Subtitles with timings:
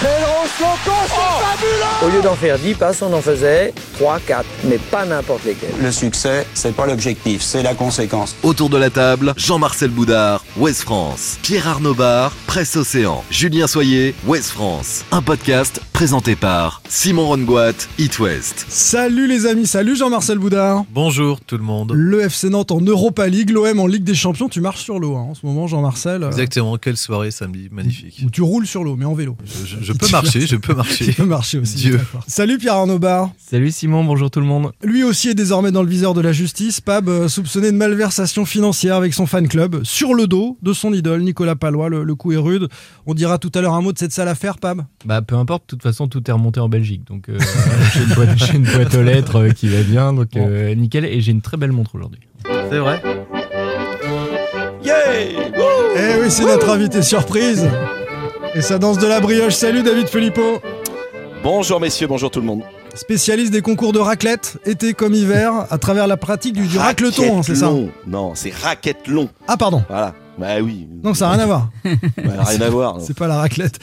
[0.00, 5.44] Fabuleux Au lieu d'en faire 10 passes, on en faisait 3, 4, mais pas n'importe
[5.46, 5.70] lesquels.
[5.82, 8.36] Le succès, c'est pas l'objectif, c'est la conséquence.
[8.42, 11.38] Autour de la table, Jean-Marcel Boudard, Ouest France.
[11.42, 13.24] Pierre Arnaud Bar, Presse Océan.
[13.30, 15.04] Julien Soyer, Ouest France.
[15.12, 18.66] Un podcast présenté par Simon Rongoat, It West.
[18.68, 20.84] Salut les amis, salut Jean-Marcel Boudard.
[20.92, 21.92] Bonjour tout le monde.
[21.94, 25.16] Le FC Nantes en Europa League, l'OM en Ligue des Champions, tu marches sur l'eau
[25.16, 26.22] hein, en ce moment Jean-Marcel.
[26.22, 28.20] euh, Exactement, quelle soirée samedi, magnifique.
[28.26, 29.36] Où tu roules sur l'eau, mais en vélo.
[29.44, 31.12] Je, je- je peux marcher, je peux Tu marcher.
[31.16, 31.76] peux marcher aussi.
[31.76, 32.00] Dieu.
[32.26, 33.30] Salut Pierre Arnaud Bar.
[33.38, 34.72] Salut Simon, bonjour tout le monde.
[34.82, 36.80] Lui aussi est désormais dans le viseur de la justice.
[36.80, 40.92] Pab, euh, soupçonné de malversation financière avec son fan club, sur le dos de son
[40.92, 41.88] idole, Nicolas Palois.
[41.88, 42.68] Le, le coup est rude.
[43.06, 44.82] On dira tout à l'heure un mot de cette sale affaire, Pab.
[45.04, 47.38] Bah peu importe, de toute façon tout est remonté en Belgique, donc euh,
[47.94, 51.04] j'ai une, boîte- j'ai une boîte aux lettres euh, qui va bien, donc euh, nickel,
[51.04, 52.20] et j'ai une très belle montre aujourd'hui.
[52.70, 53.00] C'est vrai?
[55.98, 57.66] Eh oui, c'est notre invité surprise.
[58.56, 59.52] Et ça danse de la brioche.
[59.52, 60.62] Salut David Filippo.
[61.42, 62.62] Bonjour messieurs, bonjour tout le monde.
[62.94, 67.40] Spécialiste des concours de raclette, été comme hiver, à travers la pratique du, du racleton,
[67.40, 67.70] hein, c'est ça.
[68.06, 69.28] Non, c'est raquette long.
[69.46, 69.84] Ah pardon.
[69.90, 70.14] Voilà.
[70.38, 70.88] Bah oui.
[71.04, 71.68] Non, ça n'a rien à voir.
[71.84, 72.96] Bah, rien à voir.
[73.06, 73.78] C'est pas la raclette.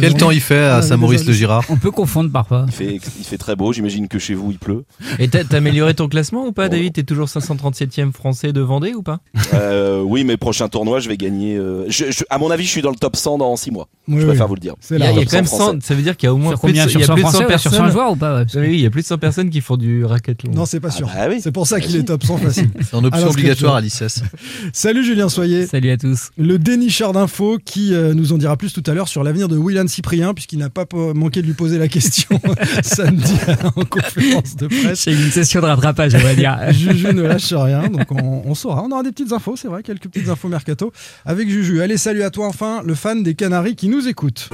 [0.00, 1.38] Quel temps il fait Ah, à Saint-Maurice le désolé.
[1.38, 2.64] Girard On peut confondre parfois.
[2.68, 4.84] Il fait, il fait très beau, j'imagine que chez vous il pleut.
[5.18, 6.68] Et t'as amélioré ton classement ou pas Oh.
[6.70, 6.92] David?
[6.94, 9.18] T'es toujours 537e français de Vendée ou pas?
[9.54, 11.56] Euh, oui, mes prochains tournois, je vais gagner.
[11.56, 13.88] euh, je- je- à mon avis, je suis dans le top 100 dans 6 mois.
[14.08, 14.26] Oui, je oui.
[14.28, 14.74] préfère vous le dire.
[14.90, 15.78] Il y a, quand même 100 100, français.
[15.82, 17.00] ça veut dire qu'il y a au moins Sur plus de, combien il y Sur
[17.00, 17.92] a 100 plus de 100 français, sur 100 personnes.
[17.92, 19.60] joueurs ou pas ouais, parce que- Oui, il y a plus de 100 personnes qui
[19.60, 20.52] font du racket long.
[20.54, 21.08] Non, c'est pas sûr.
[21.12, 21.40] Ah bah oui.
[21.42, 22.00] C'est pour ça qu'il Vas-y.
[22.00, 22.70] est top 100 facile.
[22.80, 23.80] C'est en option Alors, obligatoire à.
[24.72, 26.30] Salut Julien Soyer, Salut à tous.
[26.36, 29.53] le dénicheur d'infos qui euh, nous en dira plus tout à l'heure sur l'avenir de
[29.56, 30.84] William Cyprien, puisqu'il n'a pas
[31.14, 32.40] manqué de lui poser la question
[32.82, 33.34] samedi
[33.64, 35.00] en conférence de presse.
[35.00, 36.58] C'est une session de rattrapage, on va dire.
[36.70, 38.82] Juju ne lâche rien, donc on, on saura.
[38.82, 40.92] On aura des petites infos, c'est vrai, quelques petites infos mercato
[41.24, 41.80] avec Juju.
[41.80, 44.48] Allez, salut à toi enfin, le fan des Canaries qui nous écoute.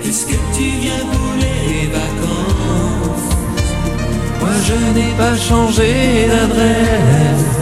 [4.41, 7.60] Moi je n'ai pas changé d'adresse.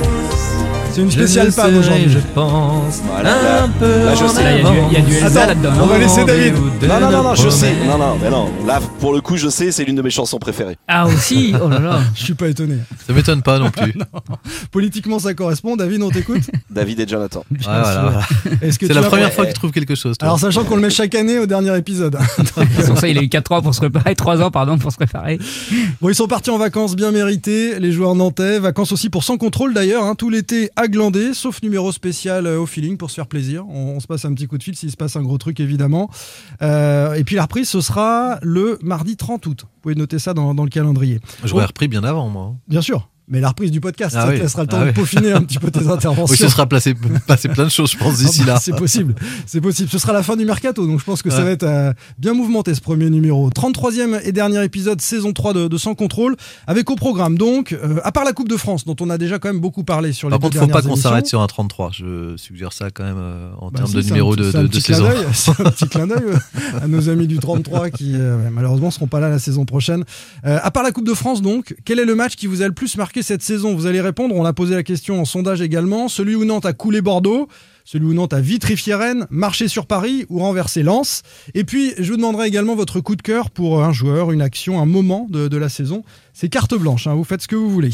[0.98, 2.08] C'est une spéciale Pam aujourd'hui.
[2.08, 4.42] Je pense Voilà, là- un peu là, je sais.
[4.42, 5.70] Là, il y a du- Elsa là-dedans.
[5.80, 6.54] on va laisser David.
[6.88, 7.72] Non, non, non, non, je sais.
[7.86, 8.50] Non, non, mais non.
[8.66, 10.76] Là, pour le coup, je sais, c'est l'une de mes chansons préférées.
[10.88, 12.78] Ah aussi Oh là là Je suis pas étonné.
[13.06, 13.94] Ça m'étonne pas non plus.
[14.72, 15.76] Politiquement, ça correspond.
[15.76, 16.42] David, on t'écoute?
[16.68, 17.44] David et Jonathan.
[17.52, 18.20] Ouais, voilà,
[18.68, 20.18] C'est la première fois que tu trouves quelque chose.
[20.18, 20.26] toi.
[20.26, 22.18] Alors, sachant qu'on le met chaque année au dernier épisode.
[22.84, 24.96] Sans ça, il a eu 4 ans pour se préparer, 3 ans, pardon, pour se
[24.96, 25.38] préparer.
[26.00, 28.58] Bon, ils sont partis en vacances bien méritées, les joueurs nantais.
[28.58, 32.60] Vacances aussi pour sans contrôle d'ailleurs, hein, tout l'été à glander, sauf numéro spécial euh,
[32.60, 33.66] au feeling pour se faire plaisir.
[33.68, 35.60] On, on se passe un petit coup de fil s'il se passe un gros truc
[35.60, 36.10] évidemment.
[36.62, 39.62] Euh, et puis la reprise, ce sera le mardi 30 août.
[39.62, 41.20] Vous pouvez noter ça dans, dans le calendrier.
[41.44, 42.54] J'aurais repris bien avant moi.
[42.68, 43.08] Bien sûr.
[43.30, 44.38] Mais la reprise du podcast, Ah ça oui.
[44.38, 44.94] te laissera le temps Ah de oui.
[44.94, 46.26] peaufiner un petit peu tes interventions.
[46.30, 46.94] Oui, ce sera placé,
[47.26, 48.58] passé plein de choses, je pense, Ah d'ici bah, là.
[48.60, 49.14] C'est possible,
[49.46, 49.88] c'est possible.
[49.90, 52.32] Ce sera la fin du mercato, donc je pense que ça va être euh, bien
[52.34, 53.50] mouvementé ce premier numéro.
[53.50, 58.00] 33e et dernier épisode, saison 3 de, de Sans Contrôle, avec au programme donc, euh,
[58.04, 60.28] à part la Coupe de France, dont on a déjà quand même beaucoup parlé sur
[60.28, 61.90] les Par contre, faut pas qu'on s'arrête sur un 33.
[61.92, 64.66] Je suggère ça quand même euh, en Bah termes si, de numéro petit- de, de,
[64.68, 65.08] de saison.
[65.34, 66.22] C'est un petit clin d'œil
[66.82, 68.14] à nos amis du 33 qui
[68.52, 70.04] malheureusement seront pas là la saison prochaine.
[70.44, 72.72] À part la Coupe de France donc, quel est le match qui vous a le
[72.72, 76.08] plus marqué cette saison Vous allez répondre, on a posé la question en sondage également.
[76.08, 77.48] Celui où Nantes a coulé Bordeaux
[77.88, 81.22] celui où Nantes a vitrifié Rennes, marché sur Paris ou renversé Lens.
[81.54, 84.78] Et puis, je vous demanderai également votre coup de cœur pour un joueur, une action,
[84.78, 86.04] un moment de, de la saison.
[86.34, 87.92] C'est carte blanche, hein, vous faites ce que vous voulez.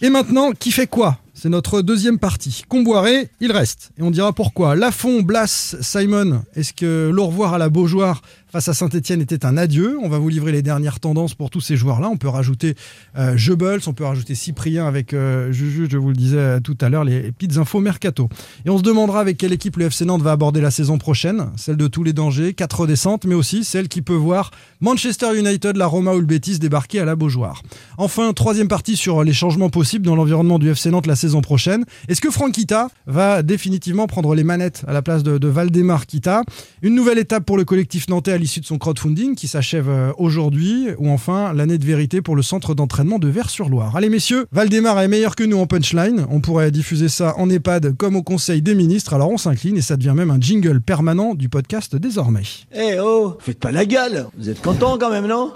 [0.00, 1.18] Et maintenant, qui fait quoi?
[1.34, 2.62] C'est notre deuxième partie.
[2.68, 3.90] Comboiré, il reste.
[3.98, 4.76] Et on dira pourquoi.
[4.76, 9.56] Lafont, Blas, Simon, est-ce que l'au revoir à la Beaujoire face à Saint-Etienne était un
[9.56, 12.08] adieu On va vous livrer les dernières tendances pour tous ces joueurs-là.
[12.08, 12.74] On peut rajouter
[13.16, 16.76] euh, Goebbels, on peut rajouter Cyprien avec euh, Juju, je vous le disais euh, tout
[16.80, 18.28] à l'heure, les, petites infos mercato.
[18.64, 21.50] Et on se demandera avec quelle équipe le FC Nantes va aborder la saison prochaine,
[21.56, 24.50] celle de tous les dangers, quatre descentes, mais aussi celle qui peut voir
[24.80, 27.62] Manchester United, la Roma ou le Betis débarquer à la Beaujoire.
[27.98, 31.84] Enfin, troisième partie sur les changements possibles dans l'environnement du FC Nantes la saison prochaine.
[32.08, 36.06] Est-ce que Franck Kita va définitivement prendre les manettes à la place de, de Valdemar
[36.06, 36.42] Kita?
[36.82, 39.90] Une nouvelle étape pour le collectif nantais à l'issue l'issue de son crowdfunding qui s'achève
[39.90, 43.94] euh, aujourd'hui, ou enfin l'année de vérité pour le centre d'entraînement de Vers-sur-Loire.
[43.94, 46.26] Allez messieurs, Valdemar est meilleur que nous en punchline.
[46.30, 49.12] On pourrait diffuser ça en EHPAD comme au Conseil des ministres.
[49.12, 52.44] Alors on s'incline et ça devient même un jingle permanent du podcast désormais.
[52.74, 55.52] Eh oh, faites pas la gueule Vous êtes content quand même, non?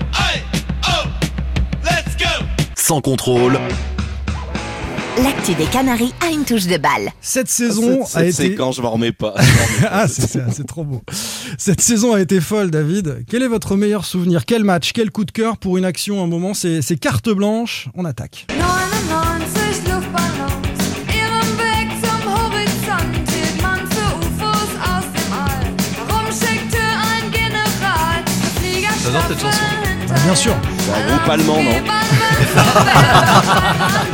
[2.77, 3.59] Sans contrôle,
[5.19, 7.11] L'actu des Canaries a une touche de balle.
[7.21, 8.33] Cette saison Cette a été.
[8.33, 9.35] séquence, je m'en remets pas.
[9.91, 11.03] ah, c'est- c'est c'est trop beau.
[11.59, 13.25] Cette saison a été folle, David.
[13.29, 14.47] Quel est votre meilleur souvenir?
[14.47, 14.93] Quel match?
[14.95, 16.55] Quel coup de cœur pour une action, un moment?
[16.55, 18.47] C'est c'est carte blanche, on attaque.
[18.49, 20.63] 99 Luftballons,
[21.13, 25.67] ihrem Weg zum Horizont hielt man für UFOs aus dem All.
[26.09, 28.25] Warum schickte ein General
[29.05, 29.61] J'adore cette chanson.
[30.09, 30.55] Ah, bien sûr.
[30.79, 31.77] C'est un groupe allemand, non?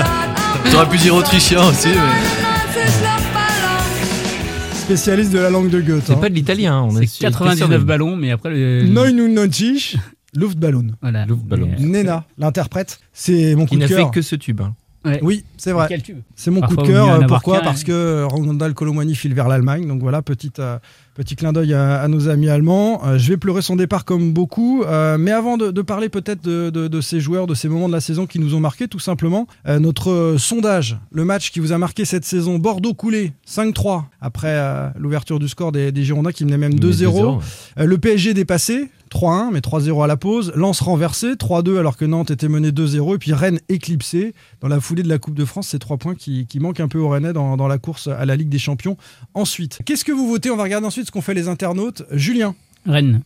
[0.67, 1.95] J'aurais pu dire autrichien aussi, mais.
[1.95, 4.75] 99 Luftballons.
[4.75, 6.05] Spécialiste de la langue de Goethe.
[6.07, 6.17] C'est hein.
[6.17, 8.83] pas de l'italien, on est sûr 99 de- ballons, mais après le.
[8.87, 9.97] 99
[10.35, 10.87] Luftballon.
[11.01, 11.25] Voilà.
[11.27, 11.71] Luftballon.
[11.79, 14.11] Euh, Nena, l'interprète, c'est mon coup de n'a fait cœur.
[14.11, 14.61] que ce tube.
[14.61, 14.75] hein.
[15.05, 15.19] ouais.
[15.23, 15.87] Oui, c'est vrai.
[15.89, 16.19] Quel tube?
[16.37, 17.09] C'est mon Parfois, coup de cœur.
[17.09, 17.61] euh, Pourquoi?
[17.61, 19.87] Parce que Ronald Colomani file vers l'Allemagne.
[19.89, 20.79] Donc voilà, petite, euh,
[21.19, 23.05] petit clin d'œil à, à nos amis allemands.
[23.05, 24.85] Euh, je vais pleurer son départ comme beaucoup.
[24.85, 27.89] euh, mais avant de, de parler peut-être de, de- de ces joueurs, de ces moments
[27.89, 31.59] de la saison qui nous ont marqué, tout simplement, euh, notre sondage, le match qui
[31.59, 36.31] vous a marqué cette saison, Bordeaux coulé 5-3 après l'ouverture du score des, des Girondins
[36.33, 37.07] qui menait même 2-0.
[37.39, 37.43] ouais.
[37.81, 40.53] Euh, le PSG dépassé, 3-1, mais 3-0 à la pause.
[40.55, 43.15] Lens renversé, 3-2 alors que Nantes était mené 2-0.
[43.15, 45.69] Et puis Rennes éclipsé dans la foulée de la Coupe de France.
[45.69, 48.27] Ces trois points qui, qui manquent un peu aux Rennais dans, dans la course à
[48.27, 48.99] la Ligue des Champions.
[49.35, 50.51] Ensuite, qu'est-ce que vous votez?
[50.51, 52.03] On va regarder ensuite ce qu'ont fait les internautes.
[52.13, 53.23] Julien, Rennes.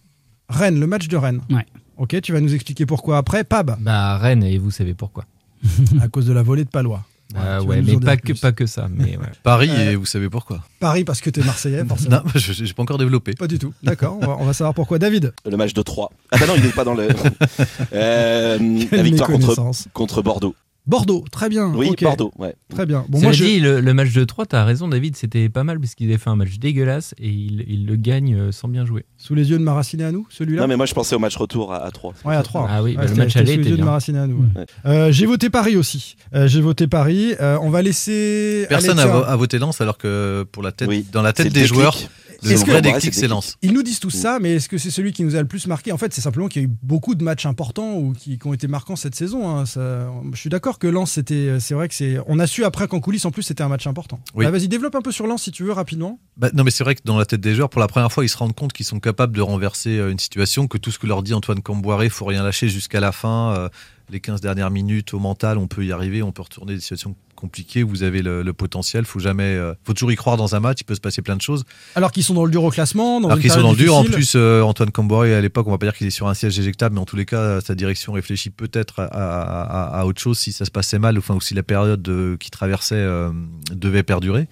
[0.49, 1.41] Rennes, le match de Rennes.
[1.51, 1.67] Ouais.
[1.97, 3.43] Ok, tu vas nous expliquer pourquoi après.
[3.43, 5.25] Pab, Bah, Rennes, et vous savez pourquoi.
[6.01, 7.03] à cause de la volée de Palois.
[7.35, 8.89] Ah tu vas ouais, mais pas que, pas que ça.
[8.89, 9.27] Mais ouais.
[9.43, 10.63] Paris, Euh, et vous savez pourquoi.
[10.79, 12.17] Paris parce que t'es Marseillais, forcément.
[12.25, 13.33] Non, je n'ai pas encore développé.
[13.33, 13.75] Pas du tout.
[13.83, 15.01] D'accord, on va, on va savoir pourquoi.
[15.01, 16.13] David, Le match de 3.
[16.31, 17.09] Ah bah non, il n'est pas dans le.
[17.95, 18.59] Euh,
[18.93, 19.57] la victoire contre,
[19.93, 20.55] contre Bordeaux.
[20.87, 21.73] Bordeaux, très bien.
[21.75, 21.93] Oui.
[22.01, 22.57] Bordeaux, ouais.
[22.69, 23.05] Très bien.
[23.09, 23.45] Bon, moi, je...
[23.45, 26.19] dit, le, le match de 3, t'as raison, David, c'était pas mal parce qu'il avait
[26.19, 29.05] fait un match dégueulasse et il, il le gagne euh, sans bien jouer.
[29.17, 31.37] sous les yeux de Maraciné à nous, celui-là Non, mais moi je pensais au match
[31.37, 32.15] retour à, à 3.
[32.25, 32.67] Ouais, à 3.
[32.69, 33.85] Ah oui, bah, le match aller sous les yeux de.
[33.85, 34.39] Maraciné à nous.
[34.39, 34.61] ouais.
[34.61, 34.67] Ouais.
[34.87, 36.17] Euh, J'ai voté Paris aussi.
[36.35, 37.35] Euh, J'ai voté Paris.
[37.41, 38.67] Euh, on va laisser.
[38.69, 41.07] Personne n'a voté Lens alors que pour la tête, Oui.
[41.13, 41.97] dans la tête des joueurs,
[42.43, 43.15] le Est-ce vrai que- déclic.
[43.63, 44.19] Ils nous disent tous Mm.
[44.21, 45.93] ça, mais est-ce que c'est celui qui nous a le plus marqué?
[45.93, 48.47] En fait, c'est simplement qu'il y a eu beaucoup de matchs importants ou qui, qui
[48.47, 49.49] ont été marquants cette saison.
[49.49, 49.67] hein.
[49.67, 52.19] Ça- je suis d'accord que Lens, c'était, c'est vrai que c'est.
[52.27, 54.19] On a su après qu'en coulisses, en plus, c'était un match important.
[54.35, 54.45] Oui.
[54.45, 56.19] Bah, Vas-y, développe un peu sur Lens si tu veux rapidement.
[56.37, 58.25] Bah, non, mais c'est vrai que dans la tête des joueurs, pour la première fois,
[58.25, 60.99] ils se rendent compte qu'ils sont capables de renverser euh, une situation, que tout ce
[60.99, 63.55] que leur dit Antoine Camboiré, faut rien lâcher jusqu'à la fin.
[63.57, 63.69] euh,
[64.11, 67.15] les 15 dernières minutes au mental, on peut y arriver, on peut retourner des situations
[67.43, 67.83] compliquées.
[67.83, 70.79] Vous avez le, le potentiel, faut jamais, euh, faut toujours y croire dans un match.
[70.81, 71.65] Il peut se passer plein de choses.
[71.95, 73.21] Alors qu'ils sont dans le dur au classement.
[73.21, 73.95] Dans Alors qu'ils sont dans le dur.
[73.95, 76.35] En plus, euh, Antoine Camboiré, à l'époque, on va pas dire qu'il est sur un
[76.35, 79.63] siège éjectable, mais en tous les cas, sa direction réfléchit peut-être à, à-
[79.97, 82.37] à- à autre chose si ça se passait mal, enfin, ou si la période euh,
[82.39, 83.31] qui traversait euh,
[83.73, 84.49] devait perdurer.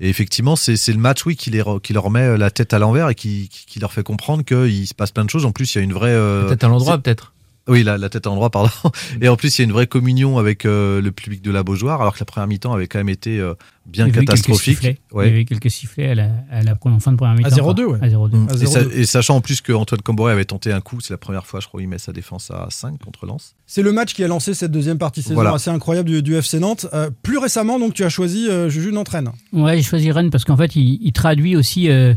[0.00, 2.78] Et effectivement, c'est c'est le match, oui, qui, les qui leur met la tête à
[2.80, 5.44] l'envers et qui, qui- qui leur fait comprendre qu'il se passe plein de choses.
[5.44, 6.10] En plus, il y a une vraie.
[6.10, 7.32] euh, Peut-être à l'endroit, peut-être.
[7.68, 8.70] Oui, la, la tête à l'endroit, pardon.
[9.20, 11.62] Et en plus, il y a une vraie communion avec euh, le public de la
[11.62, 13.54] Beaujoire, alors que la première mi-temps avait quand même été euh,
[13.86, 14.74] bien Il y avait eu quelques catastrophique.
[14.78, 14.98] sifflets.
[15.12, 15.26] Ouais.
[15.26, 17.50] Il y avait eu quelques sifflets à la, à la en fin de première mi-temps.
[17.50, 17.86] 0-2, quoi.
[17.86, 17.98] ouais.
[18.02, 18.36] À 0-2.
[18.36, 18.48] Mm.
[18.48, 18.66] À Et, 0-2.
[18.66, 21.46] sa- et sachant en plus que Antoine Camboré avait tenté un coup, c'est la première
[21.46, 23.54] fois, je crois, il met sa défense à 5 contre Lens.
[23.66, 25.52] C'est le match qui a lancé cette deuxième partie de saison Voilà.
[25.54, 26.86] assez incroyable du, du FC Nantes.
[26.92, 29.30] Euh, plus récemment, donc, tu as choisi euh, Juju Nantraine.
[29.52, 32.12] Ouais, j'ai choisi Rennes parce qu'en fait, il, il traduit aussi euh,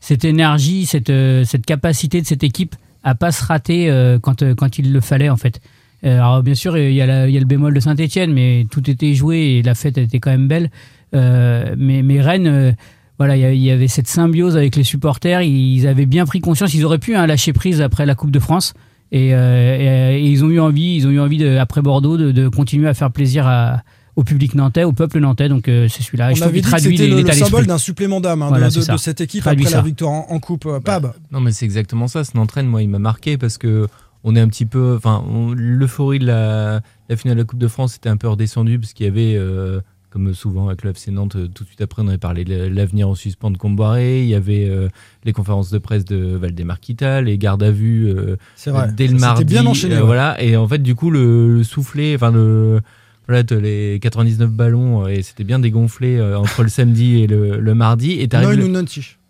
[0.00, 2.74] cette énergie, cette, euh, cette capacité de cette équipe
[3.14, 5.60] pas se rater euh, quand, euh, quand il le fallait, en fait.
[6.04, 9.38] Euh, alors, bien sûr, il y, a le bémol de Saint-Etienne, mais tout était joué
[9.38, 10.70] et la fête était quand même belle.
[11.12, 12.76] Mais, mais Rennes,
[13.18, 15.42] voilà, il y avait cette symbiose avec les supporters.
[15.42, 16.74] Ils avaient bien pris conscience.
[16.74, 18.74] Ils auraient pu hein, lâcher prise après la Coupe de France.
[19.10, 22.94] Et, ils ont eu envie, ils ont eu envie après Bordeaux de, de continuer à
[22.94, 23.82] faire plaisir à-
[24.18, 25.48] au public nantais, au peuple nantais.
[25.48, 26.32] Donc euh, c'est celui-là.
[26.36, 28.96] On avait dit que traduit c'était le, le symbole d'un supplément d'âme hein, Voilà, de,
[28.96, 30.66] cette équipe Traduit après la victoire en, en coupe.
[30.66, 32.24] Euh, Pab, Non, mais c'est exactement ça.
[32.24, 33.86] Ce entraîne, moi, il m'a marqué parce que
[34.24, 34.94] on est un petit peu.
[34.96, 38.80] Enfin, l'euphorie de la, la finale de la Coupe de France était un peu redescendue
[38.80, 42.02] parce qu'il y avait, euh, comme souvent avec le FC Nantes, tout de suite après,
[42.02, 44.22] on avait parlé de l'avenir en suspens de Comboiré.
[44.24, 44.88] Il y avait euh,
[45.24, 48.88] les conférences de presse de Valdemar Kita, les gardes à vue euh, c'est vrai.
[48.92, 49.42] dès le Ça, mardi.
[49.42, 49.94] C'était bien enchaîné.
[49.94, 50.06] euh, ouais.
[50.06, 50.42] Voilà.
[50.42, 52.80] Et en fait, du coup, le, le soufflet, enfin, le.
[53.28, 57.26] Voilà, t'as les 99 ballons euh, et c'était bien dégonflé euh, entre le samedi et
[57.26, 58.12] le, le mardi.
[58.20, 58.62] Et t'arrives Non, le-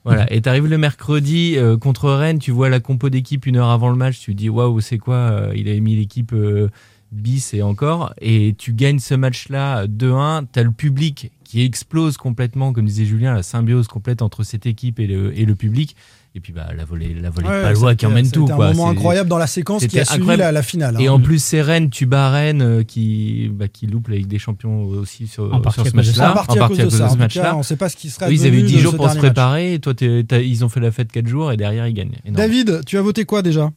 [0.04, 3.68] voilà, et t'arrives le mercredi euh, contre Rennes, tu vois la compo d'équipe une heure
[3.70, 6.68] avant le match, tu te dis waouh, c'est quoi euh, Il avait mis l'équipe euh,
[7.12, 10.46] bis et encore, et tu gagnes ce match-là 2-1.
[10.52, 15.00] T'as le public qui explose complètement, comme disait Julien, la symbiose complète entre cette équipe
[15.00, 15.96] et le, et le public.
[16.38, 18.42] Et puis bah, la volée, la volée Ouais, de Palois qui emmène tout.
[18.46, 18.66] c'était quoi.
[18.66, 20.94] un moment incroyable dans la séquence qui a suivi la, la finale.
[20.94, 21.00] hein.
[21.00, 24.28] Et en plus, c'est Rennes, tu bats Rennes euh, qui, bah, qui loupe la Ligue
[24.28, 26.30] des Champions aussi sur, En sur à ce match-là.
[26.30, 27.08] en partie à cause de ça.
[27.08, 27.54] Ce tout cas, match-là.
[27.56, 28.94] on ne sait pas ce qui sera Eux, Ils avaient eu devenu 10 de jours
[28.94, 29.18] pour se match.
[29.18, 29.74] préparer.
[29.74, 32.14] Et toi, ils ont fait la fête 4 jours et derrière, ils gagnent.
[32.24, 32.36] Énorme.
[32.36, 33.70] David, tu as voté quoi déjà?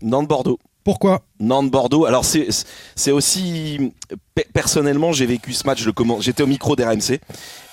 [0.00, 0.60] Nantes-Bordeaux.
[0.84, 1.22] Pourquoi?
[1.40, 2.04] Nantes-Bordeaux.
[2.04, 2.46] Alors c'est
[2.94, 3.90] c'est aussi
[4.36, 5.84] pe- personnellement j'ai vécu ce match.
[6.20, 7.20] J'étais au micro d'RMC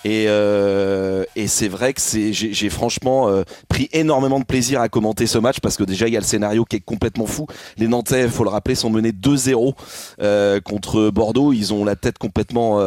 [0.04, 5.28] et euh, et c'est vrai que j'ai franchement euh, pris énormément de plaisir à commenter
[5.28, 7.46] ce match parce que déjà il y a le scénario qui est complètement fou.
[7.78, 9.74] Les Nantais, faut le rappeler, sont menés 2-0
[10.22, 11.54] euh, contre Bordeaux.
[11.54, 12.80] Ils ont la tête complètement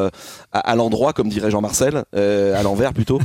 [0.52, 3.18] à, l'endroit, comme dirait Jean-Marcel, à l'envers plutôt.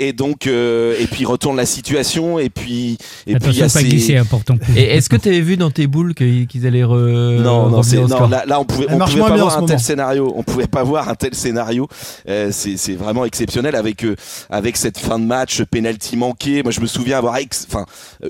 [0.00, 3.64] Et donc euh, et puis retourne la situation et puis et puis il y Attention
[3.64, 4.64] a de pas ces- glisser hein, pour ton coup.
[4.76, 7.96] Et est-ce que tu avais vu dans tes boules qu'ils allaient re- non, non, c'est,
[8.00, 10.32] non là, là, on pouvait, Elle on pouvait pas voir un tel scénario.
[10.34, 11.86] On pouvait pas voir un tel scénario.
[12.28, 14.16] Euh, c'est, c'est vraiment exceptionnel avec euh,
[14.48, 16.62] avec cette fin de match, penalty manqué.
[16.62, 17.84] Moi, je me souviens avoir ex, enfin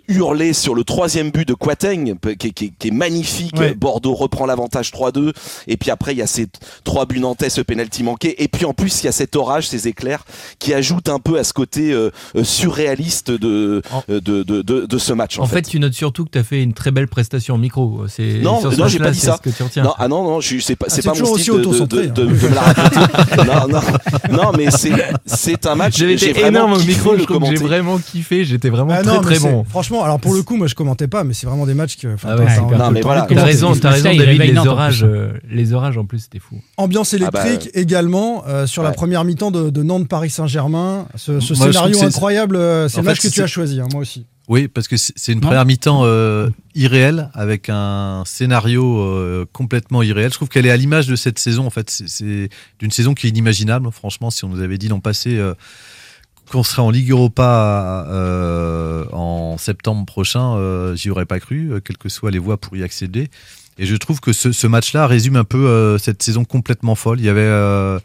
[0.09, 3.57] hurlé sur le troisième but de Quateng, qui, est- qui qui est magnifique.
[3.59, 3.75] Ouais.
[3.75, 5.33] Bordeaux reprend l'avantage 3-2.
[5.69, 6.47] Et puis après, il y a ces
[6.85, 8.43] trois buts nantais, ce penalty manqué.
[8.43, 10.25] Et puis en plus, il y a cet orage, ces éclairs,
[10.59, 14.87] qui ajoutent un peu à ce côté euh, euh, surréaliste de, euh, de, de, de,
[14.87, 15.39] de ce match.
[15.39, 17.59] En, En fait, tu notes surtout que tu as fait une très belle prestation au
[17.59, 18.05] micro.
[18.09, 19.37] C'est Non, non, j'ai pas dit ça.
[19.37, 19.83] Ce que tu retiens.
[19.83, 22.07] Non, ah non, non, c'est pas, Ah, c'est pas mon style aussi de, de, auto-centré,
[22.07, 22.27] de, de- hein.
[22.27, 23.01] de me la raconter.
[23.47, 24.93] non, non, non, mais c'est,
[25.27, 25.99] c'est un match.
[25.99, 28.45] J'avais j'ai été vraiment énorme au kiffé micro, j'ai vraiment kiffé.
[28.45, 29.65] J'étais vraiment Ah très très bon.
[29.69, 32.09] Franchement, alors pour le coup, moi je commentais pas, mais c'est vraiment des matchs que.
[32.25, 33.27] Ah t'as- Non, mais voilà.
[33.29, 34.41] raison, t'as raison, David.
[34.41, 35.07] Les orages,
[35.51, 36.57] les orages en plus, c'était fou.
[36.79, 41.07] Ambiance Ah bah, électrique également sur la première mi-temps de, de Nantes-Paris Saint-Germain.
[41.17, 43.81] Ce, ce Moi, scénario incroyable, euh, c'est En le match fait, que tu as choisi,
[43.81, 44.27] hein, moi aussi.
[44.49, 45.47] Oui, parce que c'est une Non.
[45.47, 50.31] première mi-temps euh, irréelle avec un scénario euh, complètement irréel.
[50.31, 51.67] Je trouve qu'elle est à l'image de cette saison.
[51.67, 52.49] En fait, c'est-
[52.81, 53.89] d'une saison qui est inimaginable.
[53.93, 55.55] Franchement, si on nous avait dit l'an passé euh,
[56.51, 58.07] qu'on serait en Ligue Europa
[59.13, 63.29] en septembre prochain, j'y aurais pas cru, quelles que soient les voies pour y accéder.
[63.79, 67.21] Et je trouve que ce, ce match-là résume un peu cette saison complètement folle.
[67.21, 68.01] Il y avait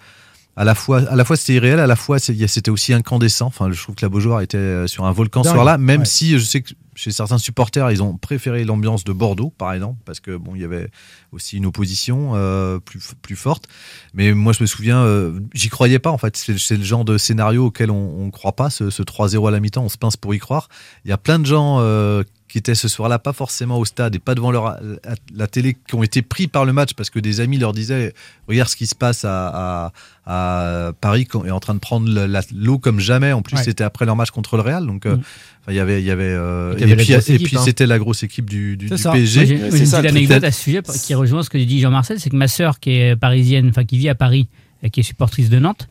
[0.56, 3.48] à la fois, à la fois c'était irréel, à la fois c'était aussi incandescent.
[3.48, 6.06] Enfin, je trouve que la Beaujoire était euh, sur un volcan ce soir-là, même Ouais.
[6.06, 10.00] si je sais que chez certains supporters, ils ont préféré l'ambiance de Bordeaux, par exemple,
[10.06, 10.90] parce que bon, il y avait
[11.34, 13.66] aussi une opposition euh, plus plus forte.
[14.14, 16.10] Mais moi, je me souviens, euh, j'y croyais pas.
[16.12, 18.70] En fait, c'est le genre de scénario auquel on, on croit pas.
[18.70, 20.70] Ce, ce 3-0 à la mi-temps, on se pince pour y croire.
[21.04, 21.80] Il y a plein de gens.
[21.82, 25.48] euh, qui étaient ce soir-là pas forcément au stade et pas devant leur, la, la
[25.48, 28.14] télé, qui ont été pris par le match parce que des amis leur disaient
[28.48, 29.92] regarde ce qui se passe à,
[30.26, 32.08] à, à Paris qui est en train de prendre
[32.56, 33.32] l'eau comme jamais.
[33.32, 33.64] En plus, Ouais.
[33.64, 35.22] c'était après leur match contre le Real, donc euh, Mm.
[35.70, 37.16] il y avait, il y avait, euh, Et puis, et
[37.58, 37.62] hein.
[37.64, 39.12] c'était la grosse équipe du, du, C'est du ça.
[39.12, 39.46] PSG.
[39.48, 42.36] J'ai une petite anecdote à ce sujet qui rejoint ce que dit Jean-Marcel, c'est que
[42.36, 44.48] ma sœur qui est parisienne, enfin qui vit à Paris,
[44.84, 45.88] et qui est supportrice de Nantes,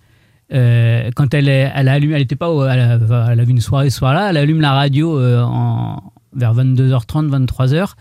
[0.52, 3.40] euh, quand elle, est- elle a allumé, elle était pas, au- elle a, enfin, elle
[3.40, 6.02] a vu une soirée ce soir-là, elle allume la radio euh, en,
[6.34, 7.92] vers 22h30, 23h,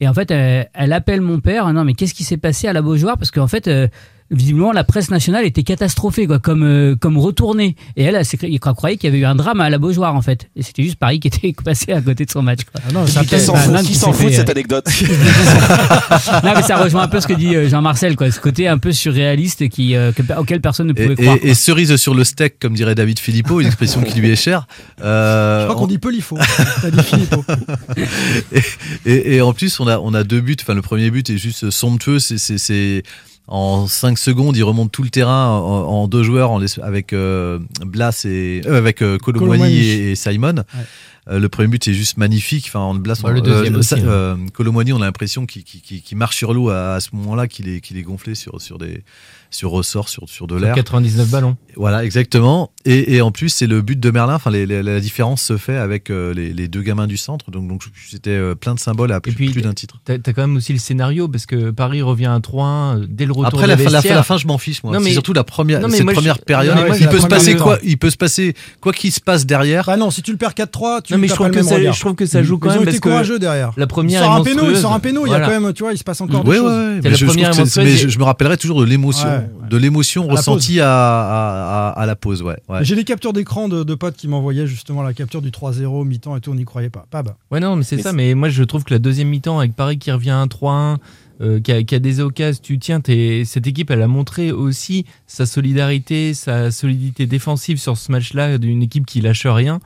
[0.00, 2.72] et en fait elle, elle appelle mon père, non mais qu'est-ce qui s'est passé à
[2.72, 3.16] la Beaujoire?
[3.18, 3.88] Parce qu'en fait, euh,
[4.30, 7.76] visiblement la presse nationale était catastrophée, quoi, comme, euh, comme retournée.
[7.96, 10.48] Et elle, elle, croyait qu'il y avait eu un drame à la Beaujoire en fait,
[10.56, 12.60] et c'était juste Paris qui était passé à côté de son match.
[12.64, 12.80] quoi.
[12.88, 14.86] Ah non, Et ça Qui s'en fout, qui s'en fout de cette euh, anecdote
[16.44, 18.30] non, mais ça rejoint un peu ce que dit euh, Jean-Marcel, quoi.
[18.30, 21.36] Ce côté un peu surréaliste qui, euh, que- auquel personne ne Et, pouvait et- croire.
[21.42, 24.66] et cerise sur le steak, comme dirait David Philippot, une expression qui lui est chère.
[25.02, 26.38] Euh, Je crois qu'on on- dit Pelifo.
[26.82, 27.44] T'as dit Filippo.
[29.06, 30.56] et, et en plus, on a, on a deux buts.
[30.60, 32.18] Enfin, le premier but est juste somptueux.
[32.18, 33.02] C'est-
[33.46, 37.58] en 5 secondes, il remonte tout le terrain en, en deux joueurs en avec euh,
[37.84, 39.18] Blas et euh, avec euh,
[39.66, 40.64] et, et Simon.
[41.30, 42.66] Euh, le premier but est juste magnifique.
[42.68, 44.00] Enfin, en Blas, Bah, on- le deuxième aussi, Sa- hein.
[44.06, 45.64] euh, Colomboigny, on a l'impression qu'il,
[46.16, 49.02] marche sur l'eau à, à ce moment-là, qu'il est, gonflé sur, sur des
[49.50, 50.74] sur ressort, sur, sur de l'air.
[50.74, 51.56] 99 ballons.
[51.76, 52.72] Voilà, exactement.
[52.84, 54.34] Et, et en plus, c'est le but de Merlin.
[54.34, 57.52] Enfin, les- les- la différence se fait avec euh, les, les deux gamins du centre.
[57.52, 60.00] Donc, donc c'était euh, plein de symboles à plus, d'un titre.
[60.04, 63.26] T'as as quand même aussi le scénario parce que Paris revient à 3-1 euh, dès
[63.26, 64.16] le retour Après la fin, la, fin, vestiaires.
[64.16, 64.82] la fin, je m'en fiche.
[64.82, 64.98] Moi.
[64.98, 66.74] C'est mais- surtout la première, Non, mais cette moi, je- première période.
[66.74, 67.78] Non, mais moi, il peut se passer quoi.
[67.84, 69.84] Il peut se passer quoi qu'il se passe derrière.
[69.86, 71.94] Bah non, si tu le perds 4-3, tu Non, mais je trouve que ça- regard.
[71.94, 73.72] je trouve que ça joue quand Ils même ont été parce que courageux derrière.
[73.76, 75.72] la première il sort un péno, il sort un péno, il y a quand même,
[75.72, 77.36] tu vois, il se passe encore Ouais, des ouais, choses.
[77.36, 79.68] mais la je, me rappellerai toujours de l'émotion, Ouais, ouais.
[79.70, 82.42] de l'émotion ressentie à, à, à, à la pause.
[82.42, 82.84] Ouais, ouais.
[82.84, 86.36] J'ai des captures d'écran de, de potes qui m'envoyaient justement la capture du 3-0 mi-temps
[86.36, 87.04] et tout, on n'y croyait pas.
[87.10, 87.36] Pas bah.
[87.50, 88.12] Ouais, non, mais c'est ça.
[88.12, 90.98] Mais moi, je trouve que la deuxième mi-temps, avec Paris qui revient à 3-1,
[91.40, 93.00] euh, qui, a, qui a des occasions, tu tiens,
[93.44, 98.82] cette équipe, elle a montré aussi sa solidarité, sa solidité défensive sur ce match-là, d'une
[98.82, 99.80] équipe qui lâche rien.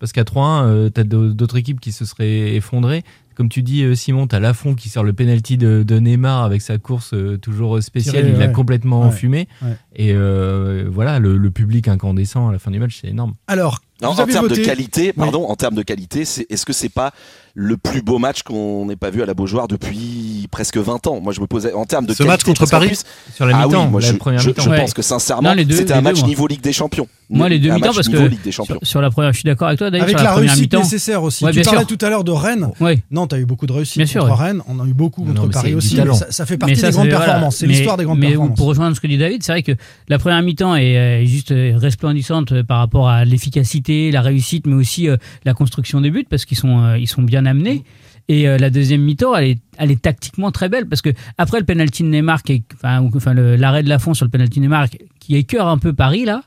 [0.00, 3.02] Parce qu'à 3-1, euh, t'as d'au- d'autres équipes qui se seraient effondrées.
[3.36, 6.62] Comme tu dis, euh, Simon, t'as Lafont qui sort le penalty de, de Neymar avec
[6.62, 8.22] sa course euh, toujours spéciale.
[8.24, 9.06] Tiré, il l'a complètement Ouais.
[9.06, 9.48] enfumé.
[9.62, 9.76] Ouais.
[9.96, 13.32] Et euh, voilà, le, le public incandescent à la fin du match, c'est énorme.
[13.48, 17.12] Alors, En, termes de qualité, pardon, en termes de qualité, c'est, est-ce que c'est pas
[17.56, 21.20] le plus beau match qu'on n'ait pas vu à la Beaujoire depuis presque 20 ans
[21.20, 23.56] Moi, je me posais en termes de Ce qualité, match contre Paris plus- Sur la
[23.56, 24.62] ah mi-temps, oui, moi, la je, première je- mi-temps.
[24.62, 24.80] je Ouais.
[24.80, 27.06] pense que sincèrement, Non, les deux- c'était un match niveau Ligue des Champions.
[27.30, 28.78] Moi, les deux un mi-temps, match parce niveau que Ligue des Champions.
[28.82, 29.90] sur, sur la première, je suis d'accord avec toi.
[29.90, 31.44] D'ailleurs, Avec sur la, réussite mi-temps, nécessaire aussi.
[31.44, 31.96] Ouais, tu parlais sûr.
[31.96, 32.68] tout à l'heure de Rennes.
[32.80, 33.02] Ouais.
[33.12, 34.46] Non, tu as eu beaucoup de réussite Bien sûr, contre ouais.
[34.46, 34.60] Rennes.
[34.68, 35.96] On a eu beaucoup Non, contre mais Paris aussi.
[35.96, 37.56] mais Ça, ça fait Mais partie ça, des grandes performances.
[37.56, 38.56] C'est Mais- l'histoire des grandes mais performances.
[38.58, 39.72] pour rejoindre ce que dit David, c'est vrai que
[40.08, 44.74] la première mi-temps est juste euh, resplendissante euh, par rapport à l'efficacité, la réussite, mais
[44.74, 47.84] aussi euh, la construction des buts parce qu'ils sont, ils sont bien amenés.
[48.28, 51.58] Et euh, la deuxième mi-temps, elle est, elle est tactiquement très belle parce que après
[51.58, 54.88] le penalty de Neymar, qui enfin, enfin l'arrêt de Lafont sur le penalty de Neymar,
[55.20, 56.42] qui écœure un peu Paris là.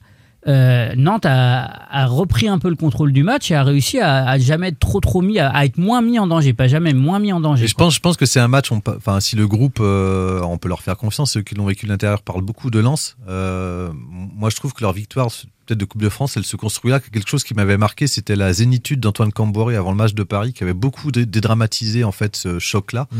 [0.47, 4.27] Euh, Nantes a, a repris un peu le contrôle du match et a réussi à,
[4.27, 6.93] à jamais être trop trop mis, à, à être moins mis en danger, pas jamais
[6.93, 7.65] moins mis en danger.
[7.65, 8.71] Et je pense, je pense que c'est un match.
[8.71, 11.31] Enfin, si le groupe, euh, on peut leur faire confiance.
[11.33, 13.17] Ceux qui l'ont vécu de l'intérieur parlent beaucoup de Lens.
[13.27, 15.27] Euh, moi, je trouve que leur victoire,
[15.65, 16.99] peut-être de Coupe de France, elle se construit là.
[17.01, 20.53] Quelque chose qui m'avait marqué, c'était la zénitude d'Antoine Camboré avant le match de Paris,
[20.53, 23.17] qui avait beaucoup dé- dédramatisé en fait ce choc-là, Mm.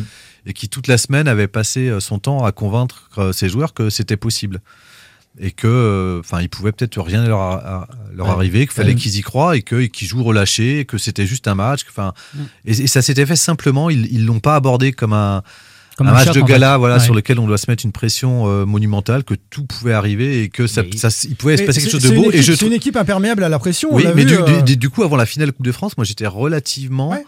[0.47, 4.15] et qui toute la semaine avait passé son temps à convaincre ses joueurs que c'était
[4.17, 4.61] possible.
[5.39, 8.31] Et que, euh, enfin, il pouvait peut-être rien leur, leur Ouais.
[8.33, 8.95] arriver, qu'il fallait Ouais.
[8.95, 11.81] qu'ils y croient et qu'ils jouent relâchés, et que c'était juste un match.
[11.89, 12.13] Enfin,
[12.65, 13.89] et, et ça s'était fait simplement.
[13.91, 15.43] Ils, ils l'ont pas abordé comme un,
[15.95, 16.77] Comme un un match de en gala, fait.
[16.79, 16.99] voilà, Ouais.
[17.03, 20.49] sur lequel on doit se mettre une pression euh, monumentale, que tout pouvait arriver et
[20.49, 20.81] que ça,
[21.29, 22.25] il pouvait se passer quelque chose de beau.
[22.31, 23.89] Et équipe- je C'est une équipe imperméable à la pression.
[23.91, 25.95] on oui, mais vu, du, euh, du- du coup, avant la finale Coupe de France,
[25.97, 27.23] moi j'étais relativement Ouais.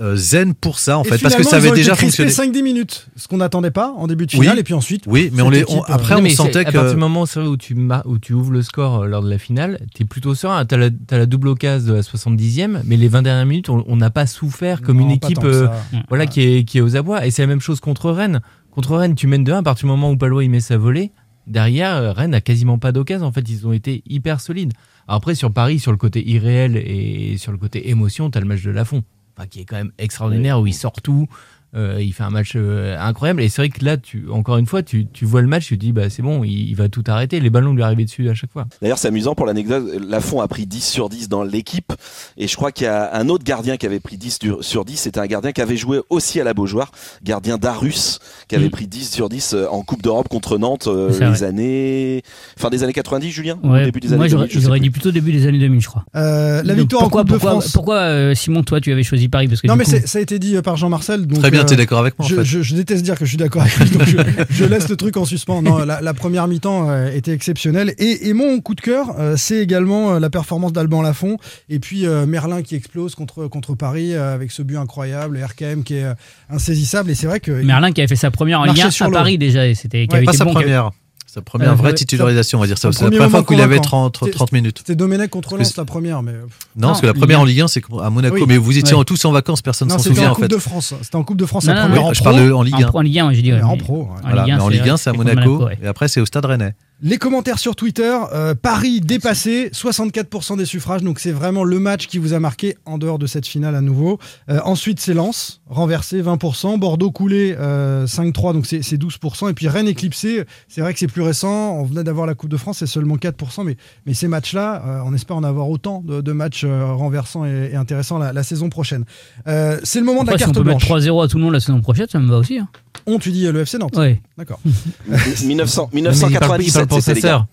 [0.00, 2.30] Euh, zen pour ça, en et fait, parce que ça avait déjà fonctionné.
[2.30, 4.40] 5-10 minutes, ce qu'on n'attendait pas en début de Oui.
[4.42, 4.58] finale.
[4.58, 6.72] Et puis ensuite, Oui, mais on les, on- euh, après Non, on sentait à que.
[6.72, 9.78] partir du moment où, tu où tu ouvres le score euh, lors de la finale,
[9.94, 10.64] tu es plutôt serein.
[10.64, 14.10] Tu as, la double occasion de la 70e, mais les 20 dernières minutes, on n'a
[14.10, 16.00] pas souffert comme non, une équipe euh, ça.
[16.08, 17.24] voilà, qui, est, qui est aux abois.
[17.26, 18.40] Et c'est la même chose contre Rennes.
[18.72, 20.76] Contre Rennes, tu mènes de 1 à partir du moment où Palois il met sa
[20.76, 21.12] volée.
[21.46, 23.26] Derrière, Rennes n'a quasiment pas d'occasion.
[23.26, 24.72] En fait, ils ont été hyper solides.
[25.06, 28.46] Après, sur Paris, sur le côté irréel et sur le côté émotion, tu as le
[28.46, 29.02] match de Lafont,
[29.50, 31.28] qui est quand même extraordinaire, où il sort tout.
[31.76, 33.42] Euh, il fait un match euh, incroyable.
[33.42, 35.76] Et c'est vrai que là, tu, encore une fois, tu, tu vois le match, tu
[35.76, 37.40] te dis, bah, c'est bon, il, il va tout arrêter.
[37.40, 38.66] Les ballons lui arrivaient dessus à chaque fois.
[38.82, 39.84] D'ailleurs, c'est amusant pour l'anecdote.
[40.08, 41.92] Lafont a pris 10 sur 10 dans l'équipe.
[42.36, 44.84] Et je crois qu'il y a un autre gardien qui avait pris 10 du- sur
[44.84, 44.96] 10.
[44.96, 46.90] C'était un gardien qui avait joué aussi à la Beaujoire.
[47.22, 48.70] Gardien Darus, qui avait Mm.
[48.70, 51.42] pris 10 sur 10 euh, en Coupe d'Europe contre Nantes euh, les vrai.
[51.44, 52.22] années.
[52.56, 53.58] Fin des années 90, Julien?
[53.62, 53.84] Ou Ouais.
[53.86, 54.84] Début des années Moi, j'aurais 2000, je sais j'aurais plus.
[54.84, 56.04] dit plutôt début des années 2000, je crois.
[56.16, 57.72] euh, la victoire pourquoi, en Coupe pourquoi, de France.
[57.72, 59.48] Pourquoi, Simon, toi, tu avais choisi Paris?
[59.48, 61.26] Parce que Non, mais coup- ça a été dit par Jean-Marcel.
[61.26, 62.44] donc, Très bien, euh, tu es d'accord avec moi en je, fait.
[62.44, 64.16] je- je déteste dire que je suis d'accord avec lui, donc je,
[64.50, 65.62] je laisse le truc en suspens.
[65.62, 67.94] Non, la, la première mi-temps euh, était exceptionnelle.
[67.98, 71.36] Et, et mon coup de cœur, euh, c'est également euh, la performance d'Alban Lafont.
[71.68, 76.06] Et puis Merlin qui explose contre, contre Paris avec ce but incroyable, RKM qui est
[76.50, 77.10] insaisissable.
[77.10, 77.50] Et c'est vrai que.
[77.50, 79.10] Merlin qui avait fait sa première en Ligue Marchait 1 sur à.
[79.10, 79.66] Paris déjà.
[79.66, 80.90] Et c'était, qui Ouais, avait Pas été sa bon, qui avait- première.
[81.34, 82.92] Sa première Euh, vraie ouais, titularisation, on va dire ça.
[82.92, 84.10] C'est la première fois qu'il avait convaincant.
[84.10, 84.78] 30, 30 minutes.
[84.78, 86.32] C'était Domenech contre Lens la première, mais.
[86.32, 86.38] Non,
[86.76, 88.36] Non, parce que la première en Ligue 1, c'est à Monaco.
[88.36, 88.44] Oui.
[88.46, 89.04] Mais vous étiez Ouais.
[89.04, 90.48] tous en vacances, personne Non, s'en c'était souvient en en Coupe fait.
[90.48, 90.94] de France.
[91.02, 92.30] C'était en Coupe de France Non, la non, première non, en je pro.
[92.30, 92.88] parle en Ligue 1.
[92.88, 93.52] En, en Ligue 1, ouais, je dis.
[93.52, 94.08] ouais, En pro, ouais.
[94.22, 95.68] En Ligue 1, mais en Ligue 1, c'est à Monaco.
[95.82, 96.74] Et après, c'est au Stade Rennais.
[97.02, 102.06] Les commentaires sur Twitter, euh, Paris dépassé, 64% des suffrages, donc c'est vraiment le match
[102.06, 104.18] qui vous a marqué en dehors de cette finale à nouveau.
[104.48, 109.54] Euh, ensuite, c'est Lens, renversé 20%, Bordeaux coulé euh, 5-3, donc c'est c'est 12%, et
[109.54, 112.56] puis Rennes éclipsé, c'est vrai que c'est plus récent, on venait d'avoir la Coupe de
[112.56, 116.20] France, c'est seulement 4%, mais, mais ces matchs-là, euh, on espère en avoir autant de,
[116.20, 119.04] de matchs euh, renversants et, et intéressants la, la saison prochaine.
[119.48, 121.02] Euh, c'est le moment Après, de si la on carte peut mettre blanche.
[121.04, 122.58] 3-0 à tout le monde la saison prochaine, ça me va aussi.
[122.58, 122.68] hein.
[123.06, 124.22] On, tu dis le FC Nantes Ouais.
[124.38, 124.60] D'accord.
[125.44, 127.46] 1900 Mais il parle- il parle 1997, pour sa c'était les gars.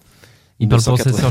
[0.60, 0.81] Il parle.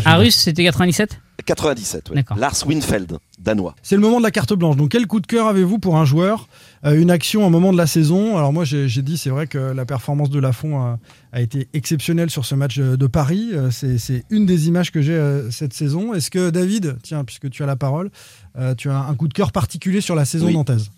[0.07, 2.17] Arus, c'était 97 97, ouais.
[2.17, 2.37] D'accord.
[2.37, 3.75] Lars Winfeld, danois.
[3.83, 4.77] C'est le moment de la carte blanche.
[4.77, 7.77] Donc, quel coup de cœur avez-vous pour un joueur Euh, Une action, un moment de
[7.77, 10.99] la saison Alors, moi, j'ai dit, c'est vrai que la performance de Lafont a,
[11.33, 13.51] a été exceptionnelle sur ce match euh, de Paris.
[13.53, 16.15] Euh, C'est une des images que j'ai euh, cette saison.
[16.15, 18.11] Est-ce que, David, tiens, puisque tu as la parole,
[18.59, 20.55] euh, tu as un coup de cœur particulier sur la saison Oui.
[20.55, 20.91] nantaise?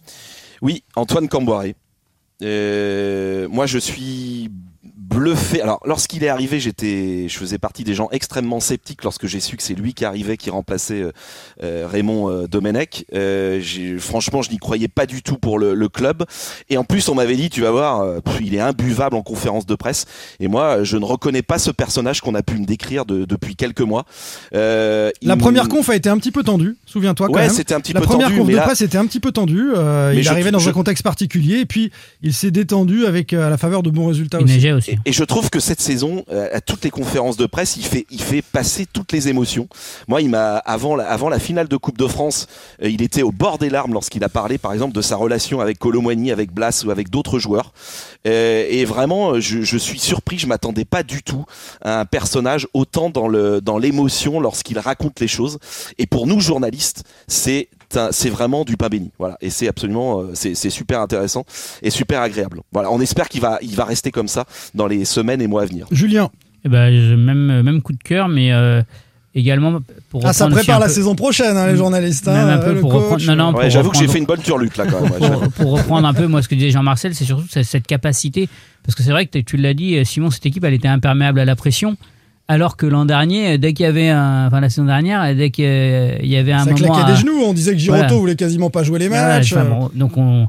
[0.61, 1.75] Oui, Antoine Camboiré.
[2.45, 4.51] Euh, moi, je suis
[5.12, 5.61] bluffé.
[5.61, 9.57] Alors, lorsqu'il est arrivé, j'étais, je faisais partie des gens extrêmement sceptiques lorsque j'ai su
[9.57, 11.12] que c'est lui qui arrivait, qui remplaçait euh,
[11.62, 13.05] euh, Raymond euh, Domenech.
[13.14, 16.25] Euh, j'ai- franchement, je n'y croyais pas du tout pour le, le club.
[16.70, 19.22] Et en plus, on m'avait dit, tu vas voir, euh, pff, il est imbuvable en
[19.22, 20.07] conférence de presse.
[20.40, 23.57] Et moi, je ne reconnais pas ce personnage qu'on a pu me décrire de- depuis
[23.57, 24.05] quelques mois.
[24.55, 27.51] Euh, La première conf a été un petit peu tendue, souviens-toi quand Ouais, même.
[27.51, 29.33] c'était un petit la peu première tendu, conf de là- presse était un petit peu
[29.33, 29.70] tendue.
[29.77, 31.90] Euh, il je- arrivait dans je- un contexte particulier et puis
[32.22, 34.72] il s'est détendu avec à la faveur de bons résultats Il aussi.
[34.72, 34.96] aussi.
[35.04, 38.06] Et je trouve que cette saison, euh, à toutes les conférences de presse, il fait,
[38.10, 39.68] il fait passer toutes les émotions.
[40.06, 42.46] Moi, il m'a avant la, avant la finale de Coupe de France,
[42.82, 45.60] euh, il était au bord des larmes lorsqu'il a parlé, par exemple, de sa relation
[45.60, 47.72] avec Colomboigny, avec Blas ou avec d'autres joueurs.
[48.26, 50.38] Euh, et vraiment, je, je suis surpris.
[50.38, 51.44] Je m'attendais pas du tout
[51.82, 55.58] à un personnage autant dans le dans l'émotion lorsqu'il raconte les choses.
[55.98, 57.68] Et pour nous journalistes, c'est
[58.11, 59.11] c'est vraiment du pain béni.
[59.18, 59.37] Voilà.
[59.40, 61.44] Et c'est absolument, euh, c'est super intéressant
[61.83, 62.61] et super agréable.
[62.72, 62.90] Voilà.
[62.90, 65.66] On espère qu'il va, il va rester comme ça dans les semaines et mois à
[65.66, 65.87] venir.
[65.90, 66.31] Julien.
[66.64, 68.83] Eh ben, même, même coup de cœur, mais euh,
[69.35, 72.26] également pour Ah, ça prépare la peu- saison prochaine, hein, les journalistes.
[72.26, 73.02] Même hein, un peu le pour coach.
[73.02, 73.26] reprendre.
[73.26, 75.11] Non, non, Ouais, pour J'avoue que j'ai reprendre- fait une bonne turluc là quand même.
[75.12, 75.18] ouais.
[75.28, 78.48] pour, pour reprendre un peu moi ce que disait Jean-Marcel, c'est surtout cette, cette capacité,
[78.85, 81.40] parce que c'est vrai que tu l'as dit, euh, Simon, cette équipe, elle était imperméable
[81.40, 81.96] à la pression,
[82.48, 85.64] alors que l'an dernier, dès qu'il y avait un, enfin la saison dernière, dès qu'il
[85.64, 87.40] y avait un Ça moment, claquait à- des genoux.
[87.44, 88.14] On disait que Giroto Voilà.
[88.16, 89.52] voulait quasiment pas jouer les matchs.
[89.52, 90.48] enfin, bon, donc on,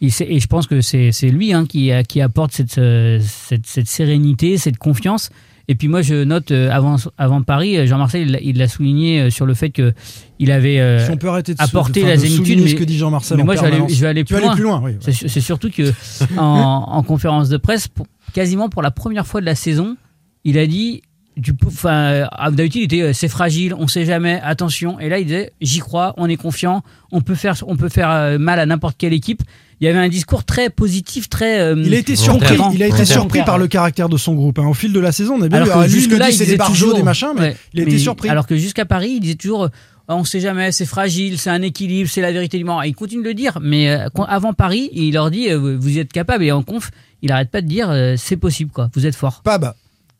[0.00, 2.80] et je pense que c'est c'est lui hein, qui, a- qui apporte cette,
[3.20, 5.30] cette, cette sérénité, cette confiance.
[5.68, 9.46] Et puis moi, je note euh, avant, avant Paris, Jean-Marcel, il l'a- souligné euh, sur
[9.46, 9.92] le fait que
[10.38, 12.68] il avait euh, Si on peut arrêter de apporté de- la enfin, zénitude.
[12.68, 14.54] ce que dit Jean-Marcel moi, je vais, aller, je vais aller Tu plus aller loin.
[14.54, 14.98] plus loin, oui, ouais.
[15.00, 15.92] C'est su- C'est surtout que
[16.38, 16.42] en,
[16.88, 19.96] en conférence de presse, pour- quasiment pour la première fois de la saison,
[20.44, 21.02] il a dit.
[21.36, 24.98] Du Enfin, euh, d'habitude, il était euh, c'est fragile, on sait jamais, attention.
[25.00, 28.10] Et là, il disait j'y crois, on est confiant, on peut faire, on peut faire
[28.10, 29.42] euh, mal à n'importe quelle équipe.
[29.80, 31.60] Il y avait un discours très positif, très.
[31.60, 34.58] euh, Il a été surpris, il a été surpris par le caractère de son groupe.
[34.58, 34.66] hein.
[34.66, 35.84] Au fil de la saison, on a bien Alors vu.
[35.84, 37.98] que il jusque là, c'est des toujours, des machins, mais ouais, il a été mais-
[37.98, 38.28] surpris.
[38.30, 39.68] Alors que jusqu'à Paris, il disait toujours,
[40.08, 42.82] on sait jamais, c'est fragile, c'est un équilibre, c'est la vérité du moment.
[42.82, 43.94] Et il continue de le dire, mais
[44.28, 46.44] avant Paris, il leur dit, vous y êtes capable.
[46.44, 48.88] Et en conf, il arrête pas de dire, c'est possible, quoi.
[48.94, 49.42] Vous êtes fort.
[49.44, 49.74] Pab,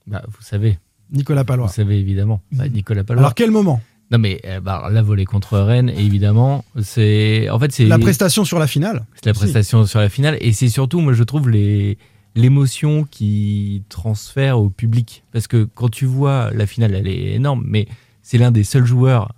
[0.07, 0.79] Bah, vous savez.
[1.11, 1.67] Nicolas Palois.
[1.67, 2.41] Vous savez évidemment.
[2.53, 3.21] Bah, Nicolas Palois.
[3.23, 3.81] Alors quel moment?
[4.11, 8.45] Non mais euh, bah, la volée contre Rennes, évidemment, c'est en fait c'est La prestation
[8.45, 9.05] sur la finale.
[9.17, 11.99] c'est la prestation sur la finale et c'est surtout moi je trouve les
[12.37, 17.65] l'émotion qui transfère au public parce que quand tu vois la finale elle est énorme
[17.67, 17.89] mais
[18.23, 19.33] c'est l'un des seuls joueurs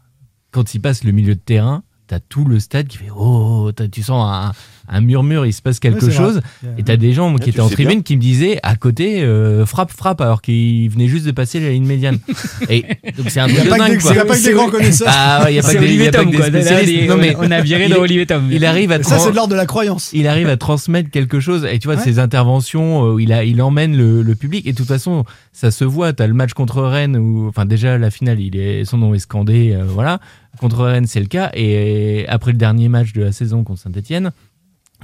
[0.51, 4.03] quand il passe le milieu de terrain t'as tout le stade qui fait oh tu
[4.03, 4.53] sens un,
[4.89, 6.75] un murmure il se passe quelque Ouais, chose vrai.
[6.79, 8.03] et t'as des gens Ouais, qui étaient en tribune bien.
[8.03, 11.71] qui me disaient à côté euh, frappe frappe alors qu'ils venaient juste de passer la
[11.71, 12.19] ligne médiane
[12.71, 12.83] et
[13.17, 14.37] donc c'est un Il n'y truc a de pas que dingue il y a pas
[14.39, 15.09] que des grands connaisseurs.
[15.11, 17.85] ah ouais, il y a pas que des, Tom, on- Non, mais on a viré
[17.87, 18.49] il- dans Olivier Tom.
[18.51, 20.11] Il arrive à Ça, c'est de l'ordre de la croyance.
[20.13, 23.45] il arrive à transmettre quelque chose et tu vois ses interventions euh, où il a
[23.45, 26.53] il emmène le, le public et de toute façon ça se voit t'as le match
[26.53, 30.21] contre Rennes où enfin déjà la finale il est son nom est scandé euh, voilà
[30.61, 34.31] contre Rennes c'est le cas et après le dernier match de la saison contre Saint-Etienne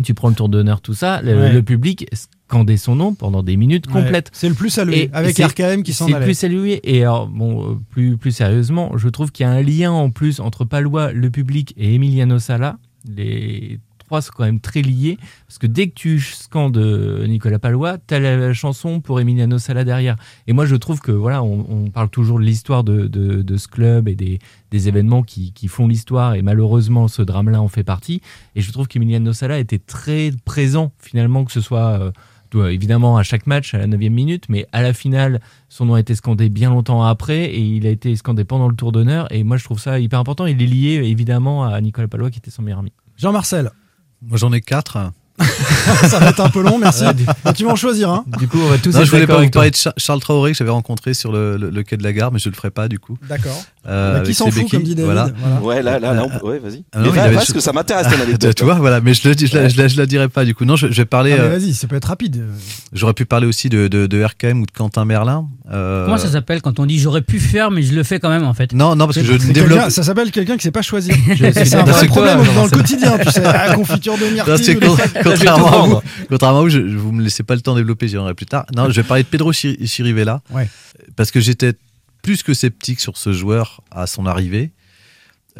[0.02, 1.52] tu prends le tour d'honneur tout ça le, Ouais.
[1.52, 2.06] le public
[2.48, 4.32] scandait son nom pendant des minutes complètes Ouais.
[4.32, 5.04] C'est le plus salué.
[5.04, 6.26] Et Avec RKM qui s'en c'est le allait.
[6.26, 6.80] plus salué.
[6.84, 10.10] Et alors, bon, euh, plus, plus sérieusement, je trouve qu'il y a un lien en
[10.10, 12.78] plus entre Palois, le public et Emiliano Sala.
[13.08, 13.78] Les
[14.14, 15.18] trois sont quand même très liés.
[15.48, 19.58] Parce que dès que tu scandes euh, Nicolas Palois, tu as la chanson pour Emiliano
[19.58, 20.16] Sala derrière.
[20.46, 24.14] Et moi, je trouve que, voilà, on, parle toujours de l'histoire de, ce club et
[24.14, 24.38] des,
[24.88, 26.34] événements qui, font l'histoire.
[26.34, 28.20] Et malheureusement, ce drame-là en fait partie.
[28.54, 32.12] Et je trouve qu'Emiliano Sala était très présent, finalement, que ce soit.
[32.54, 35.94] euh, évidemment à chaque match à la 9 minute, mais à la finale, son nom
[35.94, 39.26] a été scandé bien longtemps après et il a été scandé pendant le tour d'honneur.
[39.32, 40.46] Et moi, je trouve ça hyper important.
[40.46, 42.92] Il est lié évidemment à Nicolas Palois qui était son meilleur ami.
[43.16, 43.70] Jean-Marcel.
[44.28, 44.98] Moi, j'en ai quatre.
[46.08, 47.04] ça va être un peu long, merci.
[47.04, 48.24] Ouais, du- Mais tu vas en choisir un.
[48.38, 50.20] Du coup, on va tous Non, être je voulais pas vous parler de Char- Charles
[50.20, 52.54] Traoré que j'avais rencontré sur le, le- le quai de la gare, mais je le
[52.54, 53.18] ferai pas du coup.
[53.28, 53.60] D'accord.
[53.86, 55.04] Euh, Bah, qui s'en fout, comme dit David.
[55.04, 55.28] Voilà.
[55.36, 55.60] Voilà.
[55.60, 56.84] Ouais, là, là, là, on peut- ouais, vas-y.
[56.92, 58.54] Ah non, Mais il va- avait- parce que ça m'intéresse ton anecdote.
[58.54, 60.44] tu vois, voilà, mais je le dis, je la, je la- je la dirai pas
[60.46, 60.64] du coup.
[60.64, 61.34] Non, je, je vais parler.
[61.38, 62.44] Ah, euh, Vas-y, ça peut être rapide.
[62.92, 65.46] J'aurais pu parler aussi de, de, de RKM ou de Quentin Merlin.
[65.70, 68.30] euh, Comment ça s'appelle quand on dit j'aurais pu faire, mais je le fais quand
[68.30, 68.72] même en fait?
[68.72, 69.90] Non, non, parce que je développe.
[69.90, 71.14] Ça s'appelle quelqu'un qui sait pas choisir.
[71.34, 73.42] Suis C'est un vrai problème dans le quotidien, tu sais.
[73.42, 74.78] La confiture de myrtille.
[75.22, 76.68] contrairement, à vous,
[76.98, 78.64] vous, me laissez pas le temps de développer, j'y reviendrai plus tard.
[78.74, 80.40] Non, je vais parler de Pedro Chir- Chirivella.
[80.52, 80.68] Ouais.
[81.16, 81.72] Parce que j'étais
[82.24, 84.72] plus que sceptique sur ce joueur à son arrivée.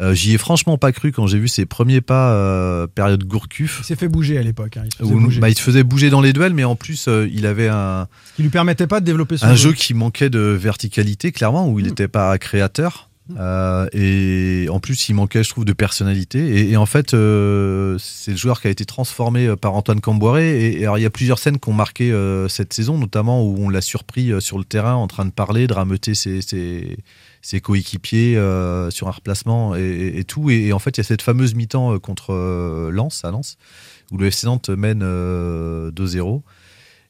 [0.01, 3.77] Euh, J'y ai franchement pas cru quand j'ai vu ses premiers pas euh, période Gourcuff.
[3.81, 4.75] Il s'est fait bouger à l'époque.
[4.75, 5.39] hein, Il se faisait Où, bouger.
[5.39, 8.07] bah, il se faisait bouger dans les duels, mais en plus, euh, il avait un,
[8.31, 11.69] Ce qui lui permettait pas de développer son un jeu qui manquait de verticalité, clairement,
[11.69, 13.09] où il n'était pas créateur.
[13.37, 16.69] Euh, et en plus, il manquait, je trouve, de personnalité.
[16.69, 20.73] Et, en fait, euh, c'est le joueur qui a été transformé euh, par Antoine Camboiré.
[20.73, 22.13] Et, alors, il y a plusieurs scènes qui ont marqué
[22.49, 25.73] cette saison, notamment où on l'a surpris sur le terrain en train de parler, de
[25.73, 26.39] rameuter ses,
[27.61, 28.33] coéquipiers
[28.89, 30.49] sur un replacement et, et- tout.
[30.49, 33.57] Et, en fait, il y a cette fameuse mi-temps contre Lens, à Lens,
[34.11, 36.41] où le FC Nantes mène euh, 2-0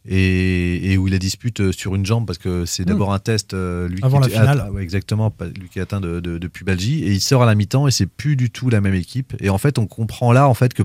[0.07, 3.19] et, et où il la dispute euh, sur une jambe parce que c'est d'abord un
[3.19, 3.99] test euh, lui.
[4.03, 4.69] Avant qui la finale.
[4.71, 7.55] ouais, exactement lui qui est atteint de, de, de pubalgie et il sort à la
[7.55, 10.47] mi-temps et c'est plus du tout la même équipe et en fait on comprend là
[10.47, 10.83] en fait que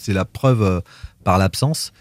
[0.00, 0.80] c'est la preuve euh,
[1.24, 1.92] par l'absence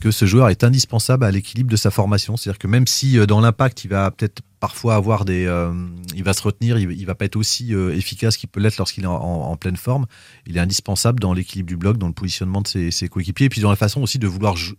[0.00, 2.38] que ce joueur est indispensable à l'équilibre de sa formation.
[2.38, 5.72] C'est-à-dire que même si euh, dans l'impact, il va peut-être parfois avoir des, euh,
[6.16, 8.78] il va se retenir, il, il va pas être aussi euh, efficace qu'il peut l'être
[8.78, 10.06] lorsqu'il est en, pleine forme.
[10.46, 13.48] Il est indispensable dans l'équilibre du bloc, dans le positionnement de ses, ses coéquipiers, et
[13.50, 14.76] puis dans la façon aussi de vouloir jou-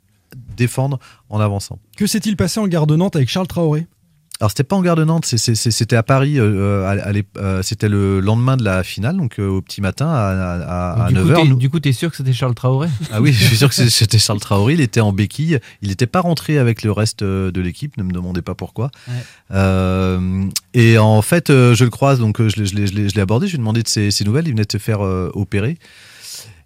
[0.56, 1.80] défendre en avançant.
[1.98, 3.88] Que s'est-il passé en gare de Nantes avec Charles Traoré?
[4.39, 6.39] Alors c'était pas en gare de Nantes, c'était à Paris.
[6.39, 9.82] euh, à- à l'ép- euh, c'était le lendemain de la finale, donc euh, au petit
[9.82, 11.36] matin à, à, à du, coup, 9h.
[11.50, 12.89] t'es- du coup, t'es sûr que c'était Charles Traoré?
[13.12, 14.74] Ah oui, je suis sûr que c'était Charles Traoré.
[14.74, 15.60] Il était en béquille.
[15.84, 17.96] Il n'était pas rentré avec le reste euh, de l'équipe.
[17.98, 18.89] Ne me demandez pas pourquoi.
[19.08, 19.13] Ouais.
[19.52, 23.46] Euh, et en fait, euh, je le croise, donc euh, je l'ai- abordé.
[23.46, 24.48] Je lui ai demandé de ses, ses nouvelles.
[24.48, 25.78] Il venait de se faire euh, opérer.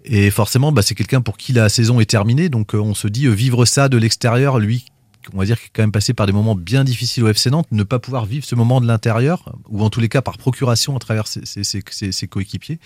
[0.07, 2.49] Et forcément, bah, c'est quelqu'un pour qui la saison est terminée.
[2.49, 4.85] Donc euh, on se dit, euh, vivre ça de l'extérieur, lui,
[5.33, 7.49] on va dire qu'il est quand même passé par des moments bien difficiles au FC
[7.49, 10.37] Nantes, ne pas pouvoir vivre ce moment de l'intérieur, ou en tous les cas par
[10.37, 12.79] procuration à travers ses, coéquipiers,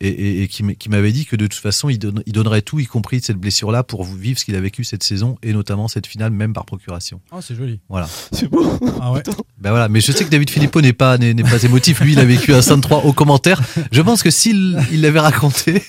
[0.00, 2.78] et, et- et qui m'avait dit que de toute façon, il, donne- il donnerait tout,
[2.80, 6.06] y compris cette blessure-là, pour vivre ce qu'il a vécu cette saison, et notamment cette
[6.06, 7.20] finale, même par procuration.
[7.32, 7.80] Ah, c'est joli.
[7.88, 8.08] Voilà.
[8.32, 8.78] C'est beau.
[9.00, 9.22] Ah ouais.
[9.58, 12.00] Ben voilà, mais je sais que David Philippot n'est pas, n'est, pas émotif.
[12.00, 13.62] Lui, il a vécu un 5-3 au commentaire.
[13.92, 15.82] Je pense que s'il il l'avait raconté,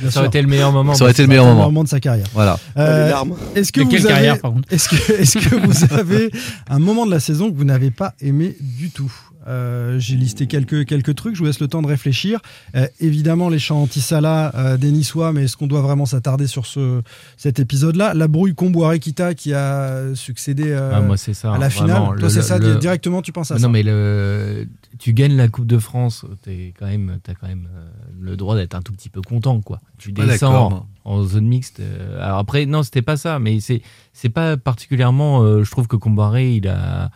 [0.00, 0.24] Bien Ça aurait sûr.
[0.26, 0.94] été le meilleur moment.
[0.94, 1.64] ça aurait été le meilleur le moment.
[1.64, 2.26] moment de sa carrière.
[2.34, 2.58] Voilà.
[2.76, 3.12] Euh.
[3.54, 6.30] Est-ce que De vous quelle avez, carrière, par contre Est-ce que, est-ce que vous avez
[6.68, 9.12] un moment de la saison que vous n'avez pas aimé du tout?
[9.46, 12.40] Euh, J'ai listé quelques, quelques trucs, je vous laisse le temps de réfléchir.
[12.74, 16.66] Euh, évidemment, les chants anti-Salah euh, des Niçois, mais est-ce qu'on doit vraiment s'attarder sur
[16.66, 17.02] ce,
[17.36, 18.14] cet épisode-là?
[18.14, 21.52] La brouille Comboiré-Kita qui a succédé euh, Ah, moi, c'est ça.
[21.54, 21.90] à la finale.
[21.90, 23.66] vraiment, Toi, c'est ça, le- directement, tu penses à Mais ça?
[23.66, 24.66] Non, mais le,
[24.98, 27.86] tu gagnes la Coupe de France, t'es quand même, t'as quand même euh,
[28.20, 29.80] le droit d'être un tout petit peu content, quoi.
[29.98, 31.82] Tu descends en zone mixte.
[32.20, 33.82] alors après, non, c'était pas ça, mais c'est,
[34.14, 35.42] c'est pas particulièrement.
[35.42, 37.10] euh, je trouve que Combaré, il a,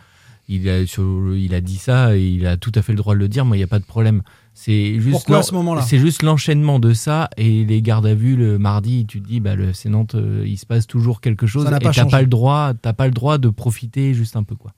[0.49, 3.13] il a, sur- il a dit ça, et il a tout à fait le droit
[3.13, 3.45] de le dire.
[3.45, 4.21] Moi, il n'y a pas de problème.
[4.53, 8.05] C'est juste Pourquoi à l'en- ce moment-là C'est juste l'enchaînement de ça et les gardes
[8.07, 9.05] à vue le mardi.
[9.07, 11.71] Tu te dis, bah, le FC Nantes, euh, il se passe toujours quelque chose Ça
[11.71, 14.43] n'a et pas t'as pas le droit, t'as pas le droit de profiter juste un
[14.43, 14.71] peu, quoi.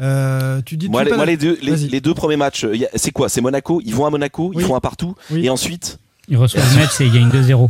[0.00, 3.10] Euh, Tu dis Moi, les, pas moi, la- les deux, les, deux premiers matchs, c'est
[3.10, 3.28] quoi?
[3.28, 3.80] C'est Monaco?
[3.84, 4.62] Ils vont à Monaco, Oui.
[4.62, 5.44] ils font un partout, Oui.
[5.44, 5.98] et ensuite?
[6.32, 7.68] Ils reçoivent Metz et ils gagnent 2-0.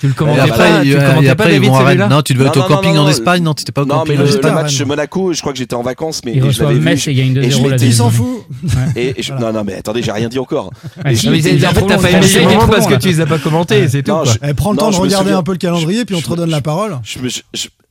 [0.00, 1.78] Tu le commentais après, pas, il- tu le commentais après, pas, ils David, vont à
[1.78, 1.86] Rennes.
[1.88, 3.42] celui-là Non, tu devais être Non, au non, camping non, en non, Espagne.
[3.42, 4.62] Non, tu n'étais pas au Non, mais camping le, en j'étais le à Espagne.
[4.64, 4.80] match.
[4.82, 6.80] Monaco, je crois que j'étais en vacances, mais Ils je l'avais vu.
[6.80, 8.32] Metz et ils gagnent et je 2-0 la m'étais- Il deuxième s'en journée.
[8.62, 8.96] fout.
[8.96, 10.70] Et, et je- non, non, mais attendez, j'ai rien dit encore.
[11.04, 13.88] Mais en fait, t'as pas aimé les moments parce que tu les as pas commentés,
[13.88, 14.12] c'est tout.
[14.12, 16.30] Non, Eh, prends le Non, temps de regarder un peu le calendrier, puis on te
[16.30, 16.98] redonne la parole.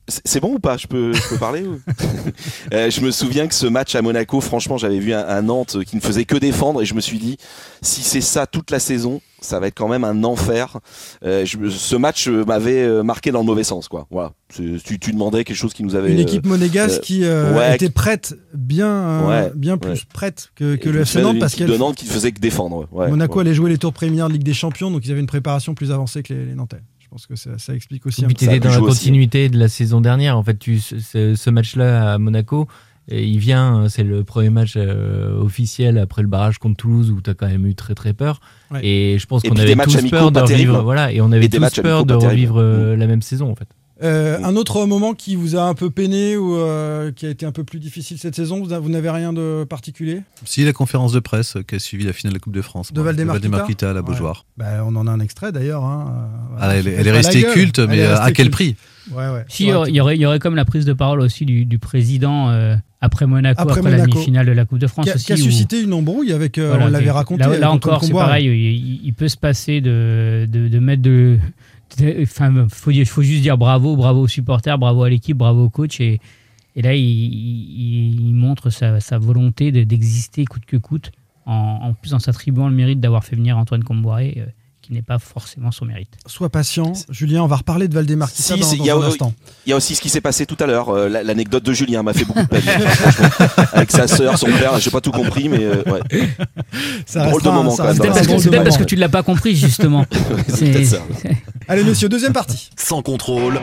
[0.08, 0.76] C'est bon ou pas?
[0.76, 1.80] Je peux, je peux parler ou-
[2.72, 5.78] Euh, Je me souviens que ce match à Monaco, franchement, j'avais vu un, un Nantes
[5.84, 7.36] qui ne faisait que défendre et je me suis dit,
[7.82, 10.78] si c'est ça toute la saison, ça va être quand même un enfer.
[11.24, 14.06] Euh, je ce match euh, m'avait marqué dans le mauvais sens, quoi.
[14.10, 14.32] Voilà.
[14.52, 16.12] Tu, tu demandais quelque chose qui nous avait.
[16.12, 19.98] Une équipe monégasque euh, qui euh, ouais, était prête, bien, euh, Ouais, bien plus ouais.
[20.12, 22.88] prête que, le FC Nantes parce équipe qu'elle de Nantes qui ne faisait que défendre.
[22.92, 23.40] Monaco ouais.
[23.42, 25.90] allait jouer les tours préliminaires de Ligue des Champions, donc ils avaient une préparation plus
[25.92, 26.82] avancée que les, les Nantais.
[27.12, 28.46] Je pense que ça, ça explique aussi Et un puis peu.
[28.46, 28.94] t'étais a dans la aussi.
[29.00, 30.38] continuité de la saison dernière.
[30.38, 32.68] En fait, tu, ce, ce match-là à Monaco,
[33.06, 37.20] et il vient, c'est le premier match euh, officiel après le barrage contre Toulouse où
[37.20, 38.40] tu as quand même eu très très peur.
[38.70, 38.80] Ouais.
[38.86, 41.80] Et je pense qu'on avait tous peur de revivre, voilà, et on avait Et tous
[41.82, 43.68] peur de revivre euh, la même saison en fait.
[44.02, 47.46] Euh, un autre moment qui vous a un peu peiné ou euh, qui a été
[47.46, 50.22] un peu plus difficile cette saison, vous, a- vous n'avez rien de particulier?
[50.44, 52.62] Si, la conférence de presse euh, qui a suivi la finale de la Coupe de
[52.62, 52.92] France.
[52.92, 53.12] De moi.
[53.12, 54.44] Valdemar à la Beaujoire.
[54.56, 55.84] Bah, On en a un extrait d'ailleurs.
[55.84, 56.14] hein,
[56.54, 58.50] euh, Ah, elle, est restée culte, mais à quel culte.
[58.50, 58.76] prix?
[59.12, 59.44] Ouais, ouais.
[59.48, 61.20] Si, il y aurait- il y aurait, il y aurait comme la prise de parole
[61.20, 64.86] aussi du, du président euh, après Monaco, Après après, la demi-finale de la Coupe de
[64.86, 65.06] France.
[65.06, 67.40] qui a, aussi, qui a où- suscité une embrouille avec, euh, Voilà, on l'avait raconté.
[67.42, 68.46] Là, là encore, c'est pareil.
[68.46, 71.38] Il, il peut se passer de, de, de mettre de.
[72.22, 76.00] Enfin, faut, faut juste dire bravo, bravo aux supporters, bravo à l'équipe, bravo au coach.
[76.00, 76.20] Et,
[76.76, 81.12] là, il, montre sa, volonté de- d'exister coûte que coûte,
[81.46, 84.46] en, en plus en s'attribuant le mérite d'avoir fait venir Antoine Comboiré, euh,
[84.82, 86.10] qui n'est pas forcément son mérite.
[86.26, 89.32] Sois patient, Julien, on va reparler de Valdemar Si, dans, il y a- un instant.
[89.64, 90.88] Il y a aussi ce qui s'est passé tout à l'heure.
[90.90, 92.62] euh, la- L'anecdote de Julien m'a fait beaucoup de peine.
[93.72, 96.00] Avec sa sœur, son père, j'ai pas tout compris, mais euh, ouais.
[97.06, 98.78] Ça Drôle de moment, ça quand même, parce, que- peut-être parce moment.
[98.78, 100.04] que tu ne l'as pas compris, justement.
[100.48, 100.98] c'est peut-être ça.
[101.68, 102.70] Allez, messieurs, deuxième partie.
[102.76, 103.60] Sans contrôle,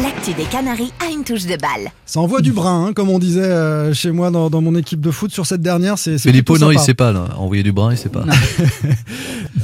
[0.00, 1.90] L'actu des Canaries a une touche de balle.
[2.06, 5.00] Ça envoie du brin, hein, comme on disait euh, chez moi dans, dans mon équipe
[5.00, 5.98] de foot sur cette dernière.
[5.98, 7.10] C'est Filippo, non, il sait pas.
[7.12, 7.24] Là.
[7.36, 8.24] Envoyer du brun, il sait pas.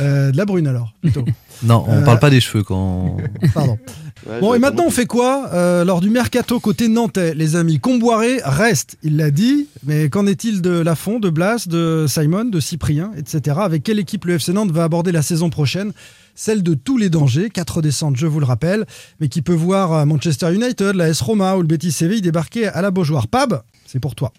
[0.00, 1.24] Euh, de la brune alors, plutôt.
[1.62, 3.16] Non, on Euh, parle pas des cheveux quand.
[3.54, 3.78] Pardon.
[4.28, 7.78] Ouais, Bon, et maintenant, on fait quoi euh, lors du mercato côté nantais Les amis,
[7.80, 12.60] Comboiré reste, il l'a dit, mais qu'en est-il de Lafont, de Blas, de Simon, de
[12.60, 13.56] Cyprien, etc.
[13.62, 15.92] Avec quelle équipe le FC Nantes va aborder la saison prochaine?
[16.34, 18.84] Celle de tous les dangers, quatre descentes, je vous le rappelle,
[19.20, 22.82] mais qui peut voir Manchester United, la S Roma ou le Betis Séville débarquer à
[22.82, 23.28] la Beaujoire.
[23.28, 24.30] Pab, c'est pour toi.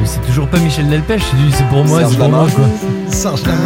[0.00, 2.52] Mais c'est toujours pas Michel Delpech, c'est pour moi, Serge c'est pour moi Lama.
[2.52, 2.64] quoi.
[3.10, 3.58] Serge Lama.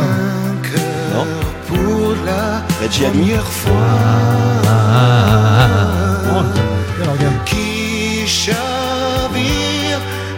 [1.14, 1.26] Non
[1.66, 3.72] pour la Reggie première fois.
[6.98, 7.32] Quel organe.
[7.44, 8.56] Qui chavire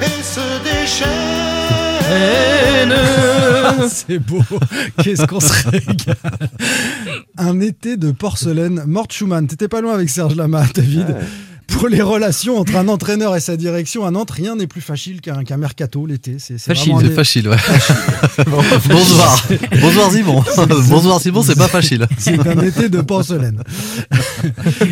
[0.03, 1.09] et se déchaîne.
[2.93, 4.43] Ah, C'est beau.
[5.03, 6.17] Qu'est-ce qu'on se régale.
[7.39, 8.83] Un été de porcelaine.
[8.87, 9.47] Mort Schumann.
[9.47, 11.17] T'étais pas loin avec Serge Lama, David.
[11.73, 15.21] Pour les relations entre un entraîneur et sa direction à Nantes, rien n'est plus facile
[15.21, 16.37] qu'un mercato l'été.
[16.39, 17.57] C'est Facile, c'est des- facile, ouais.
[18.89, 19.47] Bonsoir.
[19.81, 20.45] Bonsoir Simon.
[20.89, 22.07] Bonsoir Simon, c'est pas facile.
[22.19, 23.63] C'est un été de porcelaine.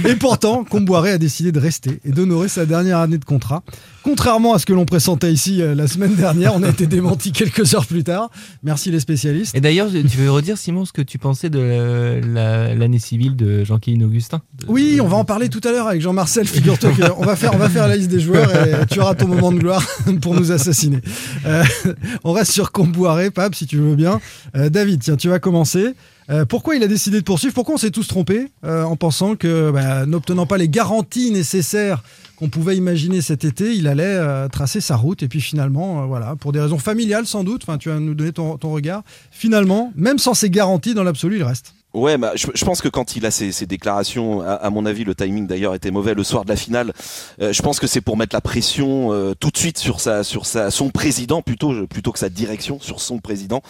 [0.07, 3.62] et pourtant, Comboiré a décidé de rester et d'honorer sa dernière année de contrat.
[4.12, 7.31] Contrairement à ce que l'on pressentait ici euh, la semaine dernière, on a été démenti
[7.31, 8.31] quelques heures plus tard.
[8.62, 9.55] Merci les spécialistes.
[9.55, 13.37] Et d'ailleurs, tu veux redire, Simon, ce que tu pensais de euh, la- l'année civile
[13.37, 14.40] de Jean-Kéline Augustin?
[14.66, 16.47] Oui, on va en parler tout à l'heure avec Jean-Marcel.
[16.47, 19.29] Figure-toi qu'on va faire, on va faire la liste des joueurs et tu auras ton
[19.29, 19.87] moment de gloire
[20.23, 21.01] pour nous assassiner.
[21.44, 21.62] Euh,
[22.25, 24.23] on reste sur Comboiré, Pape, si tu veux bien.
[24.57, 25.92] Euh, David, tiens, tu vas commencer.
[26.31, 27.55] Euh, pourquoi il a décidé de poursuivre?
[27.55, 32.03] Pourquoi on s'est tous trompés euh, en pensant que, bah, n'obtenant pas les garanties nécessaires
[32.37, 36.37] qu'on pouvait imaginer cet été, il allait euh, tracer sa route et puis finalement, voilà,
[36.37, 37.64] pour des raisons familiales sans doute.
[37.81, 39.03] Tu vas nous donner ton, ton regard.
[39.31, 41.75] Finalement, même sans ces garanties, dans l'absolu, il reste.
[41.99, 44.87] Ouais, bah, je, je pense que quand il a ces, ces déclarations, à, à mon
[44.87, 46.93] avis, le timing d'ailleurs était mauvais le soir de la finale.
[47.41, 50.23] euh, je pense que c'est pour mettre la pression euh, tout de suite sur sa,
[50.25, 53.63] sur sa, son président plutôt, plutôt que sa direction sur son président.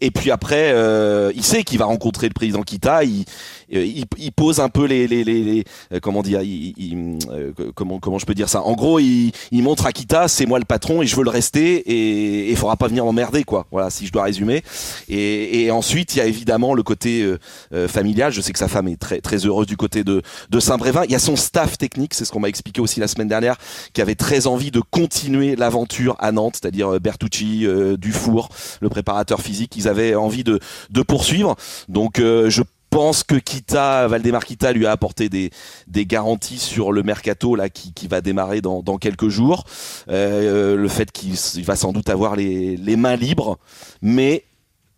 [0.00, 3.04] Et puis après, euh, il sait qu'il va rencontrer le président Kita.
[3.04, 3.24] Il,
[3.70, 7.52] il, il pose un peu les, les, les, les- euh, comment dire, il, il- euh,
[7.74, 8.62] comment, comment je peux dire ça?
[8.62, 11.76] En gros, il, montre à Kita, c'est moi le patron et je veux le rester
[11.78, 13.66] et il faudra pas venir m'emmerder quoi.
[13.70, 14.62] Voilà, si je dois résumer.
[15.08, 17.38] Et, et ensuite, il y a évidemment le côté euh,
[17.72, 18.32] euh, familial.
[18.32, 21.02] Je sais que sa femme est très très heureuse du côté de de Saint-Brévin.
[21.04, 23.56] Il y a son staff technique, c'est ce qu'on m'a expliqué aussi la semaine dernière,
[23.92, 28.48] qui avait très envie de continuer l'aventure à Nantes, c'est-à-dire euh, Bertucci, euh, Dufour,
[28.80, 29.74] le préparateur physique.
[29.76, 31.56] Ils avaient envie de de poursuivre.
[31.88, 32.62] Donc euh, je
[32.96, 35.50] pense que Kita, Valdemar Kita lui a apporté des,
[35.86, 39.64] des garanties sur le mercato là qui, qui va démarrer dans, dans quelques jours?
[40.08, 43.58] Euh, le fait qu'il va sans doute avoir les, les mains libres,
[44.00, 44.44] mais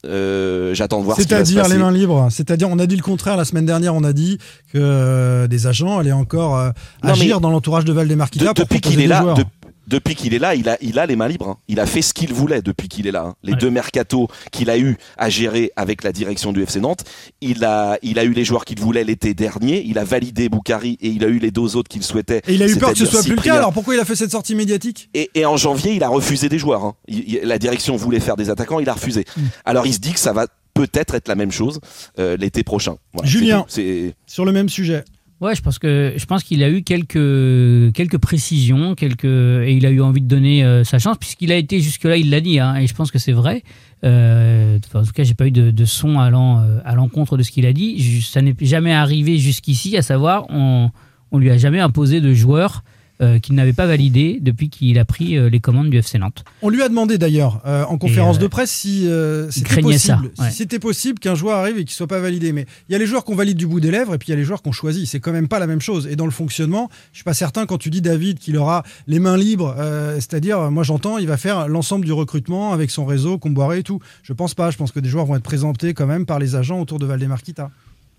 [0.07, 1.75] euh, j'attends de voir ce C'est-à-dire passer.
[1.75, 2.29] les mains libres.
[2.31, 3.97] C'est-à-dire, on a dit le contraire la semaine dernière.
[3.97, 4.39] On a dit
[4.73, 6.71] que euh, des agents allaient encore euh,
[7.03, 9.45] Non, agir dans l'entourage de Valdemar Kita De- pour depuis qu'il est là, de-
[9.88, 11.48] depuis qu'il est là, il a, il a les mains libres.
[11.48, 11.57] hein.
[11.66, 13.22] Il a fait ce qu'il voulait depuis qu'il est là.
[13.29, 13.35] hein.
[13.42, 17.05] Les deux mercatos qu'il a eu à gérer avec la direction du FC Nantes,
[17.40, 19.83] il a, il a eu les joueurs qu'il voulait l'été dernier.
[19.87, 22.42] Il a validé Boukari et il a eu les deux autres qu'il souhaitait.
[22.46, 23.57] Et il a eu peur que ce soit plus le cas.
[23.57, 25.09] Alors pourquoi il a fait cette sortie médiatique?
[25.14, 26.85] Et, et en janvier, il a refusé des joueurs.
[26.85, 26.94] hein.
[27.09, 29.24] Il- il- la direction voulait faire des attaquants, il a refusé.
[29.37, 29.40] Mm.
[29.64, 31.81] Alors il se dit que ça va peut-être être la même chose
[32.18, 32.96] euh, l'été prochain.
[33.12, 33.64] Voilà, Julien.
[33.68, 35.05] C'est Sur le même sujet.
[35.40, 39.87] Ouais, je pense que je pense qu'il a eu quelques quelques précisions, quelques et il
[39.87, 42.40] a eu envie de donner euh, sa chance puisqu'il a été jusque là, il l'a
[42.40, 43.62] dit, hein, et je pense que c'est vrai.
[44.05, 47.53] Euh, en tout cas, j'ai pas eu de, son allant euh, à l'encontre de ce
[47.53, 48.22] qu'il a dit.
[48.22, 50.90] Ça n'est jamais arrivé jusqu'ici, à savoir, on
[51.31, 52.83] on lui a jamais imposé de joueur
[53.20, 56.44] euh, qu'il n'avait pas validé depuis qu'il a pris euh, les commandes du FC Nantes.
[56.62, 59.98] On lui a demandé d'ailleurs euh, en conférence euh, de presse si euh, c'était possible,
[60.37, 60.50] ça, ouais.
[60.50, 62.52] si c'était possible qu'un joueur arrive et qu'il soit pas validé.
[62.52, 64.31] Mais il y a les joueurs qu'on valide du bout des lèvres et puis il
[64.31, 65.07] y a les joueurs qu'on choisit.
[65.07, 66.07] C'est quand même pas la même chose.
[66.07, 69.18] Et dans le fonctionnement, je suis pas certain quand tu dis David qu'il aura les
[69.18, 73.38] mains libres, euh, c'est-à-dire moi j'entends il va faire l'ensemble du recrutement avec son réseau,
[73.38, 74.00] Comboiré et tout.
[74.22, 74.70] Je pense pas.
[74.70, 77.07] Je pense que des joueurs vont être présentés quand même par les agents autour de
[77.07, 77.70] Valdemar Kita.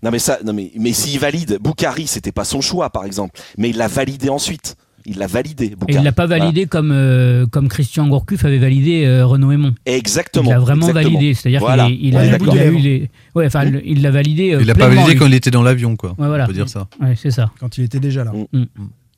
[0.02, 3.40] non mais ça, non mais mais s'il valide, Boukari, c'était pas son choix par exemple,
[3.58, 4.76] mais il l'a validé ensuite.
[5.06, 5.74] Il l'a validé.
[5.88, 9.74] Et il l'a pas validé comme euh, comme Christian Gourcuff avait validé euh, Renaud Aymon.
[9.86, 10.44] Exactement.
[10.50, 11.14] Il l'a vraiment exactement.
[11.14, 11.86] validé, c'est-à-dire Voilà.
[11.86, 14.54] qu'il il il a eu les, ouais, enfin, il l'a validé.
[14.54, 15.18] euh, Il l'a pas validé lui.
[15.18, 16.10] quand il était dans l'avion, quoi.
[16.18, 16.44] Ouais, voilà.
[16.44, 16.88] On peut dire ça.
[17.00, 17.50] Ouais, c'est ça.
[17.58, 18.32] Quand il était déjà là.
[18.52, 18.64] Mm.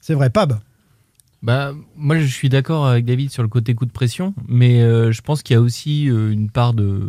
[0.00, 0.58] C'est vrai, Pab.
[1.42, 5.10] Bah, moi, je suis d'accord avec David sur le côté coup de pression, mais euh,
[5.10, 7.00] je pense qu'il y a aussi euh, une part de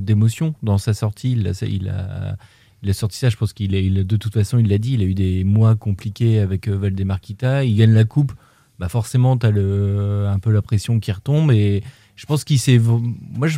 [0.00, 1.32] d'émotion dans sa sortie.
[1.32, 2.36] Il a, il a,
[2.84, 4.92] il a sorti ça, je pense qu'il a, il de toute façon, il l'a dit,
[4.94, 7.64] il a eu des mois compliqués avec euh, Valdemar Kita.
[7.64, 8.32] Il gagne la coupe,
[8.78, 11.50] bah forcément, tu as le, un peu la pression qui retombe.
[11.50, 11.82] Et
[12.16, 12.78] je pense qu'il s'est.
[12.78, 13.48] Moi,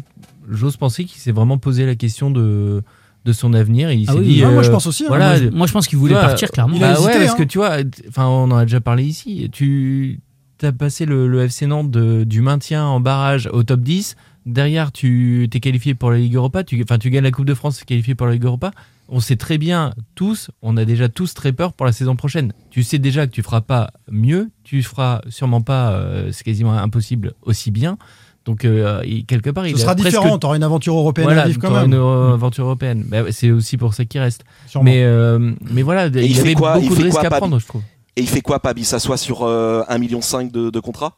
[0.48, 2.82] j'ose penser qu'il s'est vraiment posé la question de
[3.24, 3.88] de son avenir.
[3.90, 4.44] Et il Ah s'est oui, dit.
[4.44, 5.08] Ah, moi, euh, je pense aussi, hein.
[5.08, 6.78] Voilà, Moi, je- moi, je pense qu'il voulait vois, partir, clairement.
[6.78, 7.36] Bah hésité, ouais, parce hein.
[7.36, 9.50] que tu vois, enfin, on en a déjà parlé ici.
[9.52, 10.20] Tu
[10.62, 14.14] as passé le, le FC Nantes de- du maintien en barrage au top 10.
[14.46, 16.62] Derrière, tu t'es qualifié pour la Ligue Europa.
[16.62, 18.70] Tu, enfin, tu gagnes la Coupe de France, tu es qualifié pour la Ligue Europa.
[19.08, 22.52] On sait très bien, tous, on a déjà tous très peur pour la saison prochaine.
[22.70, 26.72] Tu sais déjà que tu feras pas mieux, tu feras sûrement pas, euh, c'est quasiment
[26.72, 27.98] impossible, aussi bien.
[28.44, 30.38] Donc, euh, quelque part, Ce il sera a presque- différent.
[30.38, 31.92] Tu auras une aventure européenne voilà, à vivre quand t'auras même.
[31.94, 33.04] une euh, aventure européenne.
[33.08, 34.44] Bah c'est aussi pour ça qu'il reste.
[34.68, 34.84] Sûrement.
[34.84, 37.26] Mais, euh, mais voilà, Et il, fait avait quoi beaucoup il de fait risques quoi,
[37.26, 37.82] à prendre, je trouve.
[38.16, 38.82] Et il fait quoi, Pabi?
[38.82, 41.16] Il s'assoit sur euh, 1,5 million de, de contrat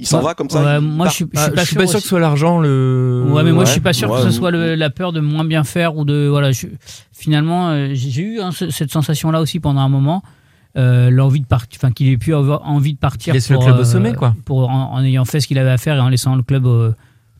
[0.00, 0.24] Il s'en Ouais.
[0.24, 1.72] va comme ça Ouais, il moi, part je suis, je Ah, suis pas je suis
[1.74, 1.96] sûr pas sûr aussi.
[1.98, 3.22] que ce soit l'argent le.
[3.28, 5.12] Ouais, mais moi je Ouais, suis pas sûr ouais, que ce soit le- la peur
[5.12, 6.50] de moins bien faire ou de voilà.
[6.52, 6.66] je-
[7.12, 10.22] finalement, euh, j'ai eu hein, ce- cette sensation-là aussi pendant un moment,
[10.78, 13.34] euh, l'envie de partir, enfin qu'il ait pu avoir envie de partir.
[13.34, 14.34] laisse le pour, club au sommet, quoi.
[14.46, 16.66] Pour en, en ayant fait ce qu'il avait à faire et en laissant le club
[16.66, 16.92] euh,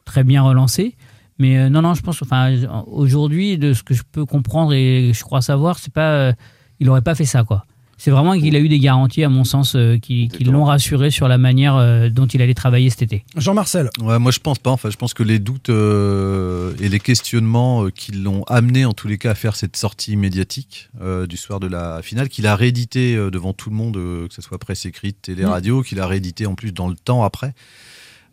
[0.04, 0.96] très bien relancé.
[1.38, 2.54] Mais euh, non, non, je pense, enfin
[2.86, 6.32] aujourd'hui, de ce que je peux comprendre et je crois savoir, c'est pas, euh,
[6.80, 7.64] il aurait pas fait ça, quoi.
[8.02, 11.10] C'est vraiment qu'il a eu des garanties, à mon sens, euh, qui, qui l'ont rassuré
[11.10, 13.24] sur la manière euh, dont il allait travailler cet été.
[13.36, 13.90] Jean-Marcel.
[14.00, 14.70] Ouais, moi je pense pas.
[14.70, 18.94] Enfin, je pense que les doutes euh, et les questionnements euh, qui l'ont amené en
[18.94, 22.46] tous les cas à faire cette sortie médiatique euh, du soir de la finale, qu'il
[22.46, 25.48] a réédité euh, devant tout le monde, euh, que ce soit presse écrite, télé, Mm.
[25.48, 27.52] radio, qu'il a réédité en plus dans le temps après.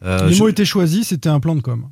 [0.03, 1.89] Euh, Les je- mots étaient choisis, c'était un plan de com.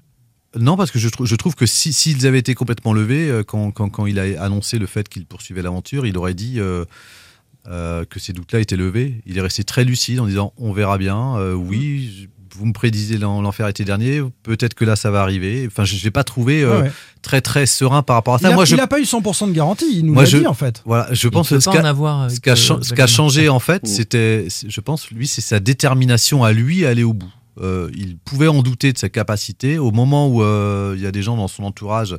[0.57, 3.43] Non, parce que je, trou- je trouve que si- s'ils avaient été complètement levés, euh,
[3.43, 6.85] quand, quand- quand il a annoncé le fait qu'il poursuivait l'aventure, il aurait dit euh,
[7.67, 9.21] euh, que ces doutes-là étaient levés.
[9.25, 12.71] Il est resté très lucide en disant on verra bien, euh, oui, je- vous me
[12.73, 15.65] prédisez l'en- l'enfer été dernier, peut-être que là ça va arriver.
[15.67, 16.91] Enfin, je ne l'ai pas trouvé euh, Ouais,
[17.21, 18.47] très très serein par rapport à ça.
[18.47, 20.37] il, a, Moi, je, il a pas eu 100% de garantie, il nous l'a je-
[20.37, 20.81] dit en fait.
[20.85, 23.87] voilà, je pense que ce qu'a changé en fait, Mm.
[23.87, 27.31] c'était, c'est- je pense, lui, c'est sa détermination à lui à aller au bout.
[27.61, 29.77] Euh, il pouvait en douter de sa capacité.
[29.77, 32.15] Au moment où euh, il y a des gens dans son entourage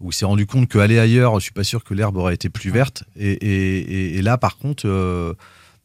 [0.00, 2.48] où il s'est rendu compte qu'aller ailleurs, je suis pas sûr que l'herbe aurait été
[2.48, 3.04] plus verte.
[3.16, 5.34] Et, et- là, par contre, euh,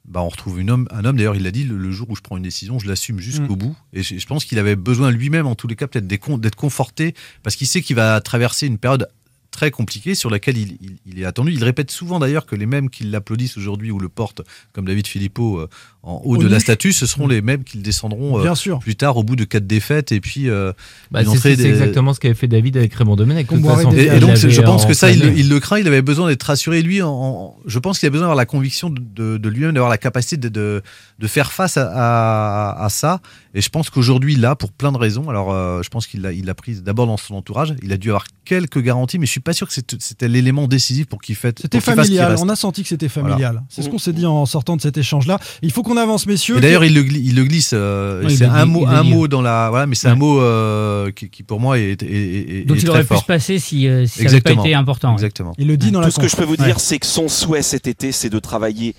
[0.06, 1.16] bah, on retrouve une homme, un homme.
[1.18, 3.54] D'ailleurs, il l'a dit le, le jour où je prends une décision, je l'assume jusqu'au
[3.56, 3.58] Mm.
[3.58, 3.76] bout.
[3.94, 7.16] Et je, je pense qu'il avait besoin lui-même, en tous les cas, peut-être d'être conforté
[7.42, 9.08] parce qu'il sait qu'il va traverser une période
[9.54, 11.54] très compliquée sur laquelle il, il- il est attendu.
[11.54, 14.42] Il répète souvent d'ailleurs que les mêmes qui l'applaudissent aujourd'hui ou le portent,
[14.74, 15.70] comme David Philippot, euh,
[16.06, 18.56] en haut Au de la statue, ce seront les mêmes qui le descendront euh, Bien
[18.56, 18.80] sûr.
[18.80, 20.74] plus tard au bout de quatre défaites et puis euh,
[21.12, 23.48] Bah, c'est des- exactement ce qu'avait fait David avec Raymond Domenech.
[23.48, 23.92] de toute façon.
[23.92, 25.40] et, donc, je pense que ça, il, le- enflammé.
[25.40, 25.80] il le craint.
[25.80, 26.82] Il avait besoin d'être rassuré.
[26.82, 29.74] Lui, en- en- je pense qu'il a besoin d'avoir la conviction de, de- de lui-même,
[29.74, 30.82] d'avoir la capacité de, de,
[31.20, 33.22] de faire face à, à- à ça.
[33.54, 36.32] Et je pense qu'aujourd'hui, là, pour plein de raisons, alors euh, je pense qu'il l'a
[36.34, 37.76] il l'a prise d'abord dans son entourage.
[37.84, 41.06] Il a dû avoir quelques garanties, mais je suis pas sûr que c'était l'élément décisif
[41.06, 41.60] pour qu'il fait.
[41.62, 43.40] C'était familial, on a senti que c'était familial.
[43.40, 43.64] Voilà.
[43.70, 45.40] C'est ce qu'on s'est dit en sortant de cet échange-là.
[45.62, 46.60] Il faut qu'on avance, messieurs.
[46.60, 47.72] D'ailleurs, il le, gli- il le glisse.
[47.74, 49.70] euh, Ouais, c'est un mot, un mont dans la.
[49.70, 52.78] Voilà, mais c'est un mot euh, qui, qui, pour moi est, est, est- est Donc
[52.78, 55.10] il très aurait pu se passer si, euh, si ça n'avait pas été important.
[55.10, 55.14] ouais.
[55.16, 55.54] Exactement.
[55.58, 57.28] Il le dit dans la Tout ce que je peux vous dire, c'est que son
[57.28, 58.96] souhait cet été, c'est de travailler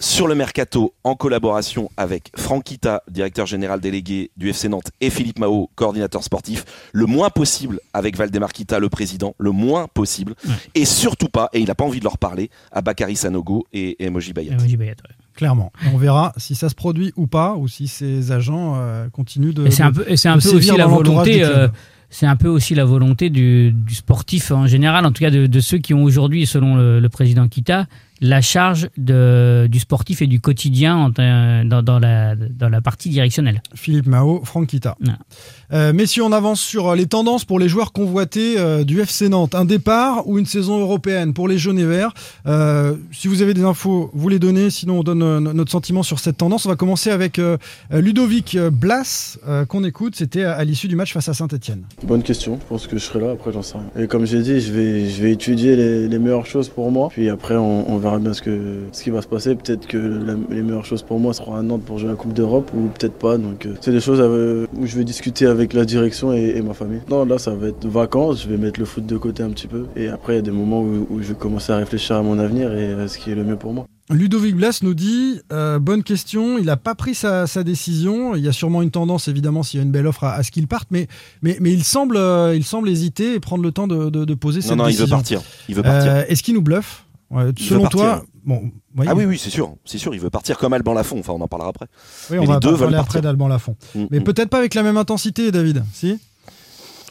[0.00, 5.10] sur le mercato en collaboration avec Franck Kita, directeur général délégué du FC Nantes, et
[5.10, 10.34] Philippe Mao, coordinateur sportif, le moins possible avec Valdemar Kita, le président, le moins possible,
[10.46, 10.54] Ouais.
[10.74, 13.96] et surtout pas, et il n'a pas envie de leur parler, à Bakary Sanogo et
[14.02, 14.54] et Emoji Bayat.
[14.54, 15.14] Euh, Moji Bayat, ouais.
[15.34, 15.72] Clairement.
[15.94, 19.66] On verra si ça se produit ou pas, ou si ces agents euh, continuent de.
[19.66, 21.44] Et c'est un peu, et c'est un peu aussi la volonté.
[21.44, 21.68] euh,
[22.10, 25.46] c'est un peu aussi la volonté du, du sportif en général, en tout cas de,
[25.46, 27.86] de ceux qui ont aujourd'hui, selon le, le président Kita,
[28.20, 32.80] la charge de, du sportif et du quotidien en- euh, dans, dans la, dans la
[32.80, 33.62] partie directionnelle.
[33.74, 34.96] Philippe Mao, Franck Kita.
[35.70, 39.28] Euh, messieurs, on avance sur euh, les tendances pour les joueurs convoités euh, du FC
[39.28, 39.54] Nantes.
[39.54, 42.14] Un départ ou une saison européenne pour les jaunes et verts.
[42.46, 44.70] Euh, si vous avez des infos, vous les donnez.
[44.70, 46.64] Sinon, on donne notre sentiment sur cette tendance.
[46.64, 47.40] On va commencer avec
[47.90, 49.38] Ludovic Blas,
[49.68, 50.14] qu'on écoute.
[50.16, 51.82] C'était à, l'issue du match face à Saint-Etienne.
[52.02, 54.04] Bonne question, je pense que je serai là, après j'en sais rien.
[54.04, 57.28] Et comme j'ai dit, je vais, je vais étudier les, meilleures choses pour moi, puis
[57.28, 59.54] après on, verra bien ce, que, ce qui va se passer.
[59.54, 59.98] Peut-être que
[60.50, 63.18] les meilleures choses pour moi seront à Nantes pour jouer la Coupe d'Europe, ou peut-être
[63.18, 63.38] pas.
[63.38, 67.00] Donc c'est des choses où je vais discuter avec la direction et, et ma famille.
[67.10, 69.66] Non, là ça va être vacances, je vais mettre le foot de côté un petit
[69.66, 69.86] peu.
[69.96, 72.22] Et après il y a des moments où, où je vais commencer à réfléchir à
[72.22, 73.86] mon avenir et à ce qui est le mieux pour moi.
[74.10, 76.56] Ludovic Blas nous dit euh, bonne question.
[76.56, 78.34] Il n'a pas pris sa, sa décision.
[78.36, 80.42] Il y a sûrement une tendance, évidemment, s'il y a une belle offre à, à
[80.42, 81.08] ce qu'il parte, mais,
[81.42, 84.34] mais, mais il, semble, euh, il semble hésiter et prendre le temps de, de- de
[84.34, 85.04] poser Non, cette non, il décision.
[85.04, 85.42] veut partir.
[85.68, 86.10] Il veut partir.
[86.12, 87.04] Euh, Est-ce qu'il nous bluffe?
[87.30, 88.24] Ouais, Selon toi, partir.
[88.48, 91.20] Bon, oui, Ah oui, oui, c'est sûr, c'est sûr, il veut partir comme Alban Lafont,
[91.20, 91.86] enfin on en parlera après.
[92.30, 93.22] oui, Mais les deux parler veulent après partir.
[93.22, 93.76] d'Alban Lafont.
[93.94, 94.24] Mm, Mais mm.
[94.24, 95.84] peut-être pas avec la même intensité, David.
[95.92, 96.18] Si?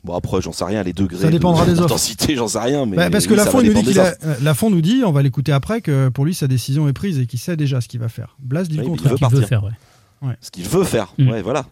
[0.03, 1.21] Bon après, j'en sais rien, les degrés.
[1.23, 1.87] Ça dépendra de- des offres.
[1.89, 3.93] d'intensité, j'en sais rien, mais Bah, parce que oui, ça Lafont va il nous dit
[3.93, 6.33] dépendre qu'il des a, euh, Lafont nous dit, on va l'écouter après, que pour lui
[6.33, 8.35] sa décision est prise et qu'il sait déjà ce qu'il va faire.
[8.39, 9.11] Blas dit Oui, le mais il contraire.
[9.13, 9.47] veut partir.
[9.47, 10.35] faire, ouais.
[10.41, 11.13] ce qu'il veut faire.
[11.17, 11.29] Mm.
[11.29, 11.65] Ouais, voilà.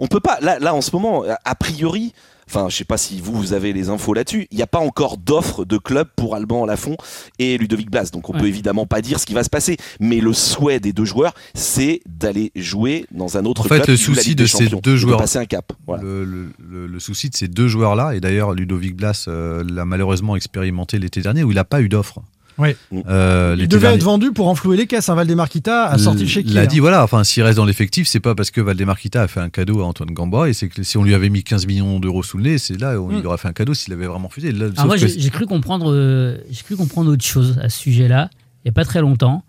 [0.00, 0.38] On peut pas.
[0.40, 2.12] Là, là, en ce moment, a- a priori,
[2.54, 4.46] enfin, je sais pas si vous, vous avez les infos là-dessus.
[4.50, 6.96] Il n'y a pas encore d'offre de club pour Alban Lafont
[7.38, 8.10] et Ludovic Blas.
[8.12, 8.40] Donc, on Ouais.
[8.40, 9.76] peut évidemment pas dire ce qui va se passer.
[10.00, 13.88] Mais le souhait des deux joueurs, c'est d'aller jouer dans un autre En fait, club.
[13.88, 15.38] le qui joue la souci Ligue de des ces Champions, deux et de joueurs- passer
[15.38, 15.72] un cap.
[15.86, 16.02] Voilà.
[16.02, 19.84] Le, le- le- le souci de ces deux joueurs-là, et d'ailleurs Ludovic Blas euh, l'a
[19.84, 22.20] malheureusement expérimenté l'été dernier, où il n'a pas eu d'offre.
[22.58, 22.76] Ouais.
[23.08, 25.08] Euh, Il devait être vendu pour enflouer les caisses.
[25.08, 26.52] Hein, Valdemarquita a sorti le chéquier.
[26.52, 26.66] Il a hein.
[26.66, 29.48] dit voilà, enfin s'il reste dans l'effectif, c'est pas parce que Valdemarquita a fait un
[29.50, 32.22] cadeau à Antoine Gamba et c'est que si on lui avait mis 15 millions d'euros
[32.22, 33.18] sous le nez, c'est là où Mm.
[33.18, 34.52] il aurait fait un cadeau s'il avait vraiment refusé.
[34.52, 38.28] Là, Alors moi, j'ai cru comprendre, euh, j'ai cru comprendre autre chose à ce sujet-là.
[38.64, 39.44] Il n'y a pas très longtemps,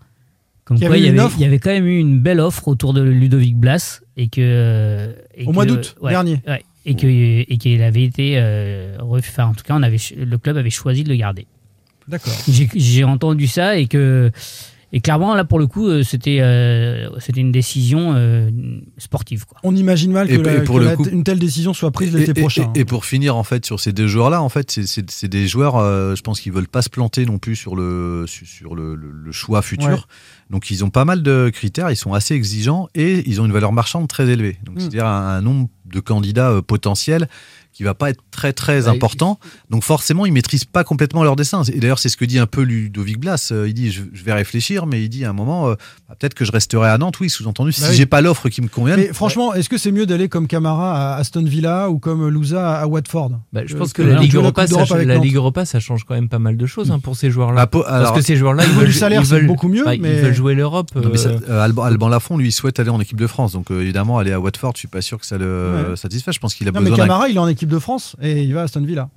[0.64, 1.98] comme Qu'il y quoi avait il y avait, offre il y avait quand même eu
[1.98, 6.40] une belle offre autour de Ludovic Blas et que Et Au mois d'août ouais, dernier.
[6.48, 6.64] ouais.
[6.86, 10.56] et que et qu'il avait été euh, enfin, en tout cas on avait le club
[10.56, 11.46] avait choisi de le garder.
[12.08, 12.32] D'accord.
[12.48, 14.30] J'ai entendu ça et que
[14.92, 18.48] et clairement là pour le coup euh, c'était euh, c'était une décision euh,
[18.96, 19.58] sportive quoi.
[19.64, 21.74] On imagine mal que, Et- la- et pour que le la- coup- une telle décision
[21.74, 22.70] soit prise l'été prochain.
[22.76, 25.76] Et, et pour finir, en fait, sur ces deux joueurs-là, en fait, c'est- des joueurs,
[25.78, 29.10] euh, je pense qu'ils veulent pas se planter non plus sur le, sur le, le-
[29.10, 29.88] le choix futur.
[29.88, 29.96] Ouais.
[30.50, 33.52] Donc, ils ont pas mal de critères, ils sont assez exigeants et ils ont une
[33.52, 34.58] valeur marchande très élevée.
[34.64, 34.80] Donc, Mm.
[34.80, 37.28] c'est-à-dire un, un nombre de candidats euh, potentiels
[37.74, 39.38] qui va pas être très très Bah, important.
[39.68, 41.62] Donc forcément, ils maîtrisent pas complètement leur dessin.
[41.64, 43.48] Et d'ailleurs, c'est ce que dit un peu Ludovic Blas.
[43.52, 45.74] Euh, Il dit, je, je vais réfléchir, mais il dit à un moment, euh,
[46.08, 47.18] bah, peut-être que je resterai à Nantes.
[47.20, 47.96] Oui, sous-entendu, si Bah oui.
[47.96, 48.96] j'ai pas l'offre qui me convient.
[48.96, 52.74] Mais franchement, est-ce que c'est mieux d'aller comme Camara à Aston Villa ou comme Louza
[52.80, 53.32] à Watford?
[53.52, 55.24] Bah, je Euh, pense que de la Ligue, Europa, ça, d'Europe avec la Nantes.
[55.24, 57.62] Ligue Europa, ça change quand même pas mal de choses hein, pour ces joueurs-là.
[57.62, 59.84] Ah, po- Parce alors- que ces joueurs-là, ils veulent, du salaire, ils veulent- beaucoup mieux,
[59.84, 60.90] bah, mais- ils veulent jouer l'Europe.
[60.94, 63.52] Mais euh, euh, Alban, Alban Lafont, lui, il souhaite aller en équipe de France.
[63.52, 65.96] Donc, euh, évidemment, aller à Watford, je suis pas sûr que ça le Ouais.
[65.96, 66.32] satisfait.
[66.32, 68.16] Je pense qu'il a Non, mais besoin d'un- Camara, il est en équipe de France
[68.20, 69.08] et il va à Aston Villa.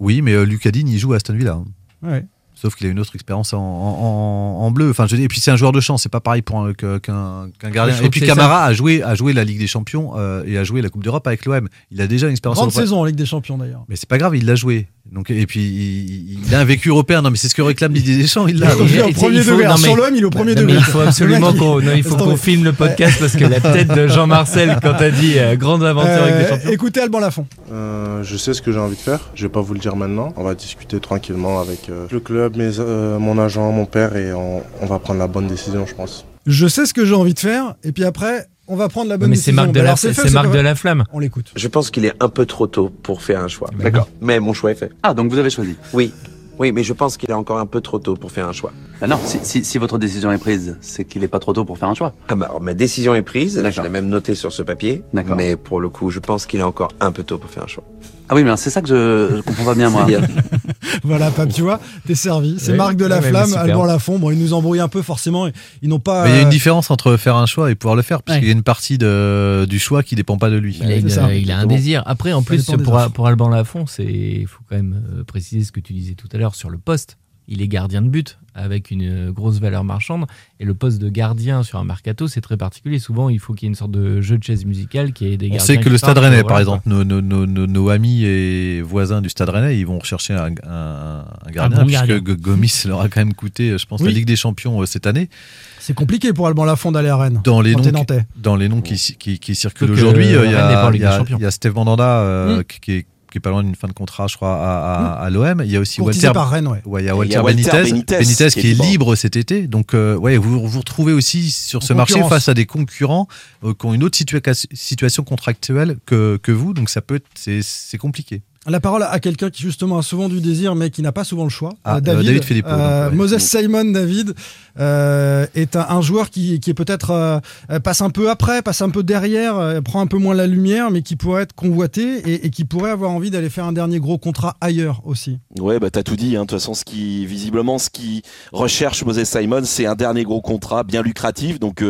[0.00, 1.54] Oui, mais euh, Lucas Digne, il joue à Aston Villa.
[1.54, 1.64] hein.
[2.02, 2.24] Ouais.
[2.60, 4.90] Sauf qu'il a une autre expérience en, en- en bleu.
[4.90, 6.98] Enfin, je dis- et puis c'est un joueur de chance, c'est pas pareil pour qu'un
[6.98, 7.94] qu'un gardien.
[8.02, 10.82] Et puis Camara a joué, a joué la Ligue des Champions euh, et a joué
[10.82, 11.68] la Coupe d'Europe avec l'OM.
[11.92, 12.58] Il a déjà une expérience.
[12.58, 13.84] Grande saison en Ligue des Champions d'ailleurs.
[13.88, 14.88] Mais c'est pas grave, il l'a joué.
[15.12, 17.22] Donc, et puis il, il a un vécu européen.
[17.22, 18.46] Non, mais c'est ce que réclame Didier Deschamps.
[18.46, 18.74] Il l'a.
[18.74, 19.76] Il est au premier degré.
[19.78, 20.74] Sur l'OM, il est au premier degré.
[20.76, 22.36] il faut absolument qu'on non, il faut Laisse qu'on tomber.
[22.36, 26.22] filme le podcast parce que la tête de Jean-Marcel quand t'as dit euh, grande aventure
[26.24, 26.70] avec des Euh, champions.
[26.70, 27.46] écoutez Alban Lafont.
[27.72, 29.20] Euh, je sais ce que j'ai envie de faire.
[29.34, 30.34] Je vais pas vous le dire maintenant.
[30.36, 34.32] On va discuter tranquillement avec euh, le club, mes, euh, mon agent, mon père, et
[34.32, 36.24] on, on va prendre la bonne décision, je pense.
[36.46, 39.18] Je sais ce que j'ai envie de faire et puis après, on va prendre la
[39.18, 39.62] bonne mais c'est décision.
[39.62, 41.04] Marc de la, alors, c'est fait, Marc de la flamme.
[41.12, 41.52] On l'écoute.
[41.56, 43.70] Je pense qu'il est un peu trop tôt pour faire un choix.
[43.78, 44.08] D'accord.
[44.20, 44.90] Mais mon choix est fait.
[45.02, 46.12] Ah, donc vous avez choisi Oui.
[46.58, 48.72] Oui, mais je pense qu'il est encore un peu trop tôt pour faire un choix.
[49.00, 51.64] Ah non, si, si, si votre décision est prise, c'est qu'il n'est pas trop tôt
[51.64, 52.14] pour faire un choix.
[52.28, 55.36] Ah bah, alors, ma décision est prise, je l'ai même noté sur ce papier, D'accord.
[55.36, 57.68] mais pour le coup, je pense qu'il est encore un peu tôt pour faire un
[57.68, 57.84] choix.
[58.28, 60.06] Ah oui, mais c'est ça que je, je comprends pas bien, moi.
[61.04, 62.56] Voilà, Pape, tu vois, t'es servi.
[62.58, 62.76] C'est Oui.
[62.78, 63.54] Marc de la Ouais, mais Flamme.
[63.56, 64.18] Alban Lafont.
[64.18, 65.48] Bon, ils nous embrouillent un peu forcément.
[65.82, 66.24] Ils n'ont pas.
[66.24, 68.22] Mais il y a une euh, différence entre faire un choix et pouvoir le faire,
[68.22, 68.40] parce Ouais.
[68.40, 70.78] qu'il y a une partie de, du choix qui dépend pas de lui.
[70.82, 72.02] Il a, il a- il a un désir.
[72.06, 75.64] Après, en Ça plus, pour, pour Alban Lafont, c'est il faut quand même euh, préciser
[75.64, 77.16] ce que tu disais tout à l'heure sur le poste.
[77.50, 80.26] Il est gardien de but avec une euh, grosse valeur marchande.
[80.60, 82.98] Et le poste de gardien sur un mercato, c'est très particulier.
[82.98, 85.36] Souvent, il faut qu'il y ait une sorte de jeu de chaise musicale qui ait
[85.36, 85.64] des On gardiens.
[85.64, 88.82] sait que le Stade Rennais, voilà, par exemple, nos, nos- nos- nos- nos amis et
[88.82, 92.34] voisins du Stade Rennais, ils vont rechercher un, un- un gardien, bon puisque gardien.
[92.34, 94.12] Gomis leur a quand même coûté, je pense, la Oui.
[94.14, 95.30] Ligue des Champions euh, cette année.
[95.78, 97.40] C'est compliqué pour Alban Lafont d'aller à Rennes.
[97.44, 98.26] Dans les noms, qui- Nantais.
[98.36, 101.74] dans les noms qui, qui, qui circulent aujourd'hui, euh, il y, a- y y Steve
[101.74, 102.64] Mandanda euh, Mm.
[102.64, 105.24] qui, qui est, qui est pas loin d'une fin de contrat, je crois, à, à-
[105.24, 105.62] à l'OM.
[105.64, 106.82] Il y a aussi Walter, par Rennes, ouais.
[106.86, 108.84] il y a Il y Walter, a Walter Benitez, Benitez, Benitez qui, est libre.
[108.84, 109.66] libre cet été.
[109.66, 113.28] Donc, euh, ouais, vous vous retrouvez aussi sur En ce marché face à des concurrents
[113.64, 116.74] euh, qui ont une autre situa- situation contractuelle que, que vous.
[116.74, 118.42] Donc, ça peut c'est compliqué.
[118.66, 121.44] La parole à quelqu'un qui justement a souvent du désir mais qui n'a pas souvent
[121.44, 121.72] le choix.
[121.84, 123.16] Ah, Euh, euh, David, David euh, ouais.
[123.16, 124.34] Moses Simon David
[124.78, 128.82] euh, est un, un joueur qui, qui est peut-être euh, passe un peu après, passe
[128.82, 132.18] un peu derrière, euh, prend un peu moins la lumière, mais qui pourrait être convoité
[132.30, 135.38] et, et qui pourrait avoir envie d'aller faire un dernier gros contrat ailleurs aussi.
[135.58, 136.36] Ouais, bah t'as tout dit.
[136.36, 136.40] hein.
[136.42, 140.40] De toute façon, ce qui visiblement, ce qui recherche Moses Simon, c'est un dernier gros
[140.42, 141.58] contrat bien lucratif.
[141.58, 141.82] Donc,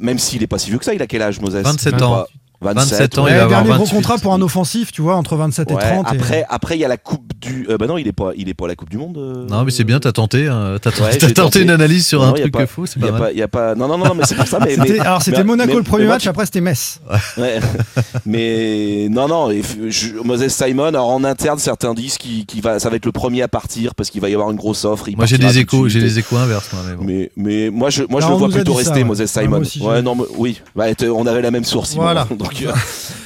[0.00, 1.54] même s'il est pas si vieux que ça, il a quel âge, Moses?
[1.56, 2.24] 27 ans.
[2.62, 3.30] 27, 27 ans, ouais.
[3.32, 3.96] il va avoir dernier gros 28.
[3.96, 6.06] contrat pour un offensif, tu vois, entre 27 et Ouais, 30.
[6.06, 7.66] et- Après, après, il y a la Coupe du.
[7.68, 9.18] euh, bah non, il est pas, il est pas à la Coupe du Monde.
[9.18, 9.46] euh.
[9.48, 12.32] Non, mais c'est bien, t'as tenté, hein, t'as Ouais, tenté une analyse sur Non, un
[12.32, 13.20] truc pas- faux, c'est pas mal.
[13.20, 13.74] pas- y a pas.
[13.74, 14.58] Non, non, non, mais c'est pour ça.
[14.64, 17.00] Mais, C'était- mais- alors c'était Monaco mais- le premier match, après c'était Metz.
[17.36, 17.60] Ouais.
[18.24, 19.50] mais non, non.
[19.50, 23.06] et f- je- Moses Simon, alors en interne, certains disent qu'il va, ça va être
[23.06, 25.08] le premier à partir parce qu'il va y avoir une grosse offre.
[25.08, 27.30] il Moi, j'ai des échos, j'ai des échos inverses, mais.
[27.36, 29.04] Mais, moi, je, moi, je le vois plutôt rester.
[29.04, 29.62] Moses Simon.
[29.82, 30.60] ouais, non, mais- oui.
[30.74, 31.94] Bah, on avait la même source.
[31.94, 32.26] Voilà.
[32.48, 32.72] Donc, euh,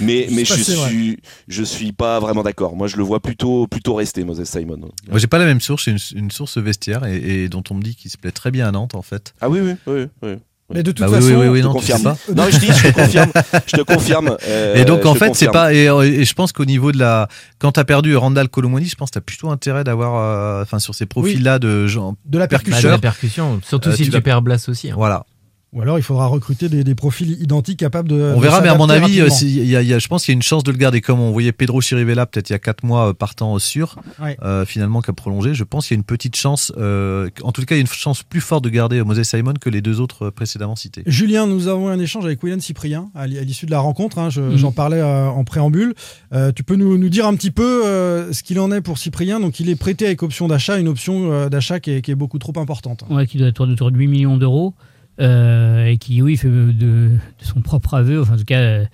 [0.01, 1.19] mais, mais je suis,
[1.49, 2.77] je suis pas vraiment d'accord.
[2.77, 4.79] Moi, je le vois plutôt, plutôt rester, Moses Simon.
[5.09, 7.75] Moi, j'ai pas la même source, j'ai une, une source vestiaire et, et dont on
[7.75, 9.35] me dit qu'il se plaît très bien à Nantes, en fait.
[9.41, 10.35] Ah oui, oui, oui, oui.
[10.73, 12.17] Mais de toute Bah façon, oui, oui, oui, Je te non, tu sais confirme.
[12.17, 12.33] pas.
[12.45, 13.33] Non, je dis, je te confirme.
[13.67, 14.37] Je te confirme.
[14.47, 16.99] euh, et donc en te fait c'est pas et, et je pense qu'au niveau de
[16.99, 17.27] la
[17.59, 20.95] quand t'as perdu Randall Colomoni je pense que t'as plutôt intérêt d'avoir euh, enfin sur
[20.95, 22.89] ces profils là de gens de la Bah, de percussion.
[22.89, 23.61] la percussion.
[23.67, 24.91] Surtout Euh, si tu tu, perds Blas aussi.
[24.91, 24.95] hein.
[24.97, 25.27] voilà
[25.73, 28.33] Ou alors il faudra recruter des, des profils identiques capables de.
[28.35, 30.25] on de verra mais à mon avis euh, y a, il y a- je pense
[30.25, 32.55] qu'il y a une chance de le garder comme on voyait Pedro Chirivella peut-être il
[32.55, 34.37] y a 4 mois euh, partant sûr Ouais.
[34.43, 37.53] euh, finalement qui a prolongé je pense qu'il y a une petite chance euh, en
[37.53, 39.81] tout cas il y a une chance plus forte de garder Moses Simon que les
[39.81, 43.71] deux autres précédemment cités Julien, nous avons un échange avec William Cyprien à l'issue de
[43.71, 44.19] la rencontre.
[44.19, 44.57] hein, je- Mhm.
[44.57, 45.95] J'en parlais euh, en préambule.
[46.33, 48.99] Euh, tu peux nous, nous dire un petit peu euh, ce qu'il en est pour
[48.99, 52.11] Cyprien Donc, il est prêté avec option d'achat, une option euh, d'achat qui est, qui
[52.11, 53.05] est beaucoup trop importante.
[53.09, 54.75] Ouais, qui doit être autour de 8 millions d'euros.
[55.21, 57.11] Euh, et qui, oui, fait de, de
[57.41, 58.85] son propre aveu, enfin, en tout cas, euh,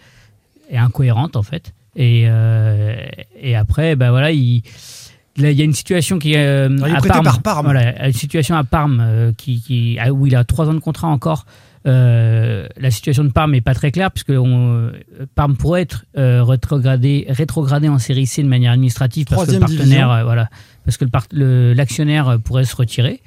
[0.71, 1.73] est incohérente en fait.
[1.95, 2.97] Et, euh,
[3.41, 4.63] et après, bah voilà, il,
[5.37, 7.25] là, il y a une situation qui est euh, il est à prêté Parme.
[7.25, 7.67] par Parme.
[7.67, 11.09] Voilà, une situation à Parme qui, qui- ah, où il a trois ans de contrat
[11.09, 11.47] encore.
[11.85, 14.91] La situation de Parme n'est pas très claire puisque on,
[15.37, 19.79] Parme pourrait être rétrogradé, rétrogradé en série C de manière administrative parce que le Troisième
[19.79, 20.49] partenaire, voilà,
[20.85, 23.23] parce que le part- le- l'actionnaire pourrait se retirer.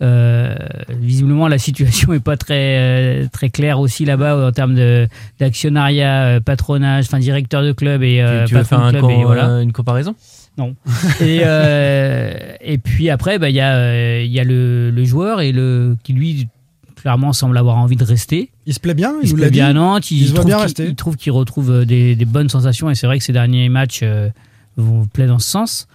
[0.00, 0.54] Euh,
[0.90, 5.08] visiblement, la situation est pas très euh, très claire aussi là-bas euh, en termes de
[5.40, 9.10] d'actionnariat, patronage, enfin directeur de club et euh, tu veux patron faire de un club
[9.10, 9.62] et voilà.
[9.62, 10.14] une comparaison?
[10.56, 10.74] Non.
[11.20, 15.40] et, euh, et puis après, bah, il y a, il y a le, le joueur
[15.40, 16.48] et le, qui lui,
[16.96, 18.50] clairement, semble avoir envie de rester.
[18.66, 19.78] Il se plaît bien, il, Il se plaît l'a bien à dit.
[19.78, 20.10] Nantes.
[20.10, 23.06] Il se voit trouve bien il trouve qu'il retrouve des, des bonnes sensations et c'est
[23.06, 24.30] vrai que ces derniers matchs euh,
[24.76, 25.88] vont plaît dans ce sens.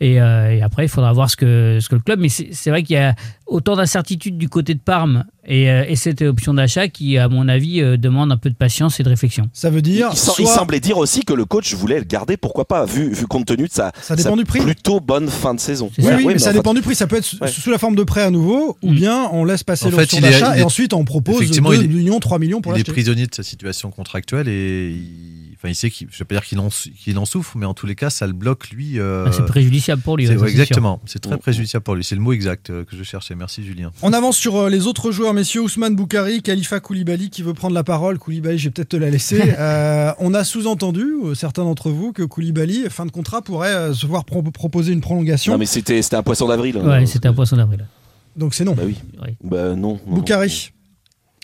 [0.00, 2.20] Et, euh, et après, il faudra voir ce que, ce que le club.
[2.20, 5.96] Mais c'est vrai qu'il y a autant d'incertitudes du côté de Parme et, euh, et
[5.96, 9.08] cette option d'achat qui, à mon avis, euh, demande un peu de patience et de
[9.08, 9.48] réflexion.
[9.52, 10.10] Ça veut dire.
[10.12, 13.12] Il, sem- il semblait dire aussi que le coach voulait le garder, pourquoi pas, vu,
[13.12, 14.60] vu compte tenu de sa, Ça dépend sa du prix.
[14.60, 15.90] plutôt bonne fin de saison.
[15.98, 16.94] Oui, Ouais, oui, ouais, mais ça dépend du prix.
[16.94, 17.48] Ça peut être sous- Ouais.
[17.48, 20.56] sous la forme de prêt à nouveau, ou bien on laisse passer l'option est- d'achat
[20.58, 22.92] et ensuite on propose 2 Effectivement, il est- millions, 3 millions pour il est l'acheter.
[22.92, 26.44] prisonnier de sa situation contractuelle et il, enfin, il sait qu'il, je vais pas dire
[26.44, 28.98] qu'il en, qu'il en souffre, mais en tous les cas, ça le bloque lui.
[28.98, 31.00] euh, Ah, c'est préjudiciable pour lui, c'est- ouais, exactement.
[31.04, 31.38] C'est très Mm.
[31.38, 32.04] préjudiciable pour lui.
[32.04, 33.34] C'est le mot exact euh, que je cherchais.
[33.34, 33.90] Merci Julien.
[34.02, 35.60] On avance sur euh, les autres joueurs, messieurs.
[35.62, 38.18] Ousmane Boukari, Khalifa Koulibaly qui veut prendre la parole.
[38.18, 39.42] Koulibaly, je vais peut-être te la laisser.
[39.58, 44.06] Euh, on a sous-entendu, certains d'entre vous, que Koulibaly, fin de contrat, pourrait euh, se
[44.06, 45.52] voir pro- proposer une prolongation.
[45.52, 46.78] Non, mais c'était c'était un poisson d'avril.
[46.80, 46.86] hein.
[46.88, 47.86] Ouais, c'était un poisson d'avril.
[48.36, 48.74] Donc c'est non.
[48.74, 48.96] Bah oui.
[49.42, 49.98] Bah non.
[50.06, 50.70] non, Boukari.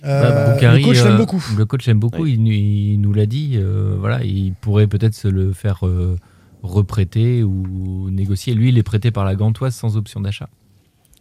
[0.05, 1.43] Bah, Euh, Boukari, le coach l'aime euh, beaucoup.
[1.57, 2.27] Le coach l'aime beaucoup.
[2.27, 3.53] Il, nous- il nous l'a dit.
[3.55, 6.17] euh, voilà, il pourrait peut-être se le faire euh,
[6.63, 8.55] reprêter ou négocier.
[8.55, 10.49] Lui, il est prêté par la Gantoise sans option d'achat.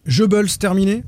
[0.08, 1.04] Goebbels, terminé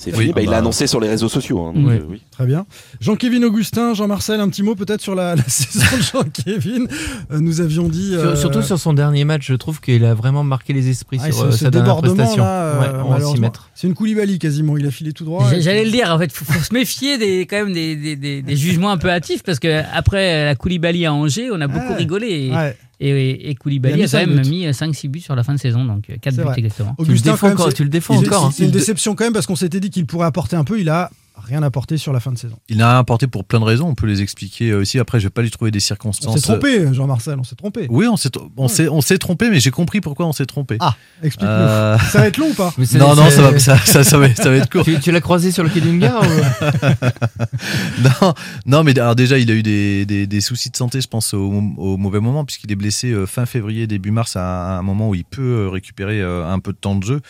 [0.00, 0.32] C'est Oui, fini.
[0.32, 0.52] Bah, il bah.
[0.52, 1.58] l'a annoncé sur les réseaux sociaux.
[1.60, 1.94] hein, Ouais.
[1.94, 2.22] euh, oui.
[2.30, 2.66] Très bien.
[3.00, 6.84] Jean-Kévin Augustin, Jean-Marcel, un petit mot peut-être sur la, la saison de Jean-Kévin.
[7.32, 8.10] Euh, nous avions dit.
[8.12, 11.18] Sur- euh, Surtout sur son dernier match, je trouve qu'il a vraiment marqué les esprits
[11.20, 12.44] ah, sur ce- ce sa dernière prestation.
[12.44, 13.40] là, Ouais, on va s'y malheureusement.
[13.40, 13.70] mettre.
[13.74, 14.76] C'est une Koulibaly quasiment.
[14.76, 15.50] Il a filé tout droit.
[15.58, 18.40] J'allais le dire, en fait, faut, faut se méfier des, quand même des, des, des-
[18.42, 21.88] des jugements un peu hâtifs parce que après la Koulibaly à Angers, on a beaucoup
[21.88, 21.96] Ouais.
[21.96, 22.76] rigolé et, Ouais.
[23.00, 24.48] Et, et Il a Koulibaly a quand même buts.
[24.50, 26.54] mis 5-6 buts sur la fin de saison, donc 4 C'est buts vrai.
[26.58, 26.94] exactement.
[26.98, 27.36] Augustin,
[27.74, 28.50] tu le défends c'est- encore, hein.
[28.52, 30.64] C'est une Il de- déception quand même parce qu'on s'était dit qu'il pourrait apporter un
[30.64, 30.80] peu.
[30.80, 31.10] Il a
[31.42, 32.56] rien apporté sur la fin de saison.
[32.68, 33.88] Il n'a rien apporté pour plein de raisons.
[33.88, 34.98] On peut les expliquer euh, aussi.
[34.98, 36.34] Après, je vais pas lui trouver des On circonstances.
[36.36, 37.36] s'est trompé, Jean-Marcel.
[37.38, 37.86] On s'est trompé.
[37.90, 40.76] Oui, on s'est, on s'est, on s'est trompé, mais j'ai compris pourquoi on s'est trompé.
[40.80, 41.54] Ah, explique-nous.
[41.54, 44.04] Euh, Ça va être long ou pas Mais c'est- Non, non, ça va, ça, ça,
[44.04, 44.84] ça va, ça va être court.
[44.84, 48.34] Tu, tu l'as croisé sur le quai d'une gare ou- non,
[48.66, 51.34] non, mais alors déjà, il a eu des, des, des soucis de santé, je pense,
[51.34, 55.08] au, au mauvais moment, puisqu'il est blessé euh, fin février, début mars, à, un moment
[55.08, 57.20] où il peut euh, récupérer euh, un peu de temps de jeu.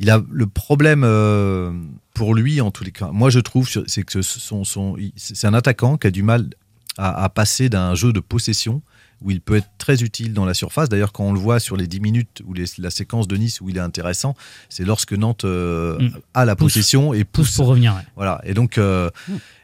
[0.00, 1.72] Il a le problème euh,
[2.18, 5.46] pour lui, en tous les cas, moi je trouve, c'est que son, son, il- c'est
[5.46, 6.50] un attaquant qui a du mal
[6.98, 8.82] à, à passer d'un jeu de possession
[9.22, 10.88] où il peut être très utile dans la surface.
[10.88, 13.68] D'ailleurs, quand on le voit sur les 10 minutes ou la séquence de Nice où
[13.68, 14.36] il est intéressant,
[14.68, 16.10] c'est lorsque Nantes euh, Mm.
[16.34, 16.72] a la Pousse.
[16.74, 17.46] possession et pousse.
[17.48, 17.94] Pousse pour revenir.
[17.94, 18.02] ouais.
[18.16, 18.40] Voilà.
[18.44, 19.10] Et donc, euh,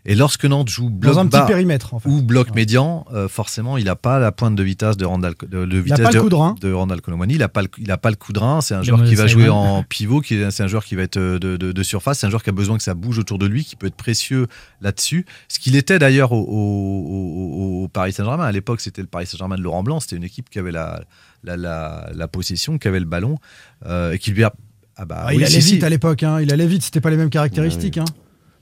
[0.07, 2.09] et lorsque Nantes joue bloc Dans un petit bas périmètre, en fait.
[2.09, 5.65] ou bloc médian, euh, forcément, il n'a pas la pointe de vitesse de Randall, de,
[5.65, 6.55] de vitesse pas le de, coup de rein.
[6.61, 7.35] de Randall Colomani.
[7.35, 8.61] Il n'a pas, le- il a pas le coup de rein.
[8.61, 10.21] C'est un joueur qui va jouer en pivot.
[10.21, 12.19] qui C'est un joueur qui va être euh, de, de- de surface.
[12.19, 13.95] C'est un joueur qui a besoin que ça bouge autour de lui, qui peut être
[13.97, 14.47] précieux
[14.83, 15.25] là-dessus.
[15.49, 18.45] Ce qu'il était d'ailleurs au, au- au- au Paris Saint-Germain.
[18.45, 20.01] À l'époque, c'était le Paris Saint-Germain de Laurent Blanc.
[20.01, 21.03] C'était une équipe qui avait la,
[21.45, 23.39] la, la, la possession, qui avait le ballon
[23.87, 24.53] euh, et qui lui a.
[24.97, 25.75] Ah bah, Ah, oui, il allait si, si.
[25.75, 26.23] vite à l'époque.
[26.23, 26.41] hein.
[26.41, 26.83] Il allait vite.
[26.83, 27.99] C'était pas les mêmes caractéristiques.
[27.99, 28.05] hein.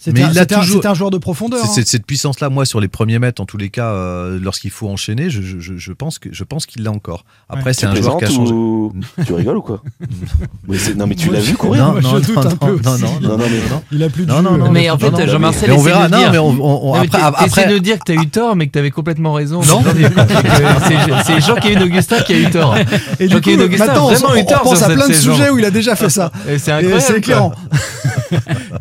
[0.07, 1.61] Mais C'était un, toujours- joueur de profondeur.
[1.61, 1.73] C'est- hein.
[1.75, 4.89] c'est- Cette puissance-là, moi, sur les premiers mètres, en tous les cas, euh, lorsqu'il faut
[4.89, 7.25] enchaîner, je, je- je- je pense que je pense qu'il l'a encore.
[7.49, 7.73] Après, Ouais.
[7.73, 8.53] c'est un joueur qui a changé.
[8.53, 8.93] ou-
[9.27, 9.83] Tu rigoles ou quoi
[10.69, 12.45] Mais c'est- Non, mais tu l'as vu courir Non, Moi, non, je doute non, un
[12.45, 13.03] non, peu non, aussi.
[13.03, 13.83] non, Non, non, mais non.
[13.93, 16.09] Il a plus de Non, non, non, Mais en fait, Jean-Marcel mais on verra.
[16.09, 19.61] Non, mais on- après, de dire que t'as eu tort, mais que t'avais complètement raison.
[19.63, 19.83] Non.
[19.85, 22.77] C'est- C'est Jean-Kévin Augustin qui a eu tort.
[23.21, 26.11] Et du coup, maintenant, on, pense à plein de sujets où il a déjà fait
[26.11, 26.31] ça.
[26.59, 27.03] C'est incroyable.
[27.07, 27.53] c'est éclairant.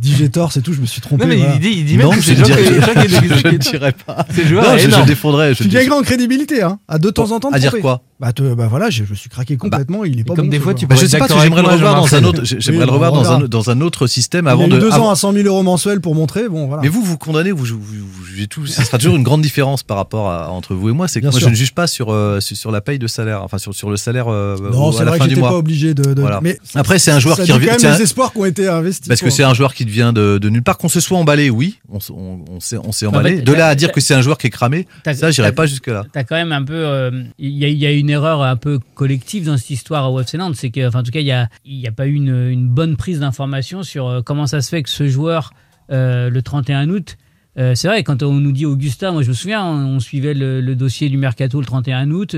[0.02, 1.24] Dit j'ai tort, c'est tout, je me suis trompé.
[1.26, 1.53] Non, mais voilà.
[1.55, 4.26] il dit, il dit même non, que je c'est qui je, ne dirais pas.
[4.34, 5.05] C'est joueur Non, je, je énorme.
[5.05, 5.53] défendrais.
[5.53, 7.49] Je Tu dis- gagnes en crédibilité, hein, à de temps en temps.
[7.51, 8.01] à dire quoi?
[8.22, 10.06] Bah, te- bah voilà, je, je suis craqué complètement.
[10.06, 11.68] il est pas comme bon, des fois, tu Bah, peux je sais pas, j'aimerais le
[11.70, 12.42] revoir dans un autre.
[12.44, 14.78] J'aimerais Oui, le revoir dans un, dans un autre système Il avant a eu de.
[14.80, 16.48] deux avant- ans à 100 000 euros mensuels pour montrer.
[16.48, 16.84] Bon, voilà.
[16.84, 18.68] Mais vous, vous condamnez, vous, vous, vous jugez tout.
[18.68, 21.08] Ce sera toujours une grande différence par rapport à, entre vous et moi.
[21.08, 21.48] C'est que Bien moi, sûr.
[21.48, 23.90] je ne juge pas sur, euh, sur, sur la paye de salaire, enfin sur, sur
[23.90, 25.50] le salaire euh, non, c'est à la vrai fin que du j'étais mois.
[25.50, 26.14] pas obligé de.
[26.14, 26.40] de- Voilà.
[26.44, 27.70] Mais Après, c'est un joueur ça qui revient.
[27.72, 29.08] quand c'est les espoirs qui ont été investis.
[29.08, 30.78] Parce que c'est un joueur qui vient de, de nulle part.
[30.78, 33.38] Qu'on se soit emballé, oui, on, s'est on s'est En emballé.
[33.38, 35.66] fait, de là à dire que c'est un joueur qui est cramé, ça, j'irai pas
[35.66, 36.04] jusque-là.
[36.14, 36.74] T'as quand même un peu.
[36.76, 40.12] euh, Il y, a- il y a une erreur un peu collective dans cette histoire
[40.12, 42.14] au FC Nantes, c'est qu'en en tout cas, il n'y a, y a, pas eu
[42.14, 45.53] une, bonne prise d'information sur euh, comment ça se fait que ce joueur,
[45.91, 47.18] euh, le 31 août,
[47.57, 50.74] euh, c'est vrai, quand on nous dit Augustin, moi je me souviens, on, suivait le,
[50.76, 52.36] dossier du Mercato le 31 août,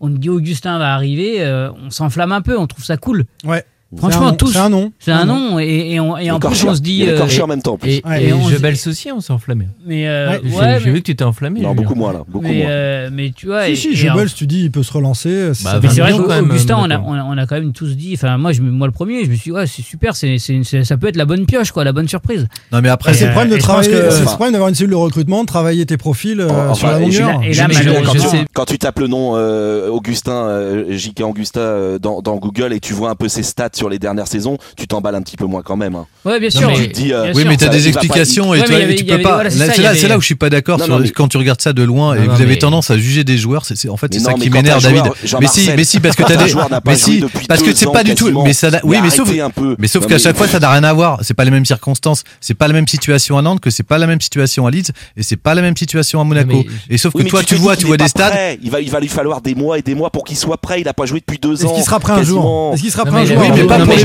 [0.00, 1.44] on nous dit Augustin va arriver,
[1.82, 3.24] on s'enflamme un peu, on trouve ça cool.
[3.44, 3.64] Ouais.
[3.96, 4.52] Franchement, tous.
[4.52, 4.92] C'est un nom.
[4.98, 5.58] C'est un nom.
[5.58, 7.04] Et, et, on, en plus, on se dit.
[7.06, 7.76] Euh, et, en même temps.
[7.76, 7.90] Plus.
[7.90, 9.66] Et, ouais, et on je on s'est enflammé.
[9.84, 10.38] Mais euh,
[10.82, 11.60] j'ai vu que tu t'es enflammé.
[11.60, 12.22] Non, beaucoup moins là.
[12.26, 12.70] Beaucoup mais, moins.
[12.70, 13.66] Euh, mais tu vois.
[13.66, 15.52] Si, si, je belle, tu dis, il peut se relancer.
[15.62, 18.14] Bah, mais c'est vrai qu'Augustin, on a, on, a quand même tous dit.
[18.14, 21.08] Enfin, moi, moi, le premier, je me suis dit, ouais, c'est super, c'est, ça peut
[21.08, 22.48] être la bonne pioche, quoi, la bonne surprise.
[22.72, 23.92] Non, mais après, c'est le euh, problème de travailler.
[24.10, 27.42] C'est le problème d'avoir une cellule de recrutement, de travailler tes profils sur la longueur.
[27.44, 27.68] Et là,
[28.54, 29.32] quand tu tapes le nom
[29.90, 34.28] Augustin, JK Augusta dans Google et tu vois un peu ses stats sur les dernières
[34.28, 35.96] saisons, tu t'emballes un petit peu moins quand même.
[35.96, 36.06] Hein.
[36.24, 36.68] Ouais, bien sûr.
[36.68, 39.50] Mais, tu dis, euh, oui, mais tu as des explications et, tu peux pas.
[39.50, 40.80] C'est là, où je suis pas d'accord
[41.16, 43.64] quand tu regardes ça de loin et vous avez tendance à juger des joueurs.
[43.64, 45.02] C'est en fait c'est ça qui m'énerve, David.
[45.40, 46.54] Mais si, mais si, parce que t'as des.
[46.86, 48.30] Mais si, parce que c'est pas du tout.
[48.44, 48.52] Mais
[48.84, 49.28] oui, mais sauf.
[49.78, 51.18] Mais sauf qu'à chaque fois, ça n'a rien à voir.
[51.22, 52.22] C'est pas les mêmes circonstances.
[52.40, 54.92] C'est pas la même situation à Nantes que c'est pas la même situation à Leeds
[55.16, 56.64] et c'est pas la même situation à Monaco.
[56.88, 58.58] Et sauf que toi, tu vois, tu vois des stades.
[58.62, 60.80] Il va lui falloir des mois et des mois pour qu'il soit prêt.
[60.80, 61.68] Il a pas joué depuis deux ans.
[61.68, 63.38] Est-ce qu'il sera prêt un jour Est-ce qu'il sera prêt un jour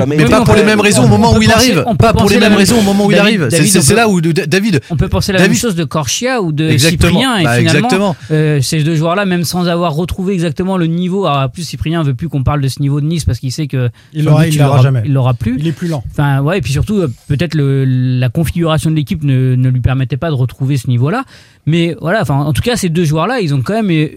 [0.07, 1.86] mais pas pour les mêmes raisons au moment où il arrive.
[1.97, 3.47] Pas pour les mêmes raisons au moment où il arrive.
[3.49, 4.82] C'est là où David.
[4.89, 7.38] On peut penser la même chose de Corchia ou de Cyprien.
[7.38, 11.26] Et bah, finalement, euh, ces deux joueurs-là, même sans avoir retrouvé exactement le niveau.
[11.26, 13.51] Alors, en plus, Cyprien veut plus qu'on parle de ce niveau de Nice parce qu'il
[13.51, 15.03] sait que il l'aura il l'aura jamais.
[15.05, 15.55] Il l'aura plus.
[15.59, 16.03] Il est plus lent.
[16.11, 16.59] Enfin, ouais.
[16.59, 20.78] Et puis surtout, euh, peut-être la configuration de l'équipe ne, lui permettait pas de retrouver
[20.78, 21.24] ce niveau-là.
[21.65, 22.24] Mais voilà.
[22.30, 24.07] En tout cas, ces deux joueurs-là, ils ont quand même euh,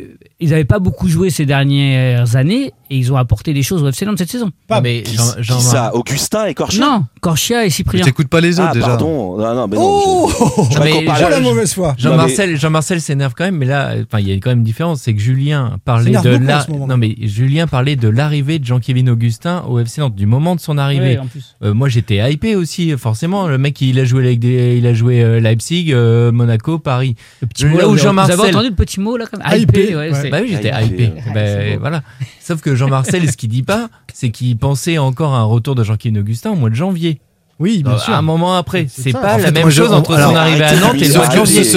[0.40, 3.88] ils n'avaient pas beaucoup joué ces dernières années et ils ont apporté des choses au
[3.88, 4.50] FC Nantes cette saison.
[4.66, 8.00] Pas mais Jean, Jean ça Augustin et Corchia Non, Corchia et Cyprien.
[8.00, 8.86] Je t'écoute pas les autres ah, déjà.
[8.86, 9.38] Pardon.
[9.40, 10.28] Ah, oh
[10.70, 11.94] je, je Jean, la mauvaise foi.
[11.98, 12.56] Jean-Marcel mais...
[12.56, 15.02] Jean s'énerve quand même, mais là, il y a quand même une différence.
[15.02, 16.38] C'est que Julien parlait de
[16.86, 20.60] non, mais Julien parlait de l'arrivée de Jean-Kévin Augustin au FC Nantes, du moment de
[20.60, 21.18] son arrivée.
[21.62, 23.46] Euh, moi, j'étais hypé aussi, forcément.
[23.46, 27.14] Le mec, il a joué, avec il a joué euh, Leipzig, euh, Monaco, Paris.
[27.60, 28.36] Le là où Jean-Marcel.
[28.36, 31.08] Vous avez entendu le petit mot là comme Hypé, ouais, bah oui, j'étais hypé.
[31.08, 31.40] Bah, ah, bah,
[31.72, 31.78] bon.
[31.80, 32.02] voilà.
[32.40, 35.84] Sauf que Jean-Marcel, ce qu'il dit pas, c'est qu'il pensait encore à un retour de
[35.84, 37.20] Jean-Claude Augustin au mois de janvier.
[37.60, 38.14] Oui, bien euh, sûr.
[38.14, 41.12] Un moment après, c'est pas la même chose entre son arrivée à Nantes et le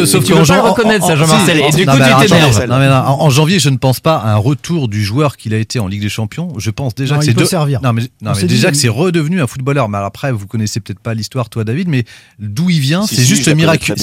[0.06, 1.58] Sauf que je reconnais ça, Jean-Marcel.
[1.60, 2.72] Et du coup, tu t'énerves.
[3.06, 5.88] En janvier, je ne pense pas à un retour du joueur qu'il a été en
[5.88, 6.54] Ligue des Champions.
[6.58, 7.82] Je pense déjà que c'est servir.
[7.82, 9.90] Non, mais déjà que c'est redevenu un footballeur.
[9.90, 12.06] Mais après, vous connaissez peut-être pas l'histoire, toi, David, mais
[12.40, 13.96] d'où il vient, c'est juste miraculeux.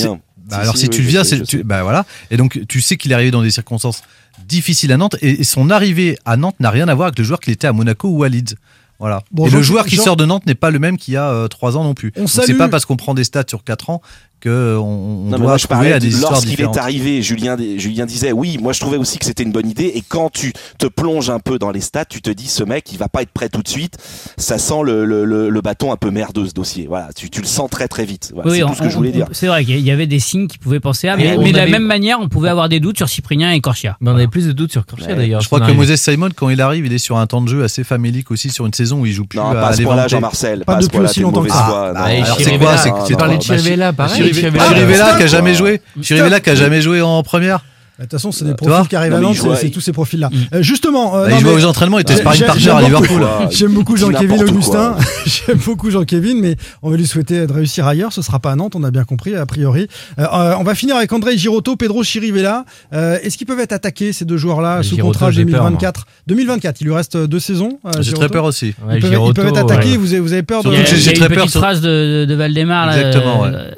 [0.50, 2.04] Bah alors si, tu viens, c'est bah voilà.
[2.30, 4.02] Et donc tu sais qu'il est arrivé dans des circonstances
[4.46, 5.16] difficile à Nantes.
[5.22, 7.72] Et, son arrivée à Nantes n'a rien à voir avec le joueur qu'il était à
[7.72, 8.56] Monaco ou à Leeds.
[8.98, 9.22] Voilà.
[9.38, 11.48] Et le joueur qui sort de Nantes n'est pas le même qu'il y a euh,
[11.48, 12.12] 3 ans non plus.
[12.26, 14.02] C'est pas parce qu'on prend des stats sur 4 ans
[14.40, 18.80] que on, on non, doit moi, je Lorsqu'il est arrivé, Julien, disait oui, moi je
[18.80, 19.92] trouvais aussi que c'était une bonne idée.
[19.94, 22.90] Et quand tu te plonges un peu dans les stats, tu te dis ce mec,
[22.92, 23.98] il va pas être prêt tout de suite.
[24.36, 26.86] Ça sent le, bâton un peu merdeux ce dossier.
[26.88, 28.32] Voilà, tu, le sens très très vite.
[28.46, 29.26] C'est tout ce que je voulais dire.
[29.32, 31.16] C'est vrai qu'il y avait des signes qui pouvaient penser à.
[31.16, 33.96] Mais, de la même manière, on pouvait avoir des doutes sur Cyprien et Corchia.
[34.00, 35.16] Mais on avait plus de doutes sur Corchia ouais.
[35.16, 35.40] d'ailleurs.
[35.40, 37.62] Je crois que Moses Simon, quand il arrive, il est sur un temps de jeu
[37.62, 39.38] assez famélique aussi sur une saison où il joue plus.
[39.38, 40.64] Non, à pas à ce point-là, Jean-Marcel.
[40.64, 41.92] Pas depuis aussi longtemps que ça.
[41.94, 44.29] Ah, c'est quoi C'est hein, là, pareil.
[44.32, 45.80] Chirivella ah, qui a jamais joué.
[46.02, 47.64] Chirivella qui a jamais joué en première.
[48.00, 49.92] Bah, de toute façon, c'est des bah, profils qui arrivent à Nantes, c'est tous ces
[49.92, 50.30] profils-là.
[50.54, 51.18] Euh, justement.
[51.18, 53.26] Euh, bah, il jouait aux entraînements, il était sparring partner à Liverpool.
[53.50, 54.96] J'aime beaucoup Jean-Kévin Augustin.
[55.26, 58.14] J'aime beaucoup Jean-Kévin, mais on va lui souhaiter de réussir ailleurs.
[58.14, 59.86] Ce ne sera pas à Nantes, on a bien compris, a priori.
[60.18, 62.64] Euh, on va finir avec André Girotto, Pedro Chirivella.
[62.90, 67.18] Est-ce qu'ils peuvent être attaqués, ces deux joueurs-là, sous contrat 2024 2024, il lui reste
[67.18, 67.80] deux saisons.
[68.00, 68.74] J'ai très peur aussi.
[68.94, 70.72] Ils peuvent être attaqués, vous avez peur de.
[70.72, 71.50] J'ai très peur.
[71.50, 72.94] phrase de Valdemar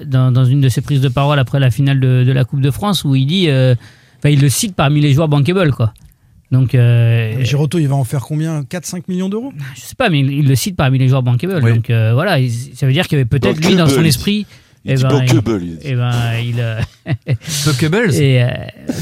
[0.06, 3.02] dans une de ses prises de parole après la finale de la Coupe de France
[3.02, 3.48] où il dit.
[4.22, 5.92] Enfin, il le cite parmi les joueurs bankable, quoi.
[6.52, 8.62] Donc, euh, Giroto, il va en faire combien?
[8.62, 9.52] 4-5 millions d'euros?
[9.74, 11.60] Je sais pas, mais il, le cite parmi les joueurs bankable.
[11.60, 12.36] Donc euh, voilà,
[12.74, 14.46] ça veut dire qu'il y avait peut-être lui dans son esprit
[14.84, 15.62] il eh ben, Pokéball.
[15.62, 16.12] Il, eh ben,
[16.58, 16.80] euh,
[17.82, 18.48] euh,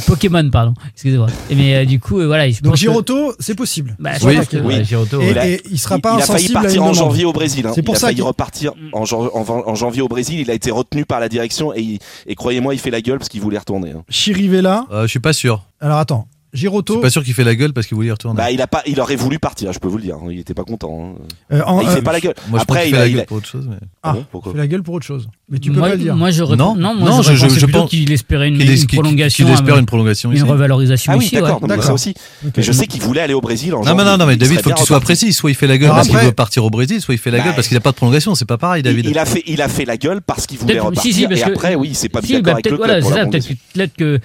[0.07, 0.75] Pokémon, pardon.
[0.93, 1.29] Excusez-moi.
[1.55, 2.51] Mais euh, du coup, voilà.
[2.51, 3.97] Je Donc Giroto, c'est possible.
[3.99, 4.75] Bah, oui, que, oui.
[4.77, 5.53] Ouais, Giroto, et, ouais.
[5.53, 7.67] et, il sera pas il, a failli partir en janvier au Brésil.
[7.67, 7.73] Hein.
[7.75, 8.13] C'est pour il ça.
[8.13, 8.91] Il repartir mm.
[8.93, 10.41] en, janvier au Brésil.
[10.41, 11.99] Il a été retenu par la direction et,
[12.37, 13.93] croyez-moi, il fait la gueule parce qu'il voulait retourner.
[13.93, 14.05] Hein.
[14.11, 14.87] Chirivella.
[14.91, 15.65] je suis pas sûr.
[15.81, 16.29] Alors attends.
[16.53, 16.95] Giroto.
[16.95, 18.37] Je suis pas sûr qu'il fait la gueule parce qu'il voulait y retourner.
[18.37, 19.73] Bah, il a pas, il aurait voulu partir.
[19.73, 20.17] Je peux vous le dire.
[20.17, 20.29] Hein.
[20.31, 21.15] Il était pas content.
[21.17, 21.23] Hein.
[21.53, 22.35] Euh, il fait euh, pas la gueule.
[22.49, 23.67] Moi, je pense il, fait la gueule pour autre chose.
[23.71, 23.77] Mais...
[24.03, 25.29] Ah, il fait la gueule pour autre chose.
[25.49, 26.17] Mais tu peux moi, pas le dire.
[26.17, 29.45] Moi, je non, non, non, je, je, je pense qu'il espérait une, il, une prolongation,
[29.45, 31.13] qu il espère euh, une prolongation, une revalorisation.
[31.13, 31.63] Ah oui, d'accord.
[31.63, 31.81] Ouais.
[31.81, 32.15] Ça aussi.
[32.57, 33.75] Je sais qu'il voulait aller au Brésil.
[33.75, 35.33] En non, mais non, non, mais David, il faut que tu sois précis.
[35.33, 37.39] Soit il fait la gueule parce qu'il veut partir au Brésil, soit il fait la
[37.39, 38.35] bah, gueule parce qu'il a pas de prolongation.
[38.35, 39.07] C'est pas pareil, David.
[39.07, 41.31] Il a fait, il a fait la gueule parce qu'il voulait repartir.
[41.31, 43.31] Et après, oui, c'est pas bien bah, d'accord avec le club.
[43.75, 44.21] Peut-être que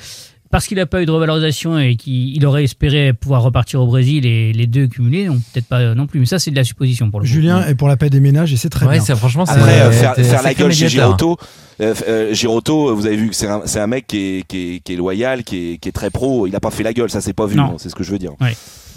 [0.56, 3.88] parce qu'il n'a pas eu de revalorisation et qu'il il aurait espéré pouvoir repartir au
[3.88, 6.22] Brésil et les deux cumulés, non, peut-être pas non plus.
[6.22, 7.30] Mais ça, c'est de la supposition pour le coup.
[7.34, 9.04] Julien est pour la paix des ménages et c'est très Ouais, bien.
[9.04, 9.92] ça, franchement, c'est- Après, euh, Euh,
[10.24, 10.88] faire, la gueule chez.
[10.88, 11.36] Giroto,
[11.82, 14.76] euh, euh, Giroto, vous avez vu que c'est un, c'est un mec qui est, qui,
[14.76, 16.48] est, qui est loyal, qui est, qui est très pro.
[16.48, 17.58] Il a pas fait la gueule, ça s'est pas vu.
[17.58, 17.72] Non.
[17.72, 18.32] non, C'est ce que je veux dire.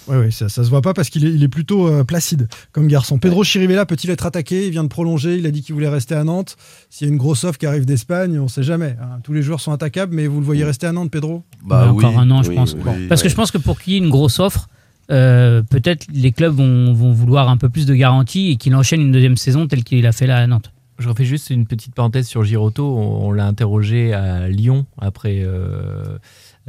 [0.08, 2.48] Oui, oui, ça, ça se voit pas parce qu'il est, il est plutôt euh, placide
[2.72, 3.18] comme garçon.
[3.18, 4.66] Pedro Chirivella peut-il être attaqué?
[4.66, 6.56] Il vient de prolonger, il a dit qu'il voulait rester à Nantes.
[6.90, 8.96] S'il y a une grosse offre qui arrive d'Espagne, on sait jamais.
[9.02, 9.18] hein.
[9.22, 11.44] Tous les joueurs sont attaquables, mais vous le voyez rester à Nantes, Pedro?
[11.64, 12.74] Bah encore un an, je pense.
[13.08, 14.68] Parce que je pense que pour qu'il y ait une grosse offre,
[15.10, 19.00] euh, peut-être les clubs vont, vont vouloir un peu plus de garantie et qu'il enchaîne
[19.00, 20.70] une deuxième saison telle qu'il a fait là à Nantes.
[20.98, 22.84] Je refais juste une petite parenthèse sur Giroto.
[22.96, 26.18] On, on l'a interrogé à Lyon après euh,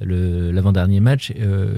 [0.02, 1.34] le- l'avant-dernier match.
[1.40, 1.74] Euh,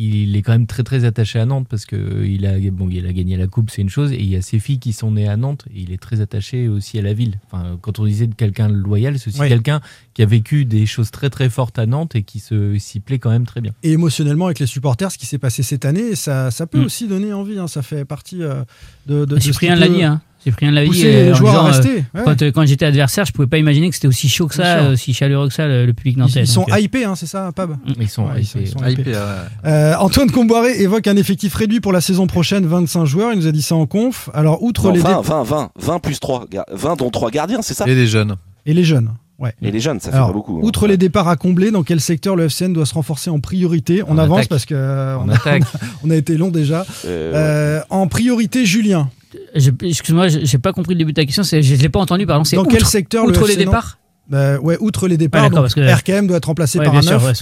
[0.00, 3.04] il est quand même très très attaché à Nantes parce que il a, bon, il
[3.06, 5.10] a gagné la coupe, c'est une chose, et il y a ses filles qui sont
[5.10, 5.64] nées à Nantes.
[5.74, 7.38] Et il est très attaché aussi à la ville.
[7.50, 9.48] Enfin, quand on disait de quelqu'un de loyal, c'est aussi Oui.
[9.48, 9.80] quelqu'un
[10.14, 13.18] qui a vécu des choses très très fortes à Nantes et qui se s'y plaît
[13.18, 13.72] quand même très bien.
[13.82, 16.84] Et émotionnellement avec les supporters, ce qui s'est passé cette année, ça, ça peut Mm.
[16.84, 17.58] aussi donner envie.
[17.58, 17.66] hein.
[17.66, 18.62] Ça fait partie euh,
[19.06, 20.20] de, de, de ce Cyprien qui l'a peut dit, hein.
[20.42, 21.02] Cyprien l'a dit.
[21.04, 22.04] euh, les en joueurs à disant, euh, rester.
[22.14, 22.22] ouais.
[22.24, 24.90] Quand, euh, quand j'étais adversaire, je pouvais pas imaginer que c'était aussi chaud que ça,
[24.90, 26.40] aussi chaleureux que ça, le, le public Ils, nantais.
[26.40, 27.76] ils sont Donc, euh, hypés, hein, c'est ça, Pab?
[28.00, 28.60] Ils sont Ouais, hypés.
[28.62, 29.12] ils sont Hypés, hypés.
[29.12, 29.18] ouais.
[29.66, 33.32] Euh, Antoine Comboiré évoque un effectif réduit pour la saison prochaine, 25 joueurs.
[33.32, 34.30] Il nous a dit ça en conf.
[34.32, 37.62] Alors, outre Non, les 20, dé- 20, 20, 20 plus 3, 20 dont 3 gardiens,
[37.62, 37.86] c'est ça?
[37.88, 38.36] Et les jeunes.
[38.66, 39.10] et les jeunes.
[39.40, 39.54] Ouais.
[39.62, 40.56] Et les jeunes, ça fait Alors, pas beaucoup.
[40.58, 40.62] hein.
[40.64, 44.02] outre les départs à combler, dans quel secteur le FCN doit se renforcer en priorité?
[44.08, 44.48] On En avance attaque.
[44.48, 45.62] parce que euh, En on, a, attaque.
[46.04, 46.84] on a été long déjà.
[47.04, 47.32] Euh,
[47.78, 49.10] Euh, en priorité, Julien.
[49.54, 51.42] Excuse-moi, je- j'ai pas compris le début de ta question.
[51.42, 52.26] Je, je l'ai pas entendu.
[52.26, 52.42] Pardon.
[52.52, 53.98] Dans outre, quel secteur le outre les départs?
[54.30, 57.00] Euh, ouais, outre les départs, Ouais, donc que- RKM doit être remplacé Ouais, par un
[57.00, 57.32] sûr, ouais,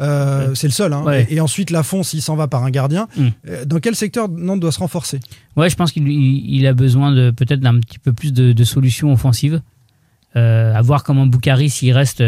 [0.00, 0.92] Euh, c'est le seul.
[0.92, 1.04] hein.
[1.28, 3.06] Et, et ensuite, Lafont, s'il s'en va par un gardien.
[3.16, 3.26] Mm.
[3.48, 5.20] Euh, Dans quel secteur Nantes doit se renforcer?
[5.56, 8.52] Ouais, je pense qu'il il- il a besoin de peut-être d'un petit peu plus de,
[8.52, 9.60] de solutions offensives.
[10.34, 12.20] Euh, à voir comment Boukari, s'il reste,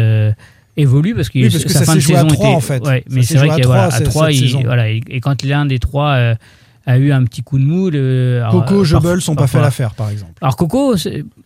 [0.77, 2.45] évolue parce que, Oui, parce que sa ça fin de joué à saison était.
[2.45, 2.83] en fait.
[3.09, 5.43] Mais c'est vrai qu'à trois, voilà, à cette- 3, cette il, voilà, et, et quand
[5.43, 6.35] l'un des trois
[6.85, 9.59] a eu un petit coup de mou, le, alors, Coco, euh, Jebel sont pas fait
[9.61, 10.33] l'affaire, par exemple.
[10.41, 10.95] Alors Coco,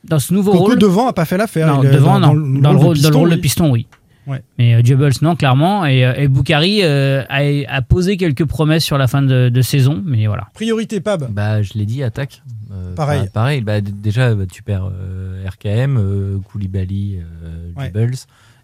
[0.03, 0.79] dans ce nouveau Coco rôle.
[0.79, 1.67] devant a pas fait l'affaire.
[1.67, 2.49] Non, Il devant, dans- non.
[2.49, 3.87] dans le Dans le rôle, de dans le rôle de piston, oui.
[4.27, 4.43] Ouais.
[4.59, 5.85] Mais euh, Jebels, non, clairement.
[5.87, 7.39] Et, euh, et Boukari euh, a,
[7.75, 10.49] a posé quelques promesses sur la fin de, de saison, mais voilà.
[10.53, 11.31] Priorité, Pab.
[11.31, 12.43] Bah, je l'ai dit, attaque.
[12.71, 13.21] Euh, Pareil.
[13.23, 13.61] bah, pareil.
[13.61, 17.85] Bah, déjà, bah, tu perds euh, RKM, euh, Koulibaly, euh, Ouais.
[17.85, 18.15] Jebels.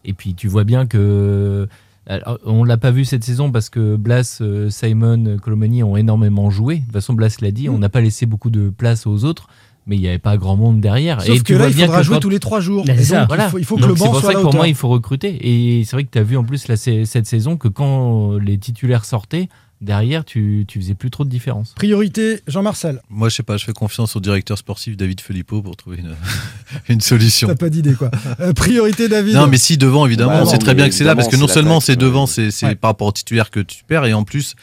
[0.03, 1.67] Et puis, tu vois bien que.
[2.07, 6.49] Alors, on l'a pas vu cette saison parce que Blas, euh, Simon, Colomani ont énormément
[6.49, 6.75] joué.
[6.77, 7.73] De toute façon, Blas l'a dit, Mm.
[7.73, 9.47] on n'a pas laissé beaucoup de place aux autres,
[9.87, 11.21] mais il n'y avait pas grand monde derrière.
[11.21, 12.59] Sauf et que tu là, vois il bien faudra que jouer quand- tous les trois
[12.59, 12.85] jours.
[12.85, 13.45] Là, c'est ça, voilà.
[13.45, 14.49] il faut, il faut que Donc, le c'est banc pour soit ça à que la
[14.49, 15.37] pour moi, il faut recruter.
[15.79, 18.57] Et c'est vrai que tu as vu en plus la- cette saison que quand les
[18.57, 19.49] titulaires sortaient,
[19.81, 21.73] derrière, tu, tu faisais plus trop de différence.
[21.75, 23.01] Priorité, Jean-Marcel.
[23.09, 26.15] Moi, je sais pas, je fais confiance au directeur sportif David Filippo pour trouver une,
[26.89, 27.47] une solution.
[27.47, 28.11] T'as pas d'idée, quoi.
[28.39, 29.35] Euh, priorité, David.
[29.35, 31.35] Non, mais si devant, évidemment, Bah non, c'est très bien que c'est là, parce que
[31.35, 32.75] non seulement c'est devant, c'est c'est ouais.
[32.75, 34.55] par rapport au titulaire que tu perds, et en plus,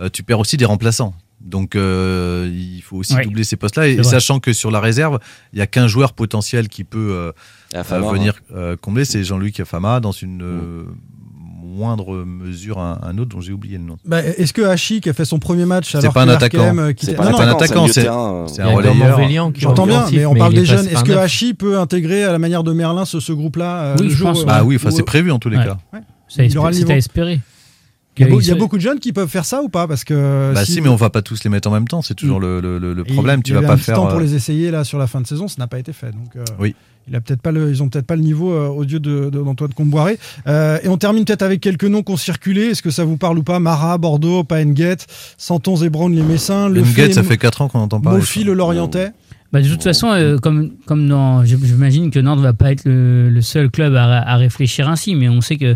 [0.00, 1.14] euh, tu perds aussi des remplaçants.
[1.40, 3.24] Donc, euh, il faut aussi Ouais.
[3.24, 3.88] doubler ces postes-là.
[3.88, 5.18] Et, sachant que sur la réserve,
[5.52, 7.32] il y a qu'un joueur potentiel qui peut
[7.74, 10.84] euh, venir euh, combler, c'est Jean-Luc Fama, dans une euh,
[11.78, 13.96] moindre mesure, un, un autre dont j'ai oublié le nom.
[14.04, 16.76] Bah, Est-ce que Hachi, qui a fait son premier match C'est alors pas un attaquant.
[16.76, 19.50] euh, C'est pas un attaquant, c'est- un relayeur.
[19.56, 20.86] J'entends bien, mais on parle des jeunes.
[20.88, 21.12] Est-ce que.
[21.12, 24.76] Hachi peut intégrer à la manière de Merlin ce, groupe-là euh, Oui, je pense, oui,
[24.82, 25.78] où- c'est prévu en tous les cas.
[26.28, 26.92] C'est Il aura le c'est niveau.
[26.92, 27.40] à espérer.
[28.18, 29.86] Il y, a il y beaucoup de jeunes qui peuvent faire ça ou pas?
[29.86, 32.02] Parce que Bah si- si, mais on va pas tous les mettre en même temps,
[32.02, 33.40] c'est toujours le, le- le- Et problème.
[33.40, 33.94] il Tu y vas avait pas un faire.
[33.96, 35.92] temps pour euh, les essayer là sur la fin de saison, ça n'a pas été
[35.92, 36.10] fait.
[36.10, 36.74] Donc, euh, Oui.
[37.08, 39.30] il a peut-être pas le, ils ont peut-être pas le niveau euh, aux yeux de-
[39.30, 40.18] de- d'Antoine Comboiré.
[40.46, 42.62] Euh, et on termine peut-être avec quelques noms qui ont circulé.
[42.66, 43.58] Est-ce que ça vous parle ou pas?
[43.60, 44.96] Mara, Bordeaux, Paenguet,
[45.36, 48.18] Santon, Zébron, les Messins, Le Nguet, ça fait 4 ans qu'on entend parler.
[48.18, 49.12] Mofi, le Lorientais.
[49.50, 53.40] Bah, de toute façon, euh, comme, comme j'imagine que Nantes va pas être le, le
[53.40, 55.74] seul club à, à réfléchir ainsi, mais on sait que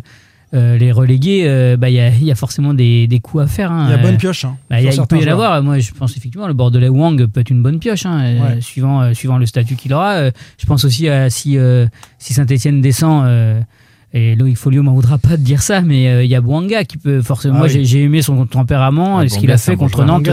[0.55, 3.45] euh, les relégués, euh, bah, il y, a, il y a forcément des, des coups
[3.45, 3.73] à faire.
[3.73, 3.87] hein.
[3.89, 4.45] Il y a Euh, bonne pioche.
[4.45, 5.63] hein, bah, il y a- sur il peut y en avoir.
[5.63, 8.61] Moi, je pense effectivement le Bordelais Wang peut être une bonne pioche, hein, euh, Ouais.
[8.61, 10.13] suivant, euh, suivant le statut qu'il aura.
[10.15, 11.87] Euh, je pense aussi à si, euh,
[12.19, 13.25] si Saint-Etienne descend.
[13.27, 13.61] euh,
[14.15, 16.85] et Loïc Folio m'en voudra pas de dire ça, mais euh, il y a Bouanga
[16.85, 17.55] qui peut forcément.
[17.55, 17.73] Ah moi, oui.
[17.73, 20.05] j'ai- j'ai aimé son tempérament Ah, et ce qu'il a fait contre.
[20.05, 20.29] Nantes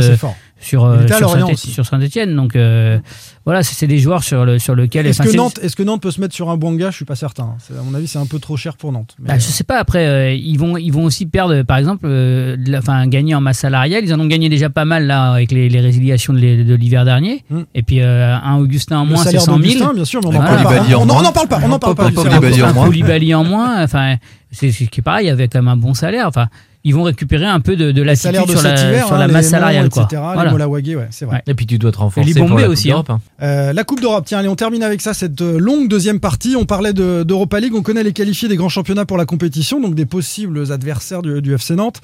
[0.59, 1.07] Euh, sur, euh,
[1.55, 2.35] sur Saint- Saint-Etienne.
[2.35, 2.99] Donc euh,
[3.45, 5.07] voilà, c'est c'est des joueurs sur, le, sur lequel.
[5.07, 6.91] Est-ce que, Nantes, est-ce que Nantes peut se mettre sur un Bouanga?
[6.91, 7.55] Je suis pas certain.
[7.59, 9.15] C'est- À mon avis, c'est un peu trop cher pour Nantes.
[9.19, 9.79] Mais, Bah, je sais pas.
[9.79, 13.35] Après, euh, ils vont, ils vont aussi perdre, par exemple, euh, de la- enfin, gagner
[13.35, 14.03] en masse salariale.
[14.03, 16.75] Ils en ont gagné déjà pas mal là avec les, les résiliations de l'hi- de
[16.75, 17.43] l'hiver dernier.
[17.49, 17.59] Mm.
[17.75, 19.61] Et puis euh, un Augustin en moins, c'est salaire 100 000.
[19.63, 20.63] d'Augustin, bien sûr, mais on n'en Voilà.
[20.63, 20.81] parle pas.
[20.97, 21.17] On- on- moins.
[21.19, 21.59] On n'en parle pas.
[21.63, 22.03] On n'en parle pas.
[22.05, 23.81] Pas du salaire Koulibaly en moins.
[23.83, 24.15] Enfin,
[24.51, 26.27] c'est c'est ce qui est pareil avec quand même un bon salaire.
[26.27, 26.47] Enfin,
[26.85, 29.27] ils vont récupérer un peu de, de Les de sur la, hiver, sur hein, la
[29.27, 29.89] les masse salariale.
[29.89, 30.03] Quoi.
[30.03, 30.53] etc., Voilà.
[30.83, 31.43] Les ouais, c'est vrai.
[31.45, 33.19] Et puis tu dois te renforcer les pour Bombay la Coupe aussi, d'Europe, hein.
[33.39, 33.43] hein.
[33.45, 36.55] Euh, la Coupe d'Europe, tiens, allez, on termine avec ça, cette euh, longue deuxième partie.
[36.55, 39.81] On parlait de- d'Europa League, on connaît les qualifiés des grands championnats pour la compétition,
[39.81, 41.99] donc des possibles adversaires du, du FC Nantes.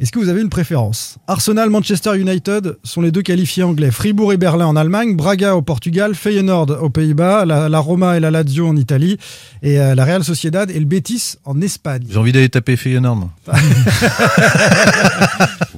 [0.00, 3.90] Est-ce que vous avez une préférence Arsenal, Manchester United sont les deux qualifiés anglais.
[3.90, 8.20] Fribourg et Berlin en Allemagne, Braga au Portugal, Feyenoord aux Pays-Bas, la, la Roma et
[8.20, 9.18] la Lazio en Italie,
[9.60, 12.04] et euh, la Real Sociedad et le Betis en Espagne.
[12.08, 13.28] J'ai envie d'aller taper Feyenoord.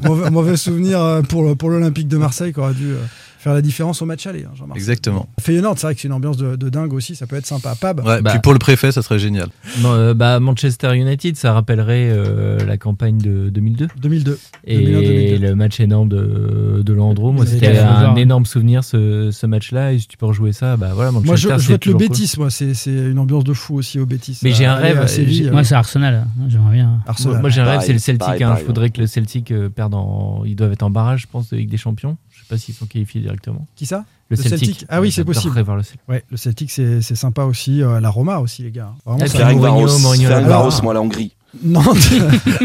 [0.03, 2.99] mauvais, mauvais souvenir euh, pour, pour l'Olympique de Marseille qui aurait dû euh,
[3.41, 4.45] faire la différence au match aller.
[4.45, 4.77] hein, Jean-Marc.
[4.79, 5.27] Exactement.
[5.41, 7.75] Feyenoord, c'est vrai que c'est une ambiance de, de dingue aussi, ça peut être sympa.
[7.75, 8.31] Pab Ouais, Bah.
[8.33, 9.49] Puis pour le préfet, ça serait génial.
[9.81, 13.89] Non, euh, bah, Manchester United, ça rappellerait euh, la campagne de 2002.
[14.01, 14.39] 2002.
[14.67, 15.39] Et 2001-2002.
[15.41, 18.19] le match énorme de, de Landreau, moi c'était un voir.
[18.19, 19.93] énorme souvenir ce, ce match-là.
[19.95, 21.49] Et si tu peux rejouer ça, bah voilà, Manchester.
[21.49, 22.09] Moi, je, je vote le toujours cool.
[22.09, 24.39] Bétis, moi, c'est c'est une ambiance de fou aussi au Bétis.
[24.43, 26.15] Mais j'ai un rêve, Séville, euh, Moi, c'est Arsenal.
[26.15, 26.27] hein.
[26.49, 27.01] J'aimerais bien.
[27.07, 27.41] Arsenal.
[27.41, 28.43] Moi j'ai un rêve, c'est le Celtic.
[28.43, 28.57] hein.
[28.61, 30.43] Il faudrait que le Celtic perde en.
[30.45, 32.17] Ils doivent être en barrage, je pense, de Ligue des Champions.
[32.31, 33.67] Je sais pas s'ils sont qualifiés directement.
[33.77, 34.05] Qui ça?
[34.29, 34.87] Le, Celtic.
[34.89, 35.61] Ah oui, c'est possible.
[35.63, 36.01] voir le Celtic.
[36.09, 37.83] Ouais, le Celtic, c'est c'est sympa aussi.
[37.83, 38.93] euh, la Roma aussi, les gars.
[39.05, 40.29] Vraiment, Ah, ça- Ferenc Mourinho, Mourinho,
[40.83, 41.35] moi la Hongrie.
[41.63, 42.11] Nantes.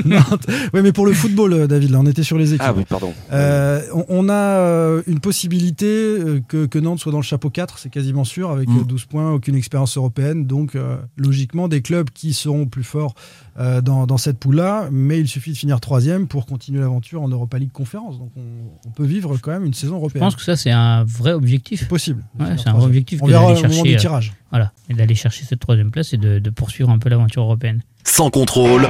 [0.74, 2.62] Mais pour le football, euh, David, là, on était sur les équipes.
[2.68, 3.14] Ah oui, pardon.
[3.32, 6.18] Euh, on, on a euh, une possibilité
[6.48, 8.80] que, que Nantes soit dans le chapeau 4, c'est quasiment sûr, avec Mm.
[8.80, 10.46] euh, 12 points, aucune expérience européenne.
[10.46, 13.16] Donc, euh, logiquement, des clubs qui seront plus forts
[13.60, 14.90] euh, dans, dans cette poule-là.
[14.92, 18.18] Mais il suffit de finir troisième pour continuer l'aventure en Europa League Conférence.
[18.20, 18.42] Donc, on,
[18.88, 20.24] on peut vivre quand même une saison Je européenne.
[20.24, 21.80] pense que ça, c'est un vrai objectif.
[21.82, 22.24] c'est possible.
[22.40, 24.34] Ouais, c'est un vrai objectif On verra au moment du euh, tirage.
[24.56, 24.72] Voilà.
[24.90, 27.82] Et d'aller chercher cette troisième place et de, de poursuivre un peu l'aventure européenne.
[28.06, 28.88] Sans contrôle,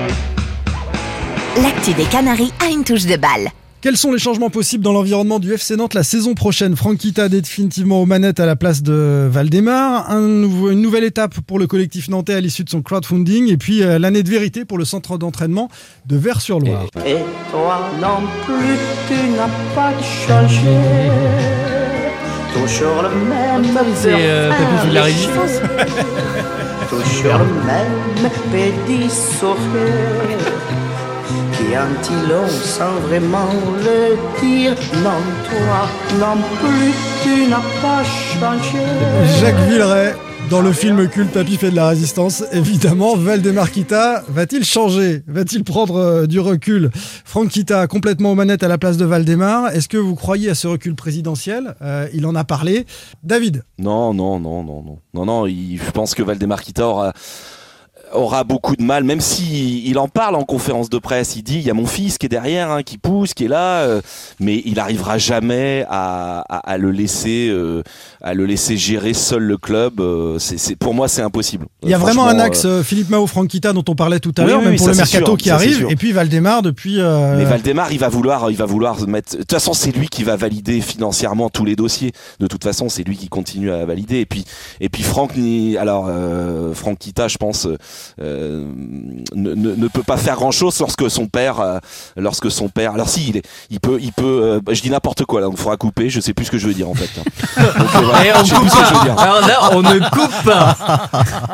[1.60, 3.50] L'actu des Canaries a une touche de balle.
[3.82, 6.76] Quels sont les changements possibles dans l'environnement du FC Nantes la saison prochaine?
[6.76, 6.98] Franck
[7.30, 10.10] définitivement aux manettes à la place de Valdemar.
[10.12, 13.50] Un nouveau- une nouvelle étape pour le collectif nantais à l'issue de son crowdfunding.
[13.52, 15.70] Et puis euh, l'année de vérité pour le centre d'entraînement
[16.06, 16.86] de Vers-sur-Loire.
[17.08, 17.18] Et
[17.52, 19.94] toi non plus, tu n'as pas
[20.28, 21.75] changé.
[22.56, 23.66] Toujours le même.
[23.96, 25.60] C'est euh, Papy de la Résistance.
[26.90, 30.46] Toujours le même petit sourire.
[31.52, 33.50] Qui anti-long sans vraiment
[33.84, 34.76] le dire.
[35.04, 35.82] Non, toi
[36.18, 36.94] non plus,
[37.24, 38.86] tu n'as pas changé.
[39.42, 40.16] Jacques Villeray
[40.50, 42.44] dans le film culte Papy fait de la résistance.
[42.52, 45.24] Évidemment, Valdemar Kita va-t-il changer?
[45.28, 46.92] Va-t-il prendre euh, du recul?
[47.26, 49.70] Franck Kita complètement aux manettes à la place de Valdemar.
[49.70, 51.76] Est-ce que vous croyez à ce recul présidentiel?
[51.82, 52.86] Euh, Il en a parlé.
[53.24, 55.00] David Non, non, non, non, non.
[55.14, 57.14] Non, non, il- je pense que Valdemar Kita aura,
[58.16, 61.36] aura beaucoup de mal, même si il en parle en conférence de presse.
[61.36, 63.50] Il dit il y a mon fils qui est derrière, hein, qui pousse, qui est
[63.50, 64.02] là, euh,
[64.40, 67.84] mais il arrivera jamais à, à- à le laisser, euh,
[68.22, 70.00] à le laisser gérer seul le club.
[70.00, 71.66] euh, c'est, pour moi, c'est impossible.
[71.84, 74.34] Il y a vraiment un axe euh, Philippe Mao, Franck Kita dont on parlait tout
[74.38, 75.88] à Oui, l'heure, oui, même oui, pour le mercato sûr, qui arrive.
[75.90, 77.00] Et puis Valdemar depuis.
[77.00, 79.34] euh, Mais Valdemar, il va vouloir, il va vouloir mettre.
[79.34, 82.12] De toute façon, c'est lui qui va valider financièrement tous les dossiers.
[82.40, 84.20] De toute façon, c'est lui qui continue à valider.
[84.20, 84.46] Et puis,
[84.80, 87.68] et puis Franck, ni- alors euh, Franck Kita, je pense,
[88.22, 88.66] euh,
[89.36, 91.78] ne, ne, ne peut pas faire grand chose lorsque son père, euh,
[92.18, 92.94] lorsque son père.
[92.94, 94.24] Alors si, il, est, il peut, il peut.
[94.44, 95.48] euh, je dis n'importe quoi là.
[95.48, 96.10] Donc, faudra couper.
[96.10, 97.10] Je sais plus ce que je veux dire en fait.
[97.58, 99.04] Donc, voilà, Et on je sais coupe plus ce que je veux pas.
[99.06, 99.20] dire.
[99.20, 100.78] Alors là, on ne coupe pas.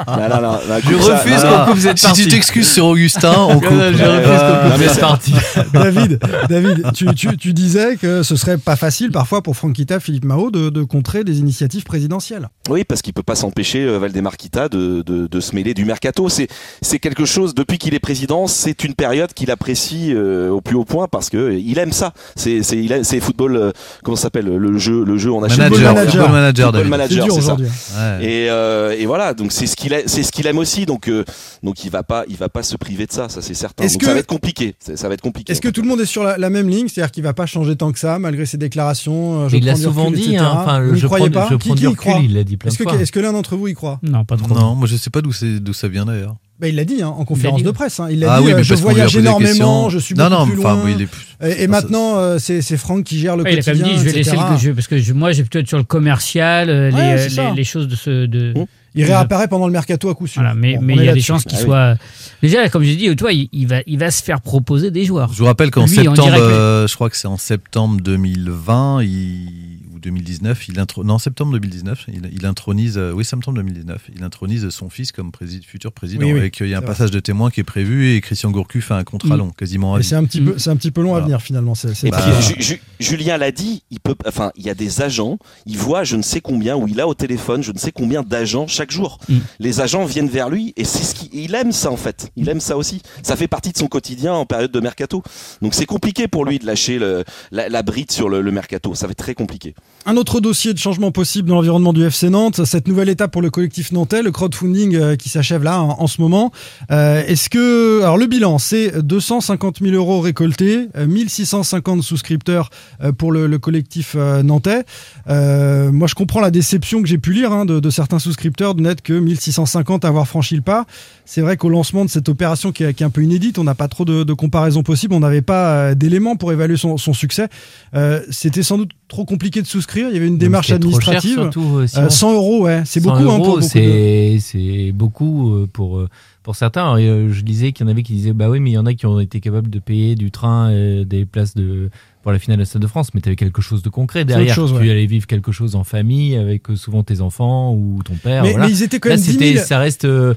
[0.07, 1.17] Là, là, là, là, Je ça.
[1.17, 2.23] refuse qu'on coupe cette Si partie.
[2.23, 3.69] tu t'excuses sur Augustin, on coupe.
[3.69, 5.33] Je refuse qu'on coupe cette partie.
[5.73, 9.99] David, David tu, tu- tu disais que ce serait pas facile parfois pour Franck Kita,
[9.99, 12.49] Philippe Mao de, de contrer des initiatives présidentielles.
[12.69, 16.29] Oui, parce qu'il peut pas s'empêcher, Valdemar Kita, de, de, de se mêler du mercato.
[16.31, 16.47] C'est,
[16.81, 20.75] c'est quelque chose, depuis qu'il est président, c'est une période qu'il apprécie euh, au plus
[20.75, 22.13] haut point parce que euh, il aime ça.
[22.35, 23.71] C'est, c'est, il aime, c'est football, euh,
[24.03, 27.27] comment ça s'appelle le jeu, le jeu, on achète Manager, Football football manager, Football manager,
[27.31, 27.55] C'est ça.
[27.55, 28.25] Ouais.
[28.25, 30.85] Et, euh, et voilà, donc c'est ce qu'il aime, c'est ce qu'il aime aussi.
[30.85, 31.23] Donc, euh,
[31.63, 33.83] donc il va pas, il va pas se priver de ça, ça c'est certain.
[33.83, 34.75] Est-ce Donc que- ça va être compliqué.
[34.79, 35.51] Ça, ça va être compliqué.
[35.51, 36.87] Est-ce que tout le monde est sur la, la même ligne?
[36.87, 39.75] C'est-à-dire qu'il va pas changer tant que ça, malgré ses déclarations euh, je Il l'a
[39.75, 40.37] souvent recul, dit.
[40.37, 41.47] hein, Enfin, n'y je pas?
[41.49, 42.13] je prends du recul.
[42.23, 42.99] Il l'a dit plein Est-ce de que, fois.
[43.01, 43.99] est-ce que l'un d'entre vous y croit?
[44.03, 44.47] Non, pas trop.
[44.53, 46.35] Non, moi je sais pas d'où c'est d'où ça vient d'ailleurs.
[46.59, 47.63] Bah, Il l'a dit hein, en conférence dit.
[47.63, 47.99] de presse.
[47.99, 48.07] hein.
[48.11, 50.45] Il l'a Ah dit oui, euh, mais je voyage énormément, je suis Non, beaucoup non,
[50.47, 50.81] plus loin.
[50.85, 51.07] oui, plus-
[51.43, 53.71] Et, et enfin, maintenant, euh, c'est c'est Franck qui gère le Ouais, il a quand
[53.71, 53.87] quotidien.
[53.87, 55.79] même dit, je vais laisser le jeu parce que je- moi, j'ai plutôt être sur
[55.79, 57.49] le commercial, euh, Ouais, les, ça.
[57.49, 58.27] les, les choses de ce.
[58.27, 58.53] De,
[58.93, 60.41] Il réapparaît pendant le mercato à coup sûr.
[60.41, 61.65] Voilà, mais Bon, mais il y a des chances qu'il Ah oui.
[61.65, 61.95] soit.
[62.43, 65.31] Déjà, comme j'ai dit, toi, il, il va, il va se faire proposer des joueurs.
[65.33, 69.70] Je vous rappelle qu'en septembre, euh, je crois que c'est en septembre 2020, il,
[70.01, 71.03] 2019, il intro...
[71.03, 75.31] non septembre 2019, il, il intronise, euh, oui septembre 2019, il intronise son fils comme
[75.31, 77.63] prési- futur président Oui, oui, et qu'il y a un passage de témoin qui est
[77.63, 79.39] prévu et Christian Gourcuff fait un contrat Mm.
[79.39, 80.01] long, quasiment.
[80.01, 81.75] c'est un petit peu, c'est un petit peu long à venir finalement.
[81.75, 84.69] C'est, c'est Et pas- puis Ju- Ju- Julien l'a dit, il peut, enfin, il y
[84.69, 87.71] a des agents, il voit je ne sais combien, ou il a au téléphone je
[87.71, 89.19] ne sais combien d'agents chaque jour.
[89.29, 89.37] Mm.
[89.59, 92.31] Les agents viennent vers lui et c'est ce qu'il il aime ça en fait.
[92.35, 93.01] Il aime ça aussi.
[93.23, 95.23] Ça fait partie de son quotidien en période de mercato.
[95.61, 98.95] Donc c'est compliqué pour lui de lâcher le- la, la bride sur le, le mercato.
[98.95, 99.75] Ça va être très compliqué.
[100.07, 103.43] Un autre dossier de changement possible dans l'environnement du FC Nantes, cette nouvelle étape pour
[103.43, 106.51] le collectif nantais, le crowdfunding euh, qui s'achève là en, ce moment.
[106.89, 112.71] Euh, Est-ce que, alors le bilan, c'est 250 000 euros récoltés, euh, 1650 souscripteurs
[113.03, 114.85] euh, pour le, le collectif nantais.
[115.27, 118.81] Moi, je comprends la déception que j'ai pu lire hein, de, de certains souscripteurs de
[118.81, 120.87] n'être que 1650 à avoir franchi le pas.
[121.33, 123.63] C'est vrai qu'au lancement de cette opération qui est, qui est un peu inédite, on
[123.63, 126.97] n'a pas trop de, de comparaison possible, on n'avait pas euh, d'éléments pour évaluer son,
[126.97, 127.47] son succès.
[127.95, 130.09] Euh, C'était sans doute trop compliqué de souscrire.
[130.09, 131.35] Il y avait une démarche cher, administrative.
[131.35, 132.09] surtout, euh, Euh, Simon.
[132.09, 133.61] 100 euros, ouais, c'est 100 beaucoup hein, euros, pour beaucoup.
[133.61, 136.03] de- c'est beaucoup pour
[136.43, 136.97] pour certains.
[136.97, 138.93] Je disais qu'il y en avait qui disaient bah oui, mais il y en a
[138.93, 141.89] qui ont été capables de payer du train, et des places de
[142.23, 144.25] pour la finale de la Stade de France, mais tu avais quelque chose de concret
[144.25, 144.53] derrière.
[144.53, 144.91] chose, tu ouais.
[144.91, 148.43] allais vivre quelque chose en famille avec euh, souvent tes enfants ou ton père.
[148.43, 148.67] Mais- voilà.
[148.67, 149.65] mais ils étaient quand Là, même 10 c'était- 000.
[149.65, 150.33] Ça reste, euh,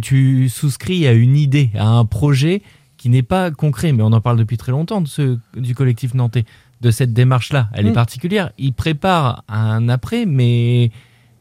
[0.00, 2.62] tu souscris à une idée, à un projet
[2.96, 6.14] qui n'est pas concret, mais on en parle depuis très longtemps de ce, du collectif
[6.14, 6.44] nantais,
[6.80, 7.68] de cette démarche-là.
[7.74, 7.94] Elle est Mm.
[7.94, 8.50] particulière.
[8.58, 10.90] Il prépare un après, mais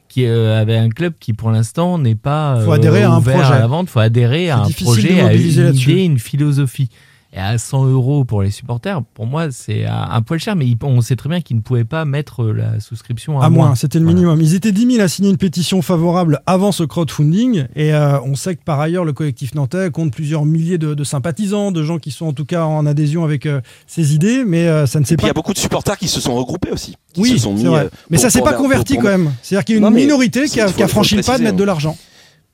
[0.10, 3.22] qui euh, avait un club qui pour l'instant n'est pas Faut euh, adhérer à un
[3.22, 3.40] projet.
[3.44, 3.90] à la vente.
[3.90, 5.42] Faut adhérer à un projet, à une
[5.74, 6.90] idée, une philosophie.
[7.36, 11.02] Et à 100 euros pour les supporters, pour moi, c'est un poil cher, mais on
[11.02, 14.06] sait très bien qu'ils ne pouvaient pas mettre la souscription à, À moins, c'était le
[14.06, 14.40] minimum.
[14.42, 17.66] Ils étaient 10 000 à signer une pétition favorable avant ce crowdfunding.
[17.76, 21.04] Et euh, on sait que par ailleurs, le collectif nantais compte plusieurs milliers de, de
[21.04, 24.46] sympathisants, de gens qui sont en tout cas en adhésion avec euh, ses idées.
[24.48, 25.28] Mais euh, ça ne s'est puis il pas.
[25.28, 26.96] y a beaucoup de supporters qui se sont regroupés aussi.
[27.12, 27.82] Qui Oui, se sont c'est mis, vrai.
[27.82, 29.34] euh, Mais pour- ça s'est pas converti pour- quand même.
[29.42, 31.58] C'est-à-dire qu'il y a une minorité qui a, qui a franchi le pas de mettre
[31.58, 31.66] de hein.
[31.66, 31.98] l'argent.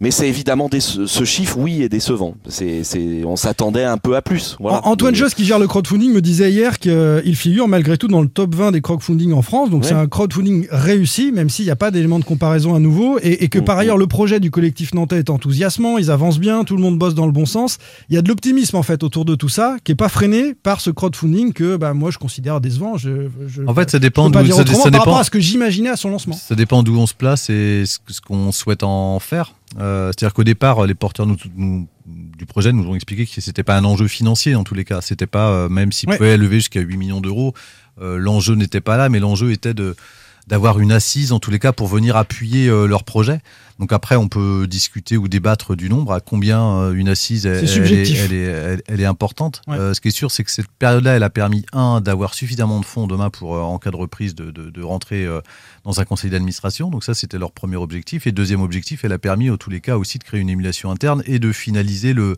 [0.01, 2.33] Mais c'est évidemment des, ce, chiffre, oui, est décevant.
[2.49, 4.57] C'est, c'est, on s'attendait un peu à plus.
[4.59, 4.81] Voilà.
[4.87, 8.27] Antoine Josse, qui gère le crowdfunding, me disait hier qu'il figure malgré tout dans le
[8.27, 9.69] top 20 des crowdfunding en France.
[9.69, 9.89] Donc Ouais.
[9.89, 13.19] c'est un crowdfunding réussi, même s'il n'y a pas d'élément de comparaison à nouveau.
[13.21, 16.63] Et, et que par ailleurs, le projet du collectif nantais est enthousiasmant, ils avancent bien,
[16.63, 17.77] tout le monde bosse dans le bon sens.
[18.09, 20.55] Il y a de l'optimisme en fait autour de tout ça, qui est pas freiné
[20.55, 22.97] par ce crowdfunding que bah, moi je considère décevant.
[22.97, 24.97] Je, je- En fait, ça je dépend peux pas d'où- dire ça- ça par dépend-
[24.97, 26.33] rapport à ce que j'imaginais à son lancement.
[26.35, 29.53] Ça dépend d'où on se place et ce, ce qu'on souhaite en faire.
[29.79, 33.63] Euh, C'est-à-dire qu'au départ, les porteurs nous- nous- du projet nous ont expliqué que c'était
[33.63, 35.01] pas un enjeu financier dans tous les cas.
[35.01, 36.17] C'était pas, euh, même s'ils Ouais.
[36.17, 37.53] pouvaient lever jusqu'à 8 millions d'euros,
[38.01, 39.95] euh, l'enjeu n'était pas là, mais l'enjeu était de
[40.47, 43.39] d'avoir une assise en tous les cas pour venir appuyer euh, leur projet.
[43.79, 47.63] Donc après, on peut discuter ou débattre du nombre, à combien euh, une assise elle,
[47.63, 49.61] est, elle est, elle- est importante.
[49.67, 49.77] Ouais.
[49.77, 52.79] Euh, ce qui est sûr, c'est que cette période-là, elle a permis un d'avoir suffisamment
[52.79, 55.27] de fonds demain pour en cas de reprise de, de, de rentrer
[55.83, 56.89] dans un conseil d'administration.
[56.89, 58.27] Donc ça, c'était leur premier objectif.
[58.27, 60.91] Et deuxième objectif, elle a permis, en tous les cas, aussi de créer une émulation
[60.91, 62.35] interne et de finaliser le,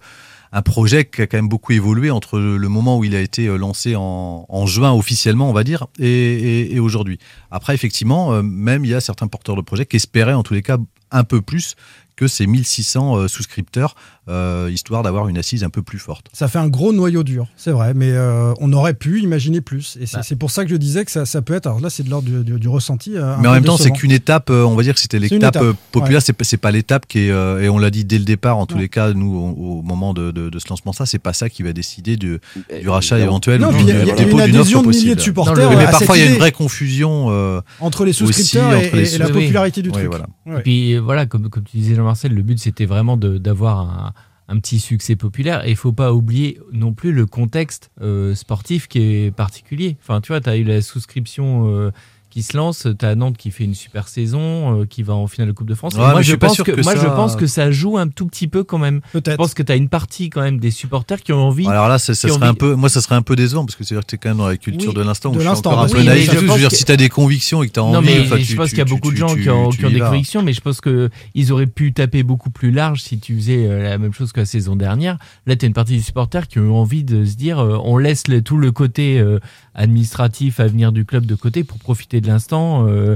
[0.56, 3.48] un projet qui a quand même beaucoup évolué entre le moment où il a été
[3.48, 7.18] euh, lancé en, juin officiellement, on va dire, et, et- et aujourd'hui.
[7.52, 10.54] Après, effectivement, euh, même il y a certains porteurs de projets qui espéraient, en tous
[10.54, 10.78] les cas,
[11.12, 11.76] un peu plus
[12.16, 13.96] que ces 1600 euh, souscripteurs,
[14.30, 16.28] euh, histoire d'avoir une assise un peu plus forte.
[16.34, 19.98] Ça fait un gros noyau dur, c'est vrai, mais euh, on aurait pu imaginer plus.
[20.00, 20.36] Et c'est Bah.
[20.40, 21.68] pour ça que je disais que ça, ça peut être.
[21.68, 23.16] Alors là, c'est de l'ordre du, du- du ressenti.
[23.18, 25.56] euh, un Mais en même temps, c'est qu'une étape, on va dire que c'était l'étape
[25.58, 26.36] étape, populaire, ouais.
[26.42, 28.78] c'est pas- l'étape qui est, euh, et on l'a dit dès le départ, en tous
[28.78, 31.50] les cas, nous, au, au moment de, de- de ce lancement, ça, c'est pas ça
[31.50, 32.40] qui va décider du,
[32.82, 33.24] du rachat non.
[33.26, 35.16] éventuel Non, ou du, il y a- dépôt une d'une offre de milliers possible.
[35.16, 38.74] de supporters mais parfois, il y a une vraie confusion euh, entre les aussi souscripteurs
[38.74, 40.10] et, entre les et la popularité du truc.
[40.48, 44.13] Et puis voilà, comme, tu disais Jean-Marcel, le but c'était vraiment d'avoir un,
[44.48, 45.66] un petit succès populaire.
[45.66, 49.98] Et il faut pas oublier non plus le contexte euh, sportif qui est particulier.
[50.02, 51.92] Enfin, tu vois, tu as eu la souscription euh,
[52.34, 55.28] qui se lance, tu as Nantes qui fait une super saison, euh, qui va en
[55.28, 55.94] finale de Coupe de France.
[55.94, 57.46] Ouais, moi, je je suis pas pense sûr que, que moi je ça- pense que
[57.46, 59.02] ça joue un tout petit peu quand même.
[59.14, 61.68] Je pense que tu as une partie quand même des supporters qui ont envie.
[61.68, 63.84] Alors là, ça, ça serait un peu, moi, ça serait un peu décevant parce que
[63.84, 65.48] c'est-à-dire que tu es quand même dans la culture Oui, de l'instant où de je
[65.48, 66.26] suis encore un peu oui, naïf.
[66.26, 67.94] je Je veux dire, que- si tu as des convictions et que tu as envie,
[67.94, 70.00] Non, mais enfin, je tu- pense qu'il y a beaucoup de gens qui ont, des
[70.00, 73.84] convictions, mais je pense qu'ils auraient pu taper beaucoup plus large si tu faisais euh,
[73.84, 75.20] la même chose que la saison dernière.
[75.46, 77.98] Là, tu as une partie des supporters qui ont envie de se dire euh, on
[77.98, 79.40] laisse le- tout le côté euh,
[79.76, 82.88] administratif à venir du club de côté pour profiter de l'instant.
[82.88, 83.16] euh,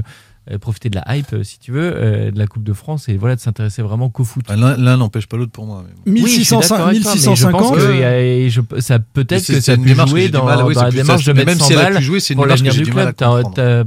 [0.50, 3.10] euh, profiter de la hype, euh, si tu veux, euh, de la Coupe de France
[3.10, 4.46] et voilà de s'intéresser vraiment qu'au foot.
[4.48, 5.84] L'un n'empêche pas l'autre pour moi.
[5.86, 6.22] mais bon.
[6.24, 7.60] Oui, je suis 1600 d'accord avec toi, mais je 1650.
[7.60, 9.74] pense que il y a- et je- ça peut-être que c'est ça
[10.06, 11.76] jouer du dans, mal, oui, dans la démarche ça- de mettre même 100 si a
[11.76, 12.02] balles
[12.34, 13.14] pour l'avenir du club.
[13.14, 13.84] T'as-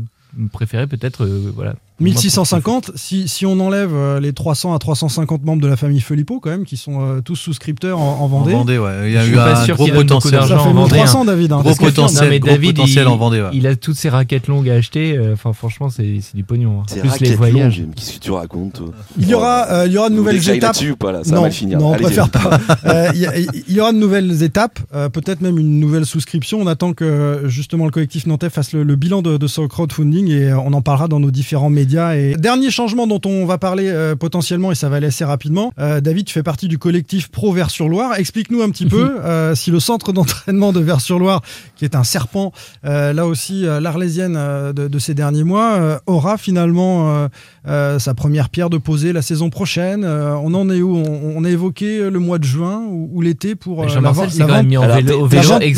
[0.53, 5.61] préféré peut-être euh, voilà 1650, si, si on enlève euh, les 300 à 350 membres
[5.61, 8.53] de la famille Filippo, quand même, qui sont euh, tous souscripteurs en, en Vendée.
[8.53, 8.91] En Vendée, ouais.
[9.07, 10.33] Il y a eu un gros potentiel.
[10.33, 11.25] d'argent Ça fait en Vendée, 1300, hein.
[11.25, 11.51] David.
[11.53, 11.61] hein.
[11.61, 13.41] Gros potentiel, Non, mais gros David, potentiel il, en Vendée.
[13.41, 13.49] ouais.
[13.53, 15.17] il a toutes ses raquettes longues à acheter.
[15.17, 16.81] euh, Enfin, franchement, c'est c'est du pognon.
[16.81, 16.83] hein.
[16.87, 17.81] C'est Plus les voyages.
[17.95, 18.87] Qu'est-ce que tu racontes toi
[19.19, 20.77] Il y aura, euh, il y aura de nouvelles étapes.
[20.91, 21.79] ou pas, là Ça va non, mal finir.
[21.79, 22.59] non, on préfère pas.
[22.85, 24.79] Euh, Il y, a- il y aura de nouvelles étapes,
[25.13, 26.59] peut-être même une nouvelle souscription.
[26.61, 30.73] On attend que justement le collectif nantais fasse le, bilan de, ce crowdfunding et on
[30.73, 31.90] en parlera dans nos différents médias.
[32.15, 35.71] Et dernier changement dont on va parler euh, potentiellement et ça va aller assez rapidement.
[35.79, 38.15] Euh, David, tu fais partie du collectif Pro Vers-sur-Loire.
[38.17, 41.41] Explique-nous un petit peu euh, si le centre d'entraînement de Vers-sur-Loire,
[41.75, 42.51] qui est un serpent,
[42.85, 47.27] euh, là aussi euh, l'Arlésienne euh, de, de ces derniers mois, euh, aura finalement euh,
[47.67, 50.03] euh, sa première pierre de poser la saison prochaine.
[50.03, 50.95] Euh, on en est où?
[50.97, 54.45] On, on a évoqué le mois de juin ou, ou l'été pour la, vente- la
[54.87, 54.95] la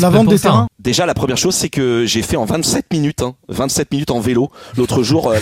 [0.02, 0.58] la des terrains.
[0.62, 0.68] hein.
[0.78, 4.20] Déjà, la première chose, c'est que j'ai fait en 27 minutes, hein, 27 minutes en
[4.20, 5.32] vélo, l'autre jour,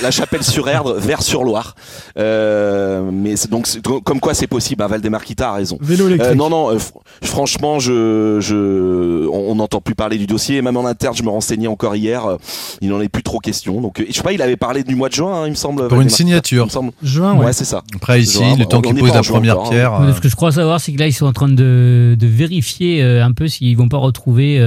[0.69, 1.75] euh, la Chapelle-sur-Erdre, Vers-sur-Loire.
[2.19, 3.67] Euh, mais donc,
[4.05, 5.79] comme quoi c'est possible, hein, Valdemarquita a raison.
[5.81, 6.33] Vélo électrique.
[6.33, 10.63] Euh, non, non, euh, fr- franchement, je, je, on n'entend plus parler du dossier.
[10.63, 12.27] Même en interne, je me renseignais encore hier.
[12.27, 12.37] euh,
[12.81, 13.81] il n'en est plus trop question.
[13.81, 15.55] Donc, euh, je sais pas, il avait parlé du mois de juin, hein, il me
[15.57, 15.89] semble.
[15.89, 16.65] Pour une signature.
[16.65, 16.93] il me semble.
[17.03, 17.53] Juin, Ouais, ouais.
[17.53, 17.83] c'est ça.
[17.95, 19.71] Après, ici, Juin, le temps qu'il pose la première encore, hein.
[19.71, 19.95] pierre.
[20.01, 22.27] Euh, Ce que je crois savoir, c'est que là, ils sont en train de, de
[22.27, 24.59] vérifier euh, un peu s'ils vont pas retrouver.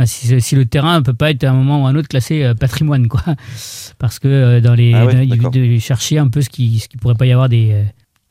[0.00, 1.96] Euh, enfin, si, si le terrain peut pas être à un moment ou à un
[1.96, 3.22] autre classé euh, patrimoine, quoi.
[3.98, 5.50] Parce que euh, dans les, Ah ouais, dans- ils- d'accord.
[5.50, 7.84] de chercher un peu ce qui, ce qui pourrait pas y avoir des.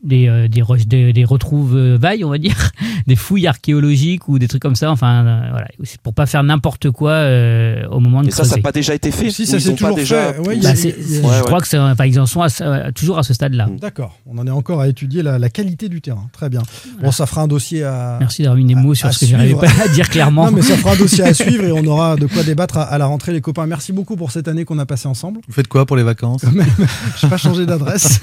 [0.05, 2.55] Euh, des, euh, des, re- des, des retrouvailles, on va dire,
[3.07, 4.91] des fouilles archéologiques ou des trucs comme ça.
[4.91, 8.37] Enfin, euh, voilà, c'est pour pas faire n'importe quoi euh, au moment de Et ça,
[8.37, 8.55] ça creuser.
[8.57, 10.33] n'a pas déjà été fait Si, ça s'est toujours déjà...
[10.33, 10.39] fait.
[10.39, 13.33] Ouais, Bah, je Ouais, crois que c'est, enfin, ils en sont à toujours à ce
[13.33, 13.67] stade-là.
[13.79, 16.27] D'accord, on en est encore à étudier la, la qualité du terrain.
[16.31, 16.61] Très bien.
[17.01, 18.17] Bon, ça fera un dossier à.
[18.19, 19.61] Merci d'avoir mis des mots sur à ce que j'arrivais suivre.
[19.77, 20.45] pas à dire clairement.
[20.45, 22.83] Non, mais ça fera un dossier à suivre et on aura de quoi débattre à,
[22.83, 23.65] à la rentrée, les copains.
[23.65, 25.39] Merci beaucoup pour cette année qu'on a passée ensemble.
[25.47, 26.41] Vous faites quoi pour les vacances?
[27.21, 28.19] Je n'ai pas changé d'adresse.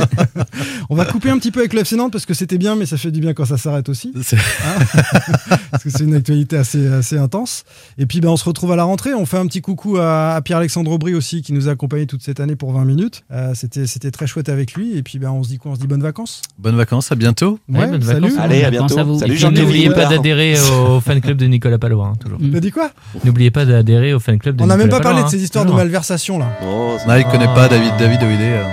[0.90, 2.86] on va couper un petit peu avec le FC Nantes parce que c'était bien, mais
[2.86, 4.12] ça fait du bien quand ça s'arrête aussi.
[4.22, 7.64] C'est- Hein parce que c'est une actualité assez, assez intense.
[7.98, 9.14] Et puis ben, on se retrouve à la rentrée.
[9.14, 12.22] On fait un petit coucou à, à Pierre-Alexandre Aubry aussi qui nous a accompagnés toute
[12.22, 13.24] cette année pour 20 minutes.
[13.32, 14.96] Euh, c'était, c'était très chouette avec lui.
[14.96, 15.72] Et puis ben, on se dit quoi?
[15.72, 16.42] On se dit bonnes vacances?
[16.58, 17.58] Bonnes vacances, à bientôt.
[17.68, 18.20] Ouais, bonnes salut.
[18.28, 18.38] vacances.
[18.38, 18.98] Allez, à bientôt.
[18.98, 19.18] à vous.
[19.18, 20.56] Salut Et N'oubliez pas d'adhérer
[20.88, 22.38] au fan club de Nicolas Palois, hein, toujours.
[22.52, 22.90] T'as dit quoi?
[23.24, 25.40] N'oubliez pas d'adhérer au fan club de On n'a même pas parlé Palois, de ces
[25.40, 26.48] hein, histoires de malversation là.
[26.64, 27.92] Oh, Non, il connaît pas David.
[27.98, 28.64] David, où il est euh.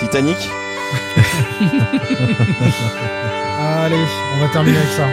[0.00, 0.36] Titanic?
[3.84, 3.96] Allez,
[4.36, 5.06] on va terminer avec ça.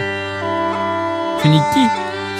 [1.42, 1.86] Funiki.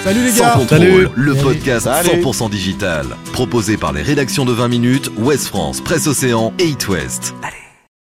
[0.03, 1.07] Salut les Sans gars contrôle, Salut.
[1.15, 2.21] le podcast Salut.
[2.23, 3.05] 100% digital.
[3.33, 7.35] Proposé par les rédactions de 20 minutes, Ouest France, Presse Océan et It West.
[7.43, 7.60] Allez.